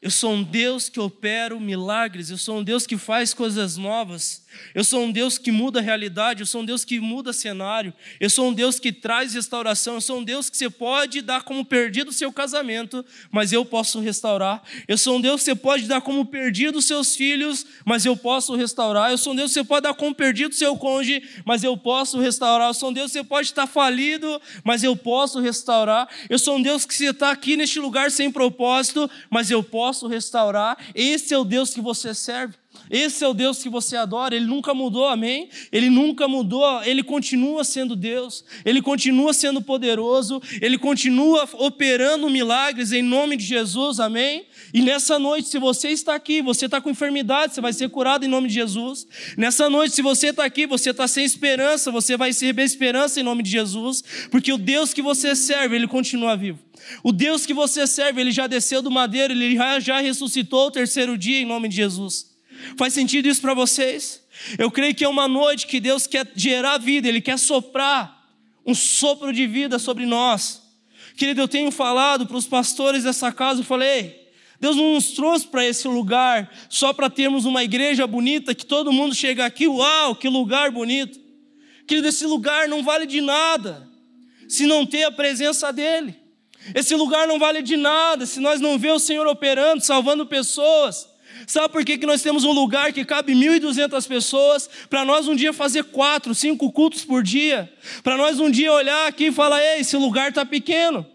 eu 0.00 0.12
sou 0.12 0.32
um 0.32 0.44
Deus 0.44 0.88
que 0.88 1.00
opera 1.00 1.58
milagres, 1.58 2.30
eu 2.30 2.38
sou 2.38 2.58
um 2.58 2.62
Deus 2.62 2.86
que 2.86 2.96
faz 2.96 3.34
coisas 3.34 3.76
novas, 3.76 4.44
eu 4.72 4.84
sou 4.84 5.02
um 5.02 5.10
Deus 5.10 5.38
que 5.38 5.50
muda 5.50 5.80
a 5.80 5.82
realidade, 5.82 6.40
eu 6.40 6.46
sou 6.46 6.62
um 6.62 6.64
Deus 6.64 6.84
que 6.84 7.00
muda 7.00 7.32
cenário, 7.32 7.92
eu 8.20 8.30
sou 8.30 8.48
um 8.48 8.52
Deus 8.52 8.78
que 8.78 8.92
traz 8.92 9.34
restauração, 9.34 9.94
eu 9.94 10.00
sou 10.00 10.20
um 10.20 10.24
Deus 10.24 10.48
que 10.48 10.56
você 10.56 10.70
pode 10.70 11.20
dar 11.20 11.42
como 11.42 11.64
perdido 11.64 12.10
o 12.10 12.12
seu 12.12 12.32
casamento, 12.32 13.04
mas 13.32 13.52
eu 13.52 13.64
posso 13.64 13.98
restaurar. 13.98 14.62
Eu 14.86 14.96
sou 14.96 15.16
um 15.16 15.20
Deus 15.20 15.40
que 15.40 15.46
você 15.46 15.54
pode 15.56 15.88
dar 15.88 16.00
como 16.00 16.24
perdido 16.24 16.78
os 16.78 16.84
seus 16.84 17.16
filhos, 17.16 17.66
mas 17.84 18.06
eu 18.06 18.16
posso 18.16 18.54
restaurar. 18.54 19.10
Eu 19.10 19.18
sou 19.18 19.32
um 19.32 19.36
Deus 19.36 19.50
que 19.50 19.54
você 19.54 19.64
pode 19.64 19.82
dar 19.82 19.94
como 19.94 20.14
perdido 20.14 20.52
o 20.52 20.54
seu 20.54 20.76
cônjuge, 20.76 21.22
mas 21.44 21.64
eu 21.64 21.76
posso 21.76 22.20
restaurar. 22.20 22.68
Eu 22.68 22.74
sou 22.74 22.90
um 22.90 22.92
Deus 22.92 23.10
que 23.10 23.18
você 23.18 23.24
pode 23.24 23.48
estar 23.48 23.66
falido, 23.66 24.40
mas 24.62 24.84
eu 24.84 24.94
posso 24.96 25.40
restaurar. 25.40 26.08
Eu 26.30 26.38
sou 26.38 26.56
um 26.56 26.62
Deus 26.62 26.84
que 26.84 26.94
você 26.94 27.10
está 27.10 27.32
aqui 27.32 27.56
neste 27.56 27.80
lugar 27.80 28.12
sem 28.12 28.30
propósito, 28.30 29.10
mas 29.28 29.50
eu 29.50 29.62
posso 29.62 29.87
posso 29.88 30.06
restaurar. 30.06 30.76
Esse 30.94 31.32
é 31.32 31.38
o 31.38 31.44
Deus 31.44 31.72
que 31.72 31.80
você 31.80 32.14
serve. 32.14 32.54
Esse 32.90 33.24
é 33.24 33.28
o 33.28 33.34
Deus 33.34 33.62
que 33.62 33.68
você 33.68 33.96
adora, 33.96 34.34
ele 34.34 34.46
nunca 34.46 34.74
mudou, 34.74 35.06
amém? 35.06 35.48
Ele 35.70 35.90
nunca 35.90 36.26
mudou, 36.26 36.82
ele 36.82 37.02
continua 37.02 37.64
sendo 37.64 37.94
Deus, 37.94 38.44
ele 38.64 38.80
continua 38.80 39.32
sendo 39.32 39.60
poderoso, 39.60 40.40
ele 40.60 40.78
continua 40.78 41.48
operando 41.54 42.30
milagres 42.30 42.92
em 42.92 43.02
nome 43.02 43.36
de 43.36 43.44
Jesus, 43.44 44.00
amém? 44.00 44.46
E 44.72 44.82
nessa 44.82 45.18
noite, 45.18 45.48
se 45.48 45.58
você 45.58 45.88
está 45.88 46.14
aqui, 46.14 46.42
você 46.42 46.66
está 46.66 46.80
com 46.80 46.90
enfermidade, 46.90 47.54
você 47.54 47.60
vai 47.60 47.72
ser 47.72 47.88
curado 47.88 48.24
em 48.24 48.28
nome 48.28 48.48
de 48.48 48.54
Jesus. 48.54 49.06
Nessa 49.36 49.68
noite, 49.68 49.94
se 49.94 50.02
você 50.02 50.28
está 50.28 50.44
aqui, 50.44 50.66
você 50.66 50.90
está 50.90 51.06
sem 51.08 51.24
esperança, 51.24 51.90
você 51.90 52.16
vai 52.16 52.30
receber 52.30 52.62
esperança 52.62 53.20
em 53.20 53.22
nome 53.22 53.42
de 53.42 53.50
Jesus, 53.50 54.02
porque 54.30 54.52
o 54.52 54.58
Deus 54.58 54.92
que 54.92 55.02
você 55.02 55.34
serve, 55.34 55.76
ele 55.76 55.88
continua 55.88 56.36
vivo. 56.36 56.58
O 57.02 57.12
Deus 57.12 57.44
que 57.44 57.54
você 57.54 57.86
serve, 57.86 58.20
ele 58.20 58.32
já 58.32 58.46
desceu 58.46 58.80
do 58.80 58.90
madeiro, 58.90 59.32
ele 59.32 59.54
já, 59.54 59.80
já 59.80 60.00
ressuscitou 60.00 60.68
o 60.68 60.70
terceiro 60.70 61.16
dia 61.18 61.40
em 61.40 61.46
nome 61.46 61.68
de 61.68 61.76
Jesus. 61.76 62.37
Faz 62.76 62.92
sentido 62.92 63.28
isso 63.28 63.40
para 63.40 63.54
vocês? 63.54 64.22
Eu 64.58 64.70
creio 64.70 64.94
que 64.94 65.04
é 65.04 65.08
uma 65.08 65.28
noite 65.28 65.66
que 65.66 65.80
Deus 65.80 66.06
quer 66.06 66.30
gerar 66.34 66.78
vida, 66.78 67.08
Ele 67.08 67.20
quer 67.20 67.38
soprar 67.38 68.18
um 68.64 68.74
sopro 68.74 69.32
de 69.32 69.46
vida 69.46 69.78
sobre 69.78 70.04
nós. 70.06 70.62
Querido, 71.16 71.40
eu 71.40 71.48
tenho 71.48 71.70
falado 71.70 72.26
para 72.26 72.36
os 72.36 72.46
pastores 72.46 73.04
dessa 73.04 73.32
casa, 73.32 73.60
eu 73.60 73.64
falei, 73.64 74.28
Deus 74.60 74.76
não 74.76 74.94
nos 74.94 75.12
trouxe 75.12 75.46
para 75.46 75.66
esse 75.66 75.88
lugar 75.88 76.52
só 76.68 76.92
para 76.92 77.08
termos 77.08 77.44
uma 77.44 77.64
igreja 77.64 78.06
bonita, 78.06 78.54
que 78.54 78.66
todo 78.66 78.92
mundo 78.92 79.14
chega 79.14 79.44
aqui, 79.44 79.66
uau, 79.66 80.14
que 80.14 80.28
lugar 80.28 80.70
bonito. 80.70 81.18
Querido, 81.86 82.08
esse 82.08 82.26
lugar 82.26 82.68
não 82.68 82.82
vale 82.82 83.06
de 83.06 83.20
nada 83.20 83.88
se 84.48 84.66
não 84.66 84.84
ter 84.84 85.04
a 85.04 85.10
presença 85.10 85.72
dEle. 85.72 86.14
Esse 86.74 86.94
lugar 86.94 87.26
não 87.26 87.38
vale 87.38 87.62
de 87.62 87.76
nada 87.76 88.26
se 88.26 88.40
nós 88.40 88.60
não 88.60 88.78
ver 88.78 88.92
o 88.92 88.98
Senhor 88.98 89.26
operando, 89.26 89.82
salvando 89.82 90.26
pessoas. 90.26 91.07
Sabe 91.46 91.72
por 91.72 91.84
que, 91.84 91.98
que 91.98 92.06
nós 92.06 92.22
temos 92.22 92.44
um 92.44 92.52
lugar 92.52 92.92
que 92.92 93.04
cabe 93.04 93.32
1.200 93.32 94.06
pessoas? 94.06 94.68
Para 94.90 95.04
nós 95.04 95.28
um 95.28 95.34
dia 95.34 95.52
fazer 95.52 95.84
quatro, 95.84 96.34
cinco 96.34 96.70
cultos 96.72 97.04
por 97.04 97.22
dia. 97.22 97.72
Para 98.02 98.16
nós 98.16 98.40
um 98.40 98.50
dia 98.50 98.72
olhar 98.72 99.06
aqui 99.06 99.26
e 99.26 99.32
falar: 99.32 99.62
ei, 99.62 99.80
esse 99.80 99.96
lugar 99.96 100.30
está 100.30 100.44
pequeno. 100.44 101.06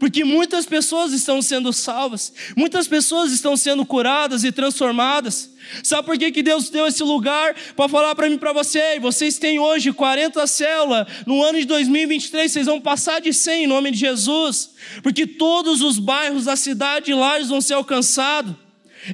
Porque 0.00 0.24
muitas 0.24 0.64
pessoas 0.64 1.12
estão 1.12 1.42
sendo 1.42 1.74
salvas, 1.74 2.32
muitas 2.56 2.88
pessoas 2.88 3.32
estão 3.32 3.54
sendo 3.54 3.84
curadas 3.84 4.44
e 4.44 4.50
transformadas. 4.50 5.50
Sabe 5.84 6.06
por 6.06 6.16
que, 6.16 6.32
que 6.32 6.42
Deus 6.42 6.70
deu 6.70 6.86
esse 6.86 7.02
lugar 7.02 7.54
para 7.76 7.86
falar 7.86 8.14
para 8.14 8.26
mim 8.26 8.36
e 8.36 8.38
para 8.38 8.54
você? 8.54 8.98
Vocês 8.98 9.38
têm 9.38 9.58
hoje 9.58 9.92
40 9.92 10.46
células, 10.46 11.06
no 11.26 11.42
ano 11.42 11.60
de 11.60 11.66
2023 11.66 12.50
vocês 12.50 12.64
vão 12.64 12.80
passar 12.80 13.20
de 13.20 13.34
100 13.34 13.64
em 13.64 13.66
nome 13.66 13.90
de 13.90 13.98
Jesus, 13.98 14.70
porque 15.02 15.26
todos 15.26 15.82
os 15.82 15.98
bairros 15.98 16.46
da 16.46 16.56
cidade 16.56 17.12
lá 17.12 17.38
vão 17.40 17.60
ser 17.60 17.74
alcançados, 17.74 18.54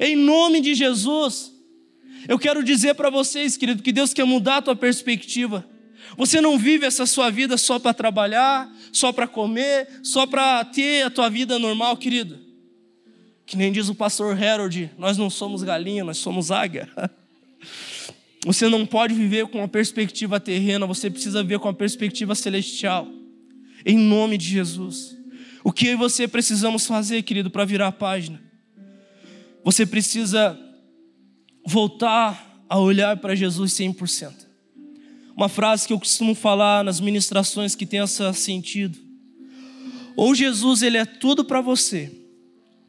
em 0.00 0.16
nome 0.16 0.60
de 0.60 0.74
Jesus. 0.74 1.52
Eu 2.28 2.38
quero 2.38 2.62
dizer 2.62 2.94
para 2.94 3.10
vocês, 3.10 3.56
querido, 3.56 3.82
que 3.82 3.92
Deus 3.92 4.12
quer 4.12 4.24
mudar 4.24 4.58
a 4.58 4.62
tua 4.62 4.76
perspectiva. 4.76 5.64
Você 6.16 6.40
não 6.40 6.58
vive 6.58 6.86
essa 6.86 7.06
sua 7.06 7.30
vida 7.30 7.56
só 7.56 7.78
para 7.78 7.92
trabalhar, 7.94 8.70
só 8.92 9.12
para 9.12 9.26
comer, 9.26 9.88
só 10.02 10.26
para 10.26 10.64
ter 10.64 11.02
a 11.02 11.10
tua 11.10 11.28
vida 11.28 11.58
normal, 11.58 11.96
querido. 11.96 12.38
Que 13.44 13.56
nem 13.56 13.70
diz 13.70 13.88
o 13.88 13.94
pastor 13.94 14.40
Harold, 14.42 14.90
nós 14.98 15.16
não 15.16 15.30
somos 15.30 15.62
galinha, 15.62 16.02
nós 16.04 16.18
somos 16.18 16.50
águia. 16.50 16.88
Você 18.44 18.68
não 18.68 18.86
pode 18.86 19.12
viver 19.14 19.46
com 19.48 19.58
uma 19.58 19.66
perspectiva 19.66 20.38
terrena, 20.38 20.86
você 20.86 21.10
precisa 21.10 21.42
viver 21.42 21.58
com 21.58 21.66
uma 21.66 21.74
perspectiva 21.74 22.32
celestial. 22.32 23.08
Em 23.84 23.98
nome 23.98 24.38
de 24.38 24.46
Jesus. 24.46 25.16
O 25.64 25.72
que 25.72 25.88
eu 25.88 25.94
e 25.94 25.96
você 25.96 26.28
precisamos 26.28 26.86
fazer, 26.86 27.22
querido, 27.22 27.50
para 27.50 27.64
virar 27.64 27.88
a 27.88 27.92
página? 27.92 28.40
Você 29.66 29.84
precisa 29.84 30.56
voltar 31.66 32.64
a 32.68 32.78
olhar 32.78 33.16
para 33.16 33.34
Jesus 33.34 33.72
100%. 33.72 34.46
Uma 35.36 35.48
frase 35.48 35.88
que 35.88 35.92
eu 35.92 35.98
costumo 35.98 36.36
falar 36.36 36.84
nas 36.84 37.00
ministrações 37.00 37.74
que 37.74 37.84
tem 37.84 37.98
esse 37.98 38.32
sentido. 38.34 38.96
Ou 40.14 40.36
Jesus 40.36 40.82
ele 40.82 40.96
é 40.96 41.04
tudo 41.04 41.44
para 41.44 41.60
você, 41.60 42.12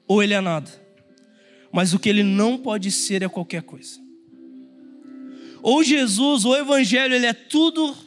ou 0.08 0.22
ele 0.22 0.36
é 0.36 0.40
nada. 0.40 0.70
Mas 1.74 1.96
o 1.96 2.00
que 2.00 2.10
ele 2.10 2.22
não 2.22 2.60
pode 2.60 2.92
ser 2.92 3.24
é 3.24 3.28
qualquer 3.28 3.64
coisa. 3.64 4.00
Ou 5.64 5.84
Jesus, 5.84 6.46
ou 6.46 6.52
o 6.52 6.56
evangelho, 6.56 7.16
ele 7.16 7.26
é 7.26 7.34
tudo 7.34 7.98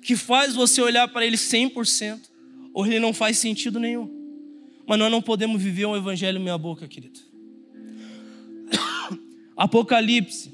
que 0.00 0.14
faz 0.14 0.54
você 0.54 0.80
olhar 0.80 1.08
para 1.08 1.26
ele 1.26 1.36
100%, 1.36 2.20
ou 2.72 2.86
ele 2.86 3.00
não 3.00 3.12
faz 3.12 3.36
sentido 3.38 3.80
nenhum. 3.80 4.08
Mas 4.86 4.96
nós 4.96 5.10
não 5.10 5.20
podemos 5.20 5.60
viver 5.60 5.86
um 5.86 5.96
evangelho 5.96 6.40
meia 6.40 6.56
boca, 6.56 6.86
querido. 6.86 7.33
Apocalipse 9.56 10.52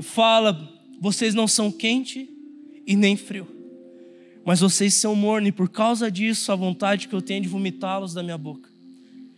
fala 0.00 0.70
vocês 1.00 1.34
não 1.34 1.48
são 1.48 1.70
quente 1.70 2.28
e 2.86 2.94
nem 2.94 3.16
frio, 3.16 3.48
mas 4.44 4.60
vocês 4.60 4.94
são 4.94 5.16
morno, 5.16 5.48
e 5.48 5.52
por 5.52 5.68
causa 5.68 6.10
disso 6.10 6.52
a 6.52 6.54
vontade 6.54 7.08
que 7.08 7.14
eu 7.14 7.20
tenho 7.20 7.42
de 7.42 7.48
vomitá-los 7.48 8.14
da 8.14 8.22
minha 8.22 8.38
boca. 8.38 8.70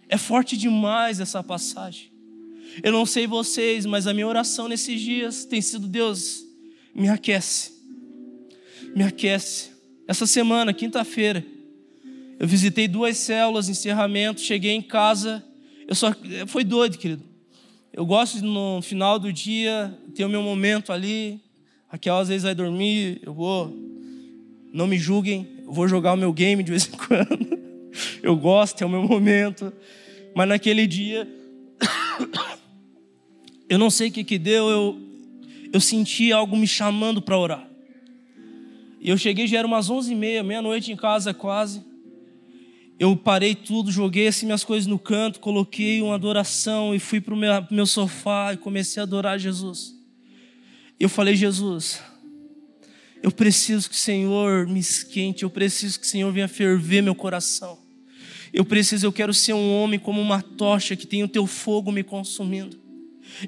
É 0.08 0.18
forte 0.18 0.56
demais 0.56 1.20
essa 1.20 1.42
passagem. 1.42 2.12
Eu 2.82 2.92
não 2.92 3.06
sei 3.06 3.26
vocês, 3.26 3.86
mas 3.86 4.06
a 4.06 4.12
minha 4.12 4.26
oração 4.26 4.68
nesses 4.68 5.00
dias 5.00 5.44
tem 5.44 5.62
sido: 5.62 5.86
Deus, 5.86 6.44
me 6.94 7.08
aquece, 7.08 7.72
me 8.94 9.04
aquece. 9.04 9.70
Essa 10.06 10.26
semana, 10.26 10.72
quinta-feira, 10.74 11.44
eu 12.38 12.46
visitei 12.46 12.86
duas 12.86 13.16
células, 13.16 13.70
encerramento, 13.70 14.40
cheguei 14.40 14.72
em 14.72 14.82
casa, 14.82 15.42
eu 15.88 15.94
só 15.94 16.14
foi 16.46 16.62
doido, 16.62 16.98
querido. 16.98 17.33
Eu 17.96 18.04
gosto 18.04 18.40
de, 18.40 18.42
no 18.42 18.82
final 18.82 19.20
do 19.20 19.32
dia 19.32 19.96
ter 20.16 20.24
o 20.24 20.28
meu 20.28 20.42
momento 20.42 20.92
ali, 20.92 21.40
Raquel 21.86 22.16
às 22.16 22.26
vezes 22.26 22.42
vai 22.42 22.52
dormir, 22.52 23.20
eu 23.22 23.32
vou. 23.32 23.72
Não 24.72 24.88
me 24.88 24.98
julguem, 24.98 25.46
eu 25.64 25.72
vou 25.72 25.86
jogar 25.86 26.12
o 26.12 26.16
meu 26.16 26.32
game 26.32 26.64
de 26.64 26.72
vez 26.72 26.88
em 26.88 26.90
quando. 26.98 27.56
Eu 28.20 28.34
gosto, 28.34 28.82
é 28.82 28.84
o 28.84 28.90
meu 28.90 29.04
momento. 29.04 29.72
Mas 30.34 30.48
naquele 30.48 30.88
dia, 30.88 31.28
eu 33.70 33.78
não 33.78 33.90
sei 33.90 34.08
o 34.08 34.12
que, 34.12 34.24
que 34.24 34.38
deu, 34.38 34.68
eu, 34.68 35.00
eu 35.72 35.80
senti 35.80 36.32
algo 36.32 36.56
me 36.56 36.66
chamando 36.66 37.22
para 37.22 37.38
orar. 37.38 37.68
E 39.00 39.08
eu 39.08 39.16
cheguei, 39.16 39.46
já 39.46 39.58
era 39.58 39.68
umas 39.68 39.88
onze 39.88 40.14
e 40.14 40.16
meia, 40.16 40.42
meia-noite 40.42 40.90
em 40.90 40.96
casa 40.96 41.32
quase. 41.32 41.80
Eu 42.98 43.16
parei 43.16 43.54
tudo, 43.54 43.90
joguei 43.90 44.28
assim 44.28 44.46
minhas 44.46 44.62
coisas 44.62 44.86
no 44.86 44.98
canto, 44.98 45.40
coloquei 45.40 46.00
uma 46.00 46.14
adoração 46.14 46.94
e 46.94 46.98
fui 46.98 47.20
para 47.20 47.34
o 47.34 47.36
meu, 47.36 47.50
meu 47.70 47.86
sofá 47.86 48.52
e 48.52 48.56
comecei 48.56 49.00
a 49.00 49.04
adorar 49.04 49.38
Jesus. 49.38 49.94
Eu 50.98 51.08
falei, 51.08 51.34
Jesus, 51.34 52.00
eu 53.20 53.32
preciso 53.32 53.88
que 53.88 53.96
o 53.96 53.98
Senhor 53.98 54.66
me 54.68 54.78
esquente, 54.78 55.42
eu 55.42 55.50
preciso 55.50 55.98
que 55.98 56.06
o 56.06 56.08
Senhor 56.08 56.32
venha 56.32 56.46
ferver 56.46 57.02
meu 57.02 57.14
coração. 57.14 57.78
Eu 58.52 58.64
preciso, 58.64 59.04
eu 59.04 59.12
quero 59.12 59.34
ser 59.34 59.52
um 59.52 59.74
homem 59.74 59.98
como 59.98 60.20
uma 60.20 60.40
tocha 60.40 60.94
que 60.94 61.06
tem 61.06 61.24
o 61.24 61.28
teu 61.28 61.44
fogo 61.46 61.90
me 61.90 62.04
consumindo. 62.04 62.78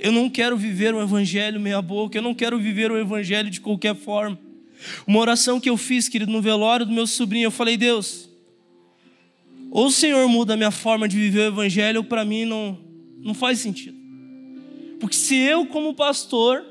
Eu 0.01 0.11
não 0.11 0.29
quero 0.29 0.57
viver 0.57 0.93
o 0.93 1.01
evangelho 1.01 1.61
meia 1.61 1.81
boca, 1.81 2.19
eu 2.19 2.23
não 2.23 2.35
quero 2.35 2.59
viver 2.59 2.91
o 2.91 2.99
evangelho 2.99 3.49
de 3.49 3.61
qualquer 3.61 3.95
forma. 3.95 4.37
Uma 5.07 5.21
oração 5.21 5.61
que 5.61 5.71
eu 5.71 5.77
fiz, 5.77 6.09
querido, 6.09 6.33
no 6.33 6.43
velório 6.43 6.85
do 6.85 6.93
meu 6.93 7.07
sobrinho, 7.07 7.45
eu 7.45 7.51
falei: 7.51 7.77
Deus, 7.77 8.29
ou 9.77 9.89
o 9.89 9.91
Senhor 9.91 10.27
muda 10.27 10.55
a 10.55 10.57
minha 10.57 10.71
forma 10.71 11.07
de 11.07 11.19
viver 11.19 11.41
o 11.41 11.49
evangelho, 11.49 12.03
para 12.03 12.25
mim 12.25 12.47
não, 12.47 12.79
não 13.19 13.35
faz 13.35 13.59
sentido. 13.59 13.95
Porque 14.99 15.15
se 15.15 15.37
eu, 15.37 15.67
como 15.67 15.93
pastor, 15.93 16.65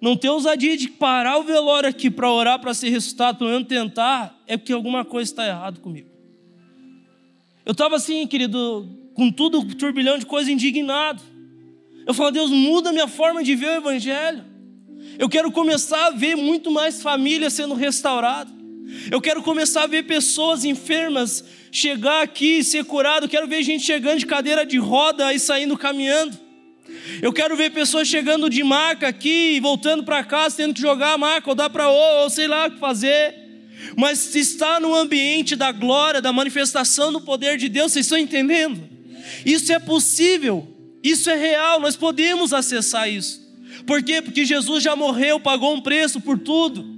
não 0.00 0.16
ter 0.16 0.28
ousadia 0.28 0.76
de 0.76 0.86
parar 0.86 1.36
o 1.38 1.42
velório 1.42 1.88
aqui 1.88 2.08
para 2.08 2.30
orar 2.30 2.60
para 2.60 2.72
ser 2.72 2.90
ressuscitado, 2.90 3.38
pelo 3.38 3.50
menos 3.50 3.66
tentar, 3.66 4.40
é 4.46 4.56
porque 4.56 4.72
alguma 4.72 5.04
coisa 5.04 5.32
está 5.32 5.44
errado 5.44 5.80
comigo. 5.80 6.08
Eu 7.66 7.72
estava 7.72 7.96
assim, 7.96 8.24
querido, 8.24 8.88
com 9.14 9.32
tudo 9.32 9.64
turbilhão 9.74 10.16
de 10.16 10.24
coisa 10.24 10.52
indignado. 10.52 11.24
Eu 12.06 12.14
falo, 12.14 12.30
Deus, 12.30 12.50
muda 12.50 12.90
a 12.90 12.92
minha 12.92 13.08
forma 13.08 13.42
de 13.42 13.56
ver 13.56 13.70
o 13.70 13.74
Evangelho. 13.78 14.44
Eu 15.18 15.28
quero 15.28 15.50
começar 15.50 16.06
a 16.06 16.10
ver 16.10 16.36
muito 16.36 16.70
mais 16.70 17.02
famílias 17.02 17.52
sendo 17.52 17.74
restauradas. 17.74 18.54
Eu 19.10 19.20
quero 19.20 19.42
começar 19.42 19.82
a 19.82 19.86
ver 19.88 20.04
pessoas 20.04 20.64
enfermas 20.64 21.44
chegar 21.74 22.22
aqui 22.22 22.58
e 22.58 22.64
ser 22.64 22.84
curado. 22.84 23.24
Eu 23.24 23.28
quero 23.28 23.48
ver 23.48 23.62
gente 23.64 23.84
chegando 23.84 24.20
de 24.20 24.26
cadeira 24.26 24.64
de 24.64 24.78
roda 24.78 25.34
e 25.34 25.40
saindo 25.40 25.76
caminhando. 25.76 26.38
Eu 27.20 27.32
quero 27.32 27.56
ver 27.56 27.70
pessoas 27.70 28.06
chegando 28.06 28.48
de 28.48 28.62
maca 28.62 29.08
aqui 29.08 29.56
e 29.56 29.60
voltando 29.60 30.04
para 30.04 30.22
casa, 30.22 30.56
tendo 30.58 30.74
que 30.74 30.80
jogar 30.80 31.14
a 31.14 31.18
maca 31.18 31.50
ou 31.50 31.54
dar 31.54 31.68
para 31.68 31.88
ou, 31.88 32.22
ou 32.22 32.30
sei 32.30 32.46
lá 32.46 32.68
o 32.68 32.70
que 32.70 32.78
fazer. 32.78 33.34
Mas 33.96 34.34
está 34.36 34.78
no 34.78 34.94
ambiente 34.94 35.56
da 35.56 35.72
glória, 35.72 36.22
da 36.22 36.32
manifestação 36.32 37.12
do 37.12 37.20
poder 37.20 37.58
de 37.58 37.68
Deus, 37.68 37.92
vocês 37.92 38.06
estão 38.06 38.18
entendendo? 38.18 38.88
Isso 39.44 39.72
é 39.72 39.80
possível, 39.80 40.66
isso 41.02 41.28
é 41.28 41.34
real, 41.34 41.80
nós 41.80 41.96
podemos 41.96 42.52
acessar 42.52 43.10
isso. 43.10 43.42
Por 43.84 44.02
quê? 44.02 44.22
Porque 44.22 44.44
Jesus 44.44 44.82
já 44.82 44.94
morreu, 44.94 45.40
pagou 45.40 45.74
um 45.74 45.80
preço 45.80 46.20
por 46.20 46.38
tudo. 46.38 46.93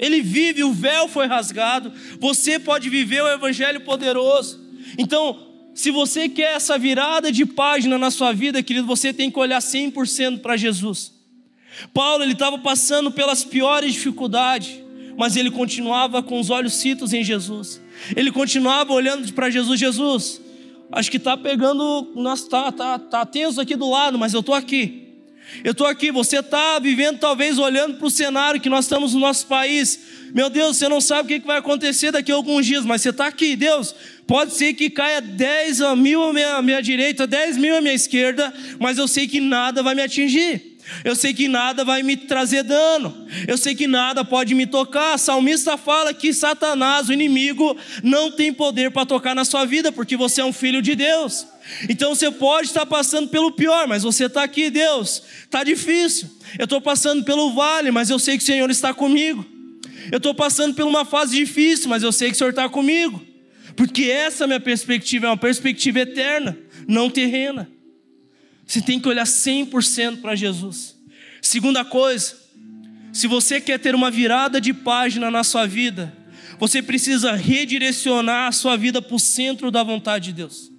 Ele 0.00 0.22
vive, 0.22 0.64
o 0.64 0.72
véu 0.72 1.06
foi 1.06 1.26
rasgado. 1.26 1.92
Você 2.18 2.58
pode 2.58 2.88
viver 2.88 3.22
o 3.22 3.28
evangelho 3.28 3.82
poderoso. 3.82 4.58
Então, 4.96 5.46
se 5.74 5.90
você 5.90 6.26
quer 6.26 6.56
essa 6.56 6.78
virada 6.78 7.30
de 7.30 7.44
página 7.44 7.98
na 7.98 8.10
sua 8.10 8.32
vida, 8.32 8.62
querido, 8.62 8.86
você 8.86 9.12
tem 9.12 9.30
que 9.30 9.38
olhar 9.38 9.60
100% 9.60 10.40
para 10.40 10.56
Jesus. 10.56 11.12
Paulo, 11.92 12.24
ele 12.24 12.32
estava 12.32 12.58
passando 12.58 13.10
pelas 13.10 13.44
piores 13.44 13.92
dificuldades, 13.92 14.80
mas 15.18 15.36
ele 15.36 15.50
continuava 15.50 16.22
com 16.22 16.40
os 16.40 16.48
olhos 16.48 16.74
citos 16.74 17.12
em 17.12 17.22
Jesus. 17.22 17.80
Ele 18.16 18.32
continuava 18.32 18.94
olhando 18.94 19.30
para 19.34 19.50
Jesus, 19.50 19.78
Jesus, 19.78 20.40
acho 20.90 21.10
que 21.10 21.18
está 21.18 21.36
pegando, 21.36 22.10
nós 22.16 22.44
tá, 22.48 22.72
tá, 22.72 22.98
tá 22.98 23.26
tenso 23.26 23.60
aqui 23.60 23.76
do 23.76 23.90
lado, 23.90 24.18
mas 24.18 24.32
eu 24.32 24.40
estou 24.40 24.54
aqui. 24.54 25.09
Eu 25.64 25.72
estou 25.72 25.86
aqui, 25.86 26.10
você 26.10 26.38
está 26.38 26.78
vivendo, 26.78 27.18
talvez 27.18 27.58
olhando 27.58 27.96
para 27.96 28.06
o 28.06 28.10
cenário 28.10 28.60
que 28.60 28.68
nós 28.68 28.84
estamos 28.84 29.14
no 29.14 29.20
nosso 29.20 29.46
país. 29.46 29.98
Meu 30.32 30.48
Deus, 30.48 30.76
você 30.76 30.88
não 30.88 31.00
sabe 31.00 31.34
o 31.34 31.40
que 31.40 31.46
vai 31.46 31.58
acontecer 31.58 32.12
daqui 32.12 32.30
a 32.30 32.34
alguns 32.34 32.64
dias, 32.66 32.84
mas 32.84 33.02
você 33.02 33.10
está 33.10 33.26
aqui, 33.26 33.56
Deus. 33.56 33.94
Pode 34.26 34.54
ser 34.54 34.74
que 34.74 34.88
caia 34.88 35.20
10 35.20 35.80
mil 35.96 36.22
à 36.22 36.32
minha, 36.32 36.54
à 36.54 36.62
minha 36.62 36.80
direita, 36.80 37.26
10 37.26 37.56
mil 37.56 37.76
à 37.76 37.80
minha 37.80 37.94
esquerda, 37.94 38.52
mas 38.78 38.96
eu 38.96 39.08
sei 39.08 39.26
que 39.26 39.40
nada 39.40 39.82
vai 39.82 39.94
me 39.94 40.02
atingir. 40.02 40.70
Eu 41.04 41.14
sei 41.14 41.32
que 41.32 41.48
nada 41.48 41.84
vai 41.84 42.02
me 42.02 42.16
trazer 42.16 42.62
dano. 42.62 43.26
Eu 43.46 43.56
sei 43.56 43.74
que 43.74 43.86
nada 43.86 44.24
pode 44.24 44.54
me 44.54 44.66
tocar. 44.66 45.14
A 45.14 45.18
salmista 45.18 45.76
fala 45.76 46.12
que 46.12 46.32
Satanás, 46.32 47.08
o 47.08 47.12
inimigo, 47.12 47.76
não 48.02 48.30
tem 48.30 48.52
poder 48.52 48.90
para 48.90 49.06
tocar 49.06 49.34
na 49.34 49.44
sua 49.44 49.64
vida, 49.64 49.92
porque 49.92 50.16
você 50.16 50.40
é 50.40 50.44
um 50.44 50.52
filho 50.52 50.82
de 50.82 50.94
Deus. 50.94 51.46
Então 51.88 52.14
você 52.14 52.30
pode 52.30 52.68
estar 52.68 52.86
passando 52.86 53.28
pelo 53.28 53.52
pior, 53.52 53.86
mas 53.86 54.02
você 54.02 54.26
está 54.26 54.42
aqui, 54.42 54.70
Deus. 54.70 55.22
Está 55.44 55.62
difícil. 55.62 56.28
Eu 56.58 56.64
estou 56.64 56.80
passando 56.80 57.24
pelo 57.24 57.52
vale, 57.52 57.90
mas 57.90 58.10
eu 58.10 58.18
sei 58.18 58.36
que 58.36 58.42
o 58.42 58.46
Senhor 58.46 58.70
está 58.70 58.92
comigo. 58.92 59.44
Eu 60.10 60.16
estou 60.16 60.34
passando 60.34 60.74
por 60.74 60.84
uma 60.84 61.04
fase 61.04 61.36
difícil, 61.36 61.88
mas 61.88 62.02
eu 62.02 62.12
sei 62.12 62.28
que 62.28 62.34
o 62.34 62.38
Senhor 62.38 62.50
está 62.50 62.68
comigo. 62.68 63.22
Porque 63.76 64.04
essa 64.04 64.46
minha 64.46 64.60
perspectiva 64.60 65.26
é 65.26 65.28
uma 65.30 65.36
perspectiva 65.36 66.00
eterna, 66.00 66.58
não 66.86 67.08
terrena. 67.08 67.70
Você 68.66 68.80
tem 68.80 69.00
que 69.00 69.08
olhar 69.08 69.24
100% 69.24 70.20
para 70.20 70.34
Jesus. 70.34 70.96
Segunda 71.42 71.84
coisa, 71.84 72.36
se 73.12 73.26
você 73.26 73.60
quer 73.60 73.78
ter 73.78 73.94
uma 73.94 74.10
virada 74.10 74.60
de 74.60 74.72
página 74.72 75.30
na 75.30 75.42
sua 75.42 75.66
vida, 75.66 76.12
você 76.58 76.82
precisa 76.82 77.32
redirecionar 77.32 78.48
a 78.48 78.52
sua 78.52 78.76
vida 78.76 79.00
para 79.00 79.16
o 79.16 79.18
centro 79.18 79.70
da 79.70 79.82
vontade 79.82 80.26
de 80.26 80.34
Deus. 80.34 80.69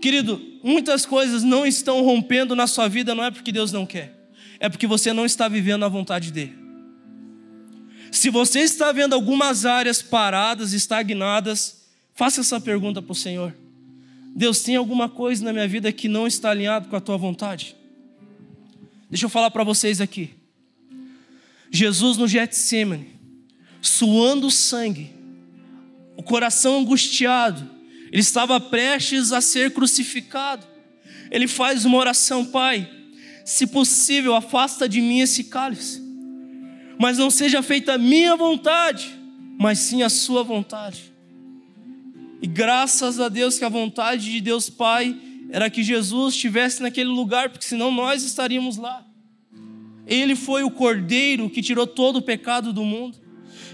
Querido, 0.00 0.40
muitas 0.62 1.04
coisas 1.04 1.42
não 1.42 1.66
estão 1.66 2.02
rompendo 2.02 2.54
na 2.54 2.66
sua 2.66 2.88
vida, 2.88 3.14
não 3.14 3.24
é 3.24 3.30
porque 3.30 3.50
Deus 3.50 3.72
não 3.72 3.84
quer, 3.84 4.30
é 4.60 4.68
porque 4.68 4.86
você 4.86 5.12
não 5.12 5.26
está 5.26 5.48
vivendo 5.48 5.84
a 5.84 5.88
vontade 5.88 6.30
dEle. 6.30 6.56
Se 8.10 8.30
você 8.30 8.60
está 8.60 8.90
vendo 8.92 9.14
algumas 9.14 9.66
áreas 9.66 10.00
paradas, 10.00 10.72
estagnadas, 10.72 11.88
faça 12.14 12.40
essa 12.40 12.60
pergunta 12.60 13.02
para 13.02 13.12
o 13.12 13.14
Senhor: 13.14 13.54
Deus, 14.34 14.60
tem 14.60 14.76
alguma 14.76 15.08
coisa 15.08 15.44
na 15.44 15.52
minha 15.52 15.68
vida 15.68 15.92
que 15.92 16.08
não 16.08 16.26
está 16.26 16.50
alinhado 16.50 16.88
com 16.88 16.96
a 16.96 17.00
tua 17.00 17.16
vontade? 17.16 17.76
Deixa 19.10 19.26
eu 19.26 19.30
falar 19.30 19.50
para 19.50 19.64
vocês 19.64 20.00
aqui. 20.00 20.30
Jesus 21.70 22.16
no 22.16 22.26
Getsemane, 22.26 23.08
suando 23.82 24.50
sangue, 24.50 25.10
o 26.16 26.22
coração 26.22 26.78
angustiado, 26.78 27.68
ele 28.10 28.22
estava 28.22 28.58
prestes 28.60 29.32
a 29.32 29.40
ser 29.40 29.72
crucificado. 29.72 30.66
Ele 31.30 31.46
faz 31.46 31.84
uma 31.84 31.98
oração, 31.98 32.44
Pai, 32.44 32.88
se 33.44 33.66
possível, 33.66 34.34
afasta 34.34 34.88
de 34.88 35.00
mim 35.00 35.20
esse 35.20 35.44
cálice, 35.44 36.02
mas 36.98 37.18
não 37.18 37.30
seja 37.30 37.62
feita 37.62 37.94
a 37.94 37.98
minha 37.98 38.36
vontade, 38.36 39.14
mas 39.58 39.78
sim 39.78 40.02
a 40.02 40.08
Sua 40.08 40.42
vontade. 40.42 41.12
E 42.40 42.46
graças 42.46 43.18
a 43.18 43.28
Deus 43.28 43.58
que 43.58 43.64
a 43.64 43.68
vontade 43.68 44.30
de 44.30 44.40
Deus 44.40 44.70
Pai 44.70 45.16
era 45.50 45.70
que 45.70 45.82
Jesus 45.82 46.34
estivesse 46.34 46.82
naquele 46.82 47.08
lugar, 47.08 47.50
porque 47.50 47.64
senão 47.64 47.90
nós 47.90 48.22
estaríamos 48.22 48.76
lá. 48.76 49.04
Ele 50.06 50.34
foi 50.34 50.62
o 50.62 50.70
cordeiro 50.70 51.50
que 51.50 51.60
tirou 51.60 51.86
todo 51.86 52.16
o 52.16 52.22
pecado 52.22 52.72
do 52.72 52.84
mundo. 52.84 53.18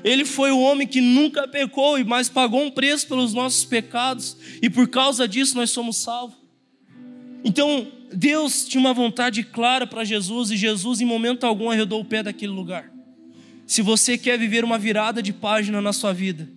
Ele 0.04 0.26
foi 0.26 0.50
o 0.50 0.60
homem 0.60 0.86
que 0.86 1.00
nunca 1.00 1.48
pecou, 1.48 1.98
mas 2.04 2.28
pagou 2.28 2.62
um 2.62 2.70
preço 2.70 3.08
pelos 3.08 3.32
nossos 3.32 3.64
pecados, 3.64 4.36
e 4.60 4.68
por 4.68 4.86
causa 4.86 5.26
disso 5.26 5.56
nós 5.56 5.70
somos 5.70 5.96
salvos. 5.96 6.36
Então, 7.42 7.88
Deus 8.12 8.66
tinha 8.66 8.80
uma 8.80 8.92
vontade 8.92 9.42
clara 9.42 9.86
para 9.86 10.04
Jesus, 10.04 10.50
e 10.50 10.56
Jesus, 10.58 11.00
em 11.00 11.06
momento 11.06 11.44
algum, 11.44 11.70
arredou 11.70 12.02
o 12.02 12.04
pé 12.04 12.22
daquele 12.22 12.52
lugar. 12.52 12.92
Se 13.66 13.80
você 13.80 14.18
quer 14.18 14.38
viver 14.38 14.62
uma 14.62 14.78
virada 14.78 15.22
de 15.22 15.32
página 15.32 15.80
na 15.80 15.92
sua 15.92 16.12
vida, 16.12 16.50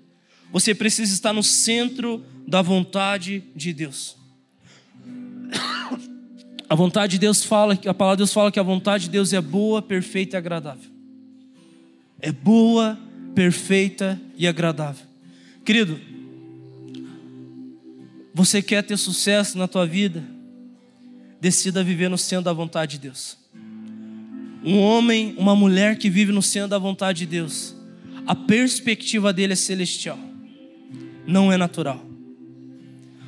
você 0.51 0.75
precisa 0.75 1.13
estar 1.13 1.31
no 1.31 1.43
centro 1.43 2.25
da 2.45 2.61
vontade 2.61 3.43
de 3.55 3.71
Deus. 3.71 4.17
A 6.69 6.75
vontade 6.75 7.11
de 7.11 7.19
Deus 7.19 7.45
fala, 7.45 7.79
a 7.85 7.93
palavra 7.93 8.17
de 8.17 8.21
Deus 8.21 8.33
fala 8.33 8.51
que 8.51 8.59
a 8.59 8.63
vontade 8.63 9.05
de 9.05 9.09
Deus 9.09 9.31
é 9.31 9.39
boa, 9.39 9.81
perfeita 9.81 10.35
e 10.35 10.37
agradável. 10.37 10.91
É 12.19 12.29
boa, 12.29 12.99
perfeita 13.37 14.19
e 14.35 14.47
agradável. 14.47 15.05
Querido, 15.63 16.01
você 18.33 18.63
quer 18.63 18.81
ter 18.81 18.97
sucesso 18.97 19.59
na 19.59 19.67
tua 19.67 19.85
vida? 19.85 20.23
Decida 21.39 21.83
viver 21.83 22.09
no 22.09 22.17
centro 22.17 22.45
da 22.45 22.51
vontade 22.51 22.93
de 22.93 23.03
Deus. 23.03 23.37
Um 24.63 24.79
homem, 24.79 25.35
uma 25.37 25.55
mulher 25.55 25.99
que 25.99 26.09
vive 26.09 26.31
no 26.31 26.41
centro 26.41 26.69
da 26.69 26.79
vontade 26.79 27.19
de 27.19 27.25
Deus, 27.27 27.75
a 28.25 28.33
perspectiva 28.33 29.31
dele 29.31 29.53
é 29.53 29.55
celestial, 29.55 30.17
não 31.27 31.53
é 31.53 31.57
natural. 31.57 32.03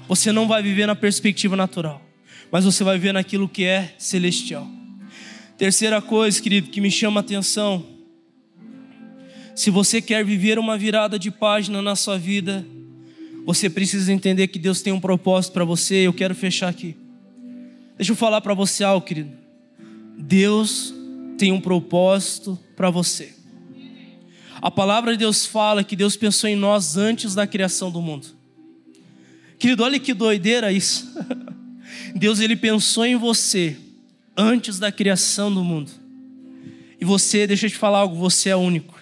Você 0.08 0.32
não 0.32 0.48
vai 0.48 0.64
viver 0.64 0.88
na 0.88 0.96
perspectiva 0.96 1.56
natural, 1.56 2.04
mas 2.52 2.66
você 2.66 2.84
vai 2.84 2.98
viver 2.98 3.14
naquilo 3.14 3.48
que 3.48 3.64
é 3.64 3.94
celestial. 4.00 4.68
Terceira 5.56 6.02
coisa, 6.02 6.42
querido, 6.42 6.72
que 6.72 6.82
me 6.82 6.90
chama 6.90 7.20
a 7.20 7.22
atenção 7.22 7.99
se 9.60 9.70
você 9.70 10.02
quer 10.02 10.24
viver 10.24 10.58
uma 10.58 10.78
virada 10.78 11.20
de 11.20 11.30
página 11.30 11.82
na 11.82 11.94
sua 11.94 12.18
vida, 12.18 12.66
você 13.46 13.70
precisa 13.70 14.14
entender 14.14 14.48
que 14.48 14.58
Deus 14.58 14.82
tem 14.82 14.94
um 14.94 15.02
propósito 15.02 15.52
para 15.52 15.66
você. 15.66 15.96
Eu 15.96 16.14
quero 16.14 16.34
fechar 16.34 16.70
aqui. 16.70 16.96
Deixa 17.98 18.14
eu 18.14 18.16
falar 18.16 18.40
para 18.40 18.54
você 18.54 18.86
algo, 18.86 19.06
querido. 19.06 19.32
Deus 20.18 20.94
tem 21.38 21.52
um 21.52 21.60
propósito 21.60 22.58
para 22.74 22.90
você. 22.90 23.34
A 24.62 24.72
palavra 24.72 25.12
de 25.12 25.18
Deus 25.18 25.46
fala 25.46 25.84
que 25.84 25.94
Deus 25.94 26.16
pensou 26.16 26.50
em 26.50 26.56
nós 26.56 26.96
antes 26.96 27.36
da 27.36 27.46
criação 27.46 27.92
do 27.92 28.02
mundo. 28.02 28.28
Querido, 29.60 29.84
olha 29.84 30.00
que 30.00 30.14
doideira 30.14 30.72
isso. 30.72 31.06
Deus 32.16 32.40
ele 32.40 32.56
pensou 32.56 33.06
em 33.06 33.18
você 33.18 33.76
antes 34.38 34.80
da 34.80 34.90
criação 34.90 35.54
do 35.54 35.66
mundo. 35.66 35.92
E 36.98 37.04
você, 37.04 37.46
deixa 37.46 37.66
eu 37.66 37.70
te 37.70 37.76
falar 37.76 38.00
algo, 38.00 38.16
você 38.16 38.48
é 38.48 38.56
único. 38.56 38.99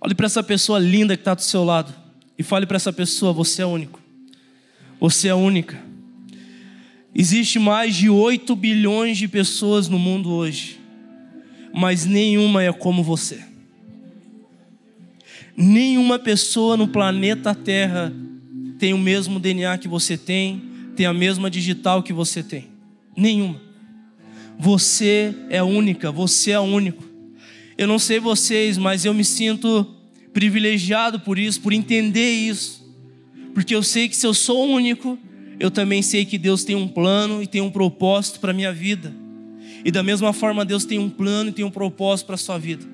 Olhe 0.00 0.14
para 0.14 0.26
essa 0.26 0.42
pessoa 0.42 0.78
linda 0.78 1.16
que 1.16 1.20
está 1.20 1.34
do 1.34 1.42
seu 1.42 1.64
lado 1.64 1.92
e 2.38 2.42
fale 2.42 2.66
para 2.66 2.76
essa 2.76 2.92
pessoa: 2.92 3.32
você 3.32 3.62
é 3.62 3.66
único. 3.66 4.00
Você 5.00 5.28
é 5.28 5.34
única. 5.34 5.78
Existe 7.14 7.58
mais 7.58 7.96
de 7.96 8.08
8 8.08 8.54
bilhões 8.54 9.18
de 9.18 9.26
pessoas 9.26 9.88
no 9.88 9.98
mundo 9.98 10.30
hoje, 10.30 10.78
mas 11.72 12.04
nenhuma 12.04 12.62
é 12.62 12.72
como 12.72 13.02
você. 13.02 13.44
Nenhuma 15.56 16.18
pessoa 16.18 16.76
no 16.76 16.86
planeta 16.86 17.52
Terra 17.54 18.12
tem 18.78 18.92
o 18.92 18.98
mesmo 18.98 19.40
DNA 19.40 19.76
que 19.78 19.88
você 19.88 20.16
tem, 20.16 20.62
tem 20.94 21.06
a 21.06 21.12
mesma 21.12 21.50
digital 21.50 22.02
que 22.02 22.12
você 22.12 22.42
tem. 22.42 22.68
Nenhuma. 23.16 23.60
Você 24.56 25.34
é 25.50 25.62
única, 25.62 26.12
você 26.12 26.52
é 26.52 26.60
único. 26.60 27.07
Eu 27.78 27.86
não 27.86 28.00
sei 28.00 28.18
vocês, 28.18 28.76
mas 28.76 29.04
eu 29.04 29.14
me 29.14 29.24
sinto 29.24 29.86
privilegiado 30.32 31.20
por 31.20 31.38
isso, 31.38 31.60
por 31.60 31.72
entender 31.72 32.28
isso. 32.28 32.84
Porque 33.54 33.72
eu 33.72 33.84
sei 33.84 34.08
que 34.08 34.16
se 34.16 34.26
eu 34.26 34.34
sou 34.34 34.68
único, 34.68 35.16
eu 35.60 35.70
também 35.70 36.02
sei 36.02 36.24
que 36.24 36.36
Deus 36.36 36.64
tem 36.64 36.74
um 36.74 36.88
plano 36.88 37.40
e 37.40 37.46
tem 37.46 37.60
um 37.60 37.70
propósito 37.70 38.40
para 38.40 38.50
a 38.50 38.54
minha 38.54 38.72
vida. 38.72 39.14
E 39.84 39.92
da 39.92 40.02
mesma 40.02 40.32
forma, 40.32 40.64
Deus 40.64 40.84
tem 40.84 40.98
um 40.98 41.08
plano 41.08 41.50
e 41.50 41.52
tem 41.52 41.64
um 41.64 41.70
propósito 41.70 42.26
para 42.26 42.34
a 42.34 42.38
sua 42.38 42.58
vida. 42.58 42.84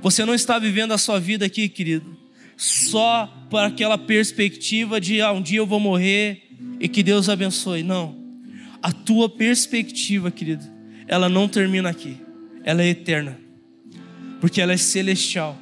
Você 0.00 0.24
não 0.24 0.34
está 0.34 0.58
vivendo 0.58 0.92
a 0.92 0.98
sua 0.98 1.20
vida 1.20 1.44
aqui, 1.44 1.68
querido, 1.68 2.16
só 2.56 3.46
para 3.50 3.66
aquela 3.66 3.98
perspectiva 3.98 4.98
de 4.98 5.20
ah, 5.20 5.30
um 5.30 5.42
dia 5.42 5.58
eu 5.58 5.66
vou 5.66 5.78
morrer 5.78 6.48
e 6.80 6.88
que 6.88 7.02
Deus 7.02 7.28
abençoe. 7.28 7.82
Não. 7.82 8.16
A 8.82 8.92
tua 8.92 9.28
perspectiva, 9.28 10.30
querido, 10.30 10.64
ela 11.06 11.28
não 11.28 11.46
termina 11.46 11.90
aqui. 11.90 12.16
Ela 12.64 12.82
é 12.82 12.88
eterna 12.88 13.41
porque 14.42 14.60
ela 14.60 14.72
é 14.72 14.76
celestial. 14.76 15.56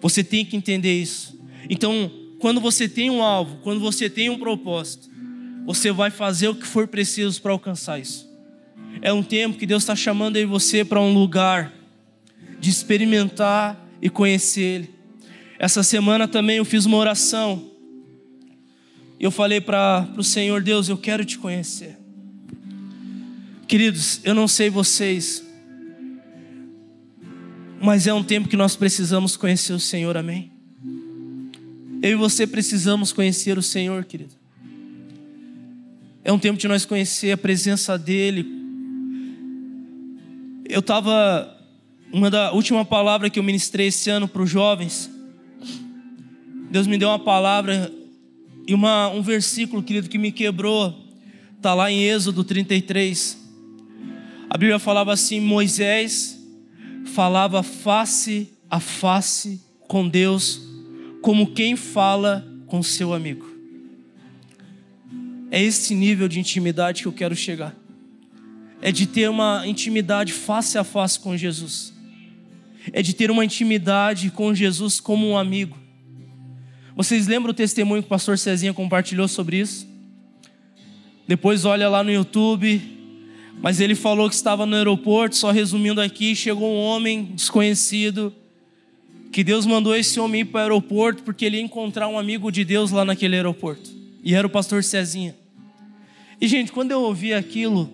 Você 0.00 0.24
tem 0.24 0.44
que 0.44 0.56
entender 0.56 1.00
isso. 1.00 1.38
Então, 1.70 2.10
quando 2.40 2.60
você 2.60 2.88
tem 2.88 3.08
um 3.10 3.22
alvo, 3.22 3.58
quando 3.62 3.78
você 3.78 4.10
tem 4.10 4.28
um 4.28 4.36
propósito, 4.36 5.08
você 5.64 5.92
vai 5.92 6.10
fazer 6.10 6.48
o 6.48 6.54
que 6.56 6.66
for 6.66 6.88
preciso 6.88 7.40
para 7.40 7.52
alcançar 7.52 8.00
isso. 8.00 8.28
É 9.00 9.12
um 9.12 9.22
tempo 9.22 9.56
que 9.56 9.64
Deus 9.64 9.84
está 9.84 9.94
chamando 9.94 10.34
aí 10.34 10.44
você 10.44 10.84
para 10.84 11.00
um 11.00 11.14
lugar 11.14 11.72
de 12.58 12.68
experimentar 12.68 13.88
e 14.02 14.10
conhecer 14.10 14.62
Ele. 14.62 14.94
Essa 15.56 15.84
semana 15.84 16.26
também 16.26 16.56
eu 16.56 16.64
fiz 16.64 16.86
uma 16.86 16.96
oração. 16.96 17.70
Eu 19.20 19.30
falei 19.30 19.60
para 19.60 20.12
o 20.16 20.24
Senhor, 20.24 20.60
Deus, 20.60 20.88
eu 20.88 20.98
quero 20.98 21.24
te 21.24 21.38
conhecer. 21.38 21.96
Queridos, 23.68 24.20
eu 24.24 24.34
não 24.34 24.48
sei 24.48 24.68
vocês, 24.68 25.47
mas 27.80 28.06
é 28.06 28.12
um 28.12 28.24
tempo 28.24 28.48
que 28.48 28.56
nós 28.56 28.74
precisamos 28.74 29.36
conhecer 29.36 29.72
o 29.72 29.80
Senhor, 29.80 30.16
amém? 30.16 30.50
Eu 32.02 32.12
e 32.12 32.14
você 32.14 32.46
precisamos 32.46 33.12
conhecer 33.12 33.56
o 33.58 33.62
Senhor, 33.62 34.04
querido. 34.04 34.34
É 36.24 36.32
um 36.32 36.38
tempo 36.38 36.58
de 36.58 36.68
nós 36.68 36.84
conhecer 36.84 37.32
a 37.32 37.36
presença 37.36 37.98
dEle. 37.98 38.46
Eu 40.68 40.80
estava. 40.80 41.56
Uma 42.12 42.30
da 42.30 42.52
última 42.52 42.84
palavra 42.84 43.28
que 43.28 43.38
eu 43.38 43.42
ministrei 43.42 43.88
esse 43.88 44.08
ano 44.08 44.26
para 44.26 44.42
os 44.42 44.48
jovens. 44.48 45.10
Deus 46.70 46.86
me 46.86 46.96
deu 46.96 47.08
uma 47.08 47.18
palavra 47.18 47.92
e 48.66 48.72
uma, 48.72 49.08
um 49.08 49.22
versículo, 49.22 49.82
querido, 49.82 50.08
que 50.08 50.18
me 50.18 50.32
quebrou. 50.32 51.06
Está 51.56 51.74
lá 51.74 51.90
em 51.90 52.02
Êxodo 52.04 52.44
33. 52.44 53.38
A 54.48 54.56
Bíblia 54.56 54.78
falava 54.78 55.12
assim: 55.12 55.40
Moisés 55.40 56.37
falava 57.18 57.64
face 57.64 58.48
a 58.70 58.78
face 58.78 59.60
com 59.88 60.08
Deus, 60.08 60.62
como 61.20 61.52
quem 61.52 61.74
fala 61.74 62.46
com 62.68 62.80
seu 62.80 63.12
amigo. 63.12 63.44
É 65.50 65.60
esse 65.60 65.96
nível 65.96 66.28
de 66.28 66.38
intimidade 66.38 67.02
que 67.02 67.08
eu 67.08 67.12
quero 67.12 67.34
chegar. 67.34 67.74
É 68.80 68.92
de 68.92 69.04
ter 69.04 69.28
uma 69.28 69.66
intimidade 69.66 70.32
face 70.32 70.78
a 70.78 70.84
face 70.84 71.18
com 71.18 71.36
Jesus. 71.36 71.92
É 72.92 73.02
de 73.02 73.12
ter 73.12 73.32
uma 73.32 73.44
intimidade 73.44 74.30
com 74.30 74.54
Jesus 74.54 75.00
como 75.00 75.28
um 75.28 75.36
amigo. 75.36 75.76
Vocês 76.94 77.26
lembram 77.26 77.50
o 77.50 77.54
testemunho 77.54 78.00
que 78.00 78.06
o 78.06 78.10
pastor 78.10 78.38
Cezinha 78.38 78.72
compartilhou 78.72 79.26
sobre 79.26 79.58
isso? 79.58 79.88
Depois 81.26 81.64
olha 81.64 81.88
lá 81.88 82.04
no 82.04 82.12
YouTube, 82.12 82.80
mas 83.60 83.80
ele 83.80 83.94
falou 83.94 84.28
que 84.28 84.34
estava 84.34 84.64
no 84.64 84.76
aeroporto, 84.76 85.36
só 85.36 85.50
resumindo 85.50 86.00
aqui, 86.00 86.34
chegou 86.36 86.72
um 86.72 86.80
homem 86.80 87.24
desconhecido, 87.34 88.32
que 89.32 89.42
Deus 89.42 89.66
mandou 89.66 89.94
esse 89.94 90.18
homem 90.20 90.42
ir 90.42 90.46
para 90.46 90.58
o 90.58 90.62
aeroporto 90.62 91.22
porque 91.22 91.44
ele 91.44 91.56
ia 91.56 91.62
encontrar 91.62 92.08
um 92.08 92.18
amigo 92.18 92.50
de 92.50 92.64
Deus 92.64 92.90
lá 92.90 93.04
naquele 93.04 93.36
aeroporto. 93.36 93.90
E 94.22 94.34
era 94.34 94.46
o 94.46 94.50
pastor 94.50 94.82
Cezinha. 94.84 95.36
E 96.40 96.46
gente, 96.46 96.70
quando 96.70 96.92
eu 96.92 97.02
ouvi 97.02 97.34
aquilo, 97.34 97.90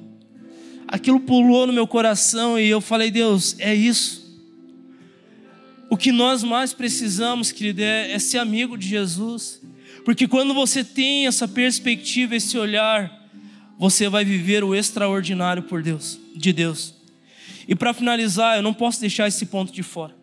aquilo 0.86 1.18
pulou 1.20 1.66
no 1.66 1.72
meu 1.72 1.86
coração 1.86 2.58
e 2.58 2.68
eu 2.68 2.80
falei: 2.80 3.10
Deus, 3.10 3.56
é 3.58 3.74
isso. 3.74 4.24
O 5.90 5.96
que 5.96 6.12
nós 6.12 6.42
mais 6.42 6.72
precisamos, 6.72 7.52
querido, 7.52 7.82
é, 7.82 8.12
é 8.12 8.18
ser 8.18 8.38
amigo 8.38 8.76
de 8.76 8.86
Jesus. 8.86 9.62
Porque 10.04 10.28
quando 10.28 10.52
você 10.52 10.84
tem 10.84 11.26
essa 11.26 11.48
perspectiva, 11.48 12.36
esse 12.36 12.58
olhar, 12.58 13.23
você 13.78 14.08
vai 14.08 14.24
viver 14.24 14.62
o 14.62 14.74
extraordinário 14.74 15.62
por 15.64 15.82
Deus, 15.82 16.18
de 16.34 16.52
Deus. 16.52 16.94
E 17.66 17.74
para 17.74 17.94
finalizar, 17.94 18.56
eu 18.56 18.62
não 18.62 18.74
posso 18.74 19.00
deixar 19.00 19.28
esse 19.28 19.46
ponto 19.46 19.72
de 19.72 19.82
fora. 19.82 20.14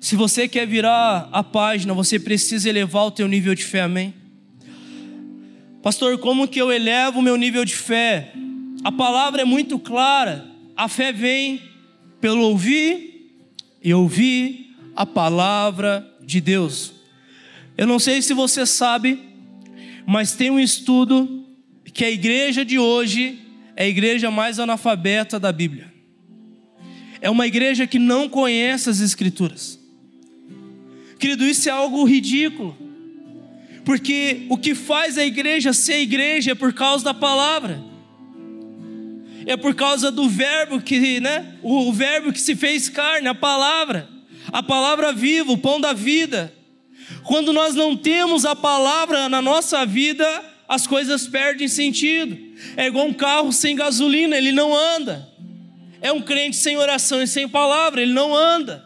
Se 0.00 0.16
você 0.16 0.46
quer 0.46 0.66
virar 0.66 1.28
a 1.32 1.42
página, 1.42 1.94
você 1.94 2.18
precisa 2.18 2.68
elevar 2.68 3.06
o 3.06 3.10
teu 3.10 3.26
nível 3.26 3.54
de 3.54 3.64
fé, 3.64 3.82
amém? 3.82 4.12
Pastor, 5.82 6.18
como 6.18 6.46
que 6.46 6.60
eu 6.60 6.70
elevo 6.70 7.18
o 7.18 7.22
meu 7.22 7.36
nível 7.36 7.64
de 7.64 7.74
fé? 7.74 8.32
A 8.82 8.92
palavra 8.92 9.42
é 9.42 9.44
muito 9.44 9.78
clara. 9.78 10.46
A 10.76 10.88
fé 10.88 11.12
vem 11.12 11.60
pelo 12.20 12.42
ouvir 12.42 13.34
e 13.82 13.92
ouvir 13.94 14.74
a 14.94 15.06
palavra 15.06 16.06
de 16.22 16.40
Deus. 16.40 16.92
Eu 17.76 17.86
não 17.86 17.98
sei 17.98 18.22
se 18.22 18.32
você 18.34 18.64
sabe, 18.66 19.20
mas 20.06 20.32
tem 20.32 20.50
um 20.50 20.60
estudo 20.60 21.43
que 21.94 22.04
a 22.04 22.10
igreja 22.10 22.64
de 22.64 22.76
hoje 22.76 23.38
é 23.76 23.84
a 23.84 23.88
igreja 23.88 24.28
mais 24.28 24.58
analfabeta 24.58 25.38
da 25.38 25.52
Bíblia. 25.52 25.94
É 27.20 27.30
uma 27.30 27.46
igreja 27.46 27.86
que 27.86 28.00
não 28.00 28.28
conhece 28.28 28.90
as 28.90 29.00
Escrituras. 29.00 29.78
Querido, 31.20 31.46
isso 31.46 31.68
é 31.68 31.72
algo 31.72 32.04
ridículo. 32.04 32.76
Porque 33.84 34.44
o 34.48 34.58
que 34.58 34.74
faz 34.74 35.16
a 35.16 35.24
igreja 35.24 35.72
ser 35.72 36.00
igreja 36.00 36.50
é 36.50 36.54
por 36.54 36.72
causa 36.72 37.04
da 37.04 37.14
palavra. 37.14 37.80
É 39.46 39.56
por 39.56 39.74
causa 39.74 40.10
do 40.10 40.28
verbo 40.28 40.80
que, 40.80 41.20
né? 41.20 41.58
O 41.62 41.92
verbo 41.92 42.32
que 42.32 42.40
se 42.40 42.56
fez 42.56 42.88
carne, 42.88 43.28
a 43.28 43.34
palavra. 43.34 44.08
A 44.52 44.62
palavra 44.62 45.12
viva, 45.12 45.52
o 45.52 45.58
pão 45.58 45.80
da 45.80 45.92
vida. 45.92 46.52
Quando 47.22 47.52
nós 47.52 47.74
não 47.74 47.96
temos 47.96 48.44
a 48.44 48.56
palavra 48.56 49.28
na 49.28 49.40
nossa 49.40 49.86
vida, 49.86 50.53
as 50.74 50.86
coisas 50.86 51.26
perdem 51.26 51.68
sentido. 51.68 52.36
É 52.76 52.86
igual 52.86 53.06
um 53.06 53.12
carro 53.12 53.52
sem 53.52 53.74
gasolina, 53.76 54.36
ele 54.36 54.52
não 54.52 54.74
anda. 54.74 55.28
É 56.00 56.12
um 56.12 56.20
crente 56.20 56.56
sem 56.56 56.76
oração 56.76 57.22
e 57.22 57.26
sem 57.26 57.48
palavra, 57.48 58.02
ele 58.02 58.12
não 58.12 58.34
anda. 58.34 58.84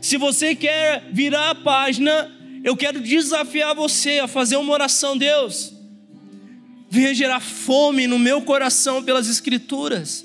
Se 0.00 0.16
você 0.16 0.54
quer 0.54 1.04
virar 1.12 1.50
a 1.50 1.54
página, 1.54 2.32
eu 2.64 2.76
quero 2.76 3.00
desafiar 3.00 3.74
você 3.74 4.20
a 4.20 4.26
fazer 4.26 4.56
uma 4.56 4.72
oração, 4.72 5.16
Deus. 5.16 5.72
Venha 6.88 7.14
gerar 7.14 7.40
fome 7.40 8.06
no 8.06 8.18
meu 8.18 8.40
coração 8.42 9.02
pelas 9.02 9.28
Escrituras. 9.28 10.24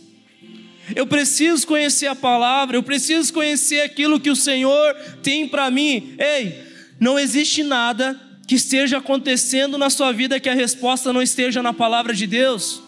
Eu 0.96 1.08
preciso 1.08 1.66
conhecer 1.68 2.08
a 2.08 2.16
palavra, 2.16 2.78
eu 2.78 2.84
preciso 2.84 3.34
conhecer 3.34 3.82
aquilo 3.82 4.20
que 4.20 4.30
o 4.30 4.36
Senhor 4.36 4.96
tem 5.24 5.48
para 5.48 5.70
mim. 5.72 6.16
Ei, 6.18 6.64
não 7.00 7.18
existe 7.18 7.64
nada 7.64 8.31
que 8.52 8.56
esteja 8.56 8.98
acontecendo 8.98 9.78
na 9.78 9.90
sua 9.90 10.12
vida 10.12 10.38
que 10.38 10.50
a 10.50 10.54
resposta 10.54 11.14
não 11.14 11.22
esteja 11.22 11.64
na 11.64 11.72
palavra 11.72 12.14
de 12.14 12.28
Deus. 12.28 12.84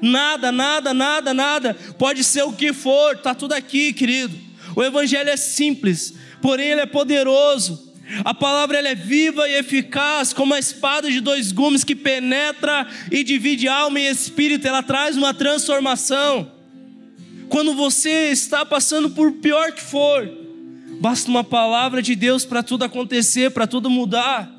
Nada, 0.00 0.50
nada, 0.50 0.94
nada, 0.94 1.34
nada. 1.34 1.74
Pode 1.98 2.24
ser 2.24 2.44
o 2.44 2.52
que 2.54 2.72
for, 2.72 3.14
está 3.14 3.34
tudo 3.34 3.52
aqui, 3.52 3.92
querido. 3.92 4.34
O 4.74 4.82
Evangelho 4.82 5.28
é 5.28 5.36
simples, 5.36 6.14
porém 6.40 6.68
ele 6.68 6.80
é 6.80 6.86
poderoso. 6.86 7.92
A 8.24 8.32
palavra 8.32 8.78
ela 8.78 8.88
é 8.88 8.94
viva 8.94 9.46
e 9.46 9.56
eficaz, 9.56 10.32
como 10.32 10.54
a 10.54 10.58
espada 10.58 11.10
de 11.10 11.20
dois 11.20 11.52
gumes 11.52 11.84
que 11.84 11.94
penetra 11.94 12.88
e 13.12 13.22
divide 13.22 13.68
alma 13.68 14.00
e 14.00 14.06
espírito, 14.06 14.66
ela 14.66 14.82
traz 14.82 15.14
uma 15.14 15.34
transformação. 15.34 16.50
Quando 17.50 17.74
você 17.74 18.30
está 18.30 18.64
passando 18.64 19.10
por 19.10 19.30
pior 19.32 19.72
que 19.72 19.82
for, 19.82 20.26
basta 21.02 21.30
uma 21.30 21.44
palavra 21.44 22.00
de 22.00 22.14
Deus 22.14 22.46
para 22.46 22.62
tudo 22.62 22.84
acontecer, 22.84 23.50
para 23.50 23.66
tudo 23.66 23.90
mudar. 23.90 24.58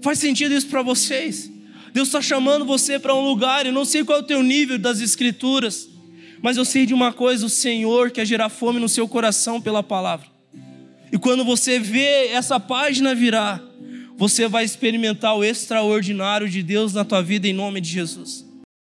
Faz 0.00 0.18
sentido 0.18 0.54
isso 0.54 0.68
para 0.68 0.82
vocês? 0.82 1.50
Deus 1.92 2.08
está 2.08 2.20
chamando 2.20 2.64
você 2.64 2.98
para 2.98 3.14
um 3.14 3.24
lugar, 3.24 3.66
eu 3.66 3.72
não 3.72 3.84
sei 3.84 4.04
qual 4.04 4.18
é 4.18 4.20
o 4.20 4.24
teu 4.24 4.42
nível 4.42 4.78
das 4.78 5.00
Escrituras, 5.00 5.88
mas 6.42 6.56
eu 6.56 6.64
sei 6.64 6.86
de 6.86 6.94
uma 6.94 7.12
coisa: 7.12 7.46
o 7.46 7.50
Senhor 7.50 8.10
quer 8.10 8.26
gerar 8.26 8.48
fome 8.48 8.78
no 8.78 8.88
seu 8.88 9.08
coração 9.08 9.60
pela 9.60 9.82
palavra. 9.82 10.26
E 11.12 11.18
quando 11.18 11.44
você 11.44 11.78
vê 11.78 12.28
essa 12.28 12.60
página 12.60 13.14
virar, 13.14 13.62
você 14.16 14.46
vai 14.46 14.64
experimentar 14.64 15.36
o 15.36 15.44
extraordinário 15.44 16.48
de 16.48 16.62
Deus 16.62 16.92
na 16.92 17.04
tua 17.04 17.22
vida 17.22 17.48
em 17.48 17.52
nome 17.52 17.80
de 17.80 17.88
Jesus. 17.88 18.47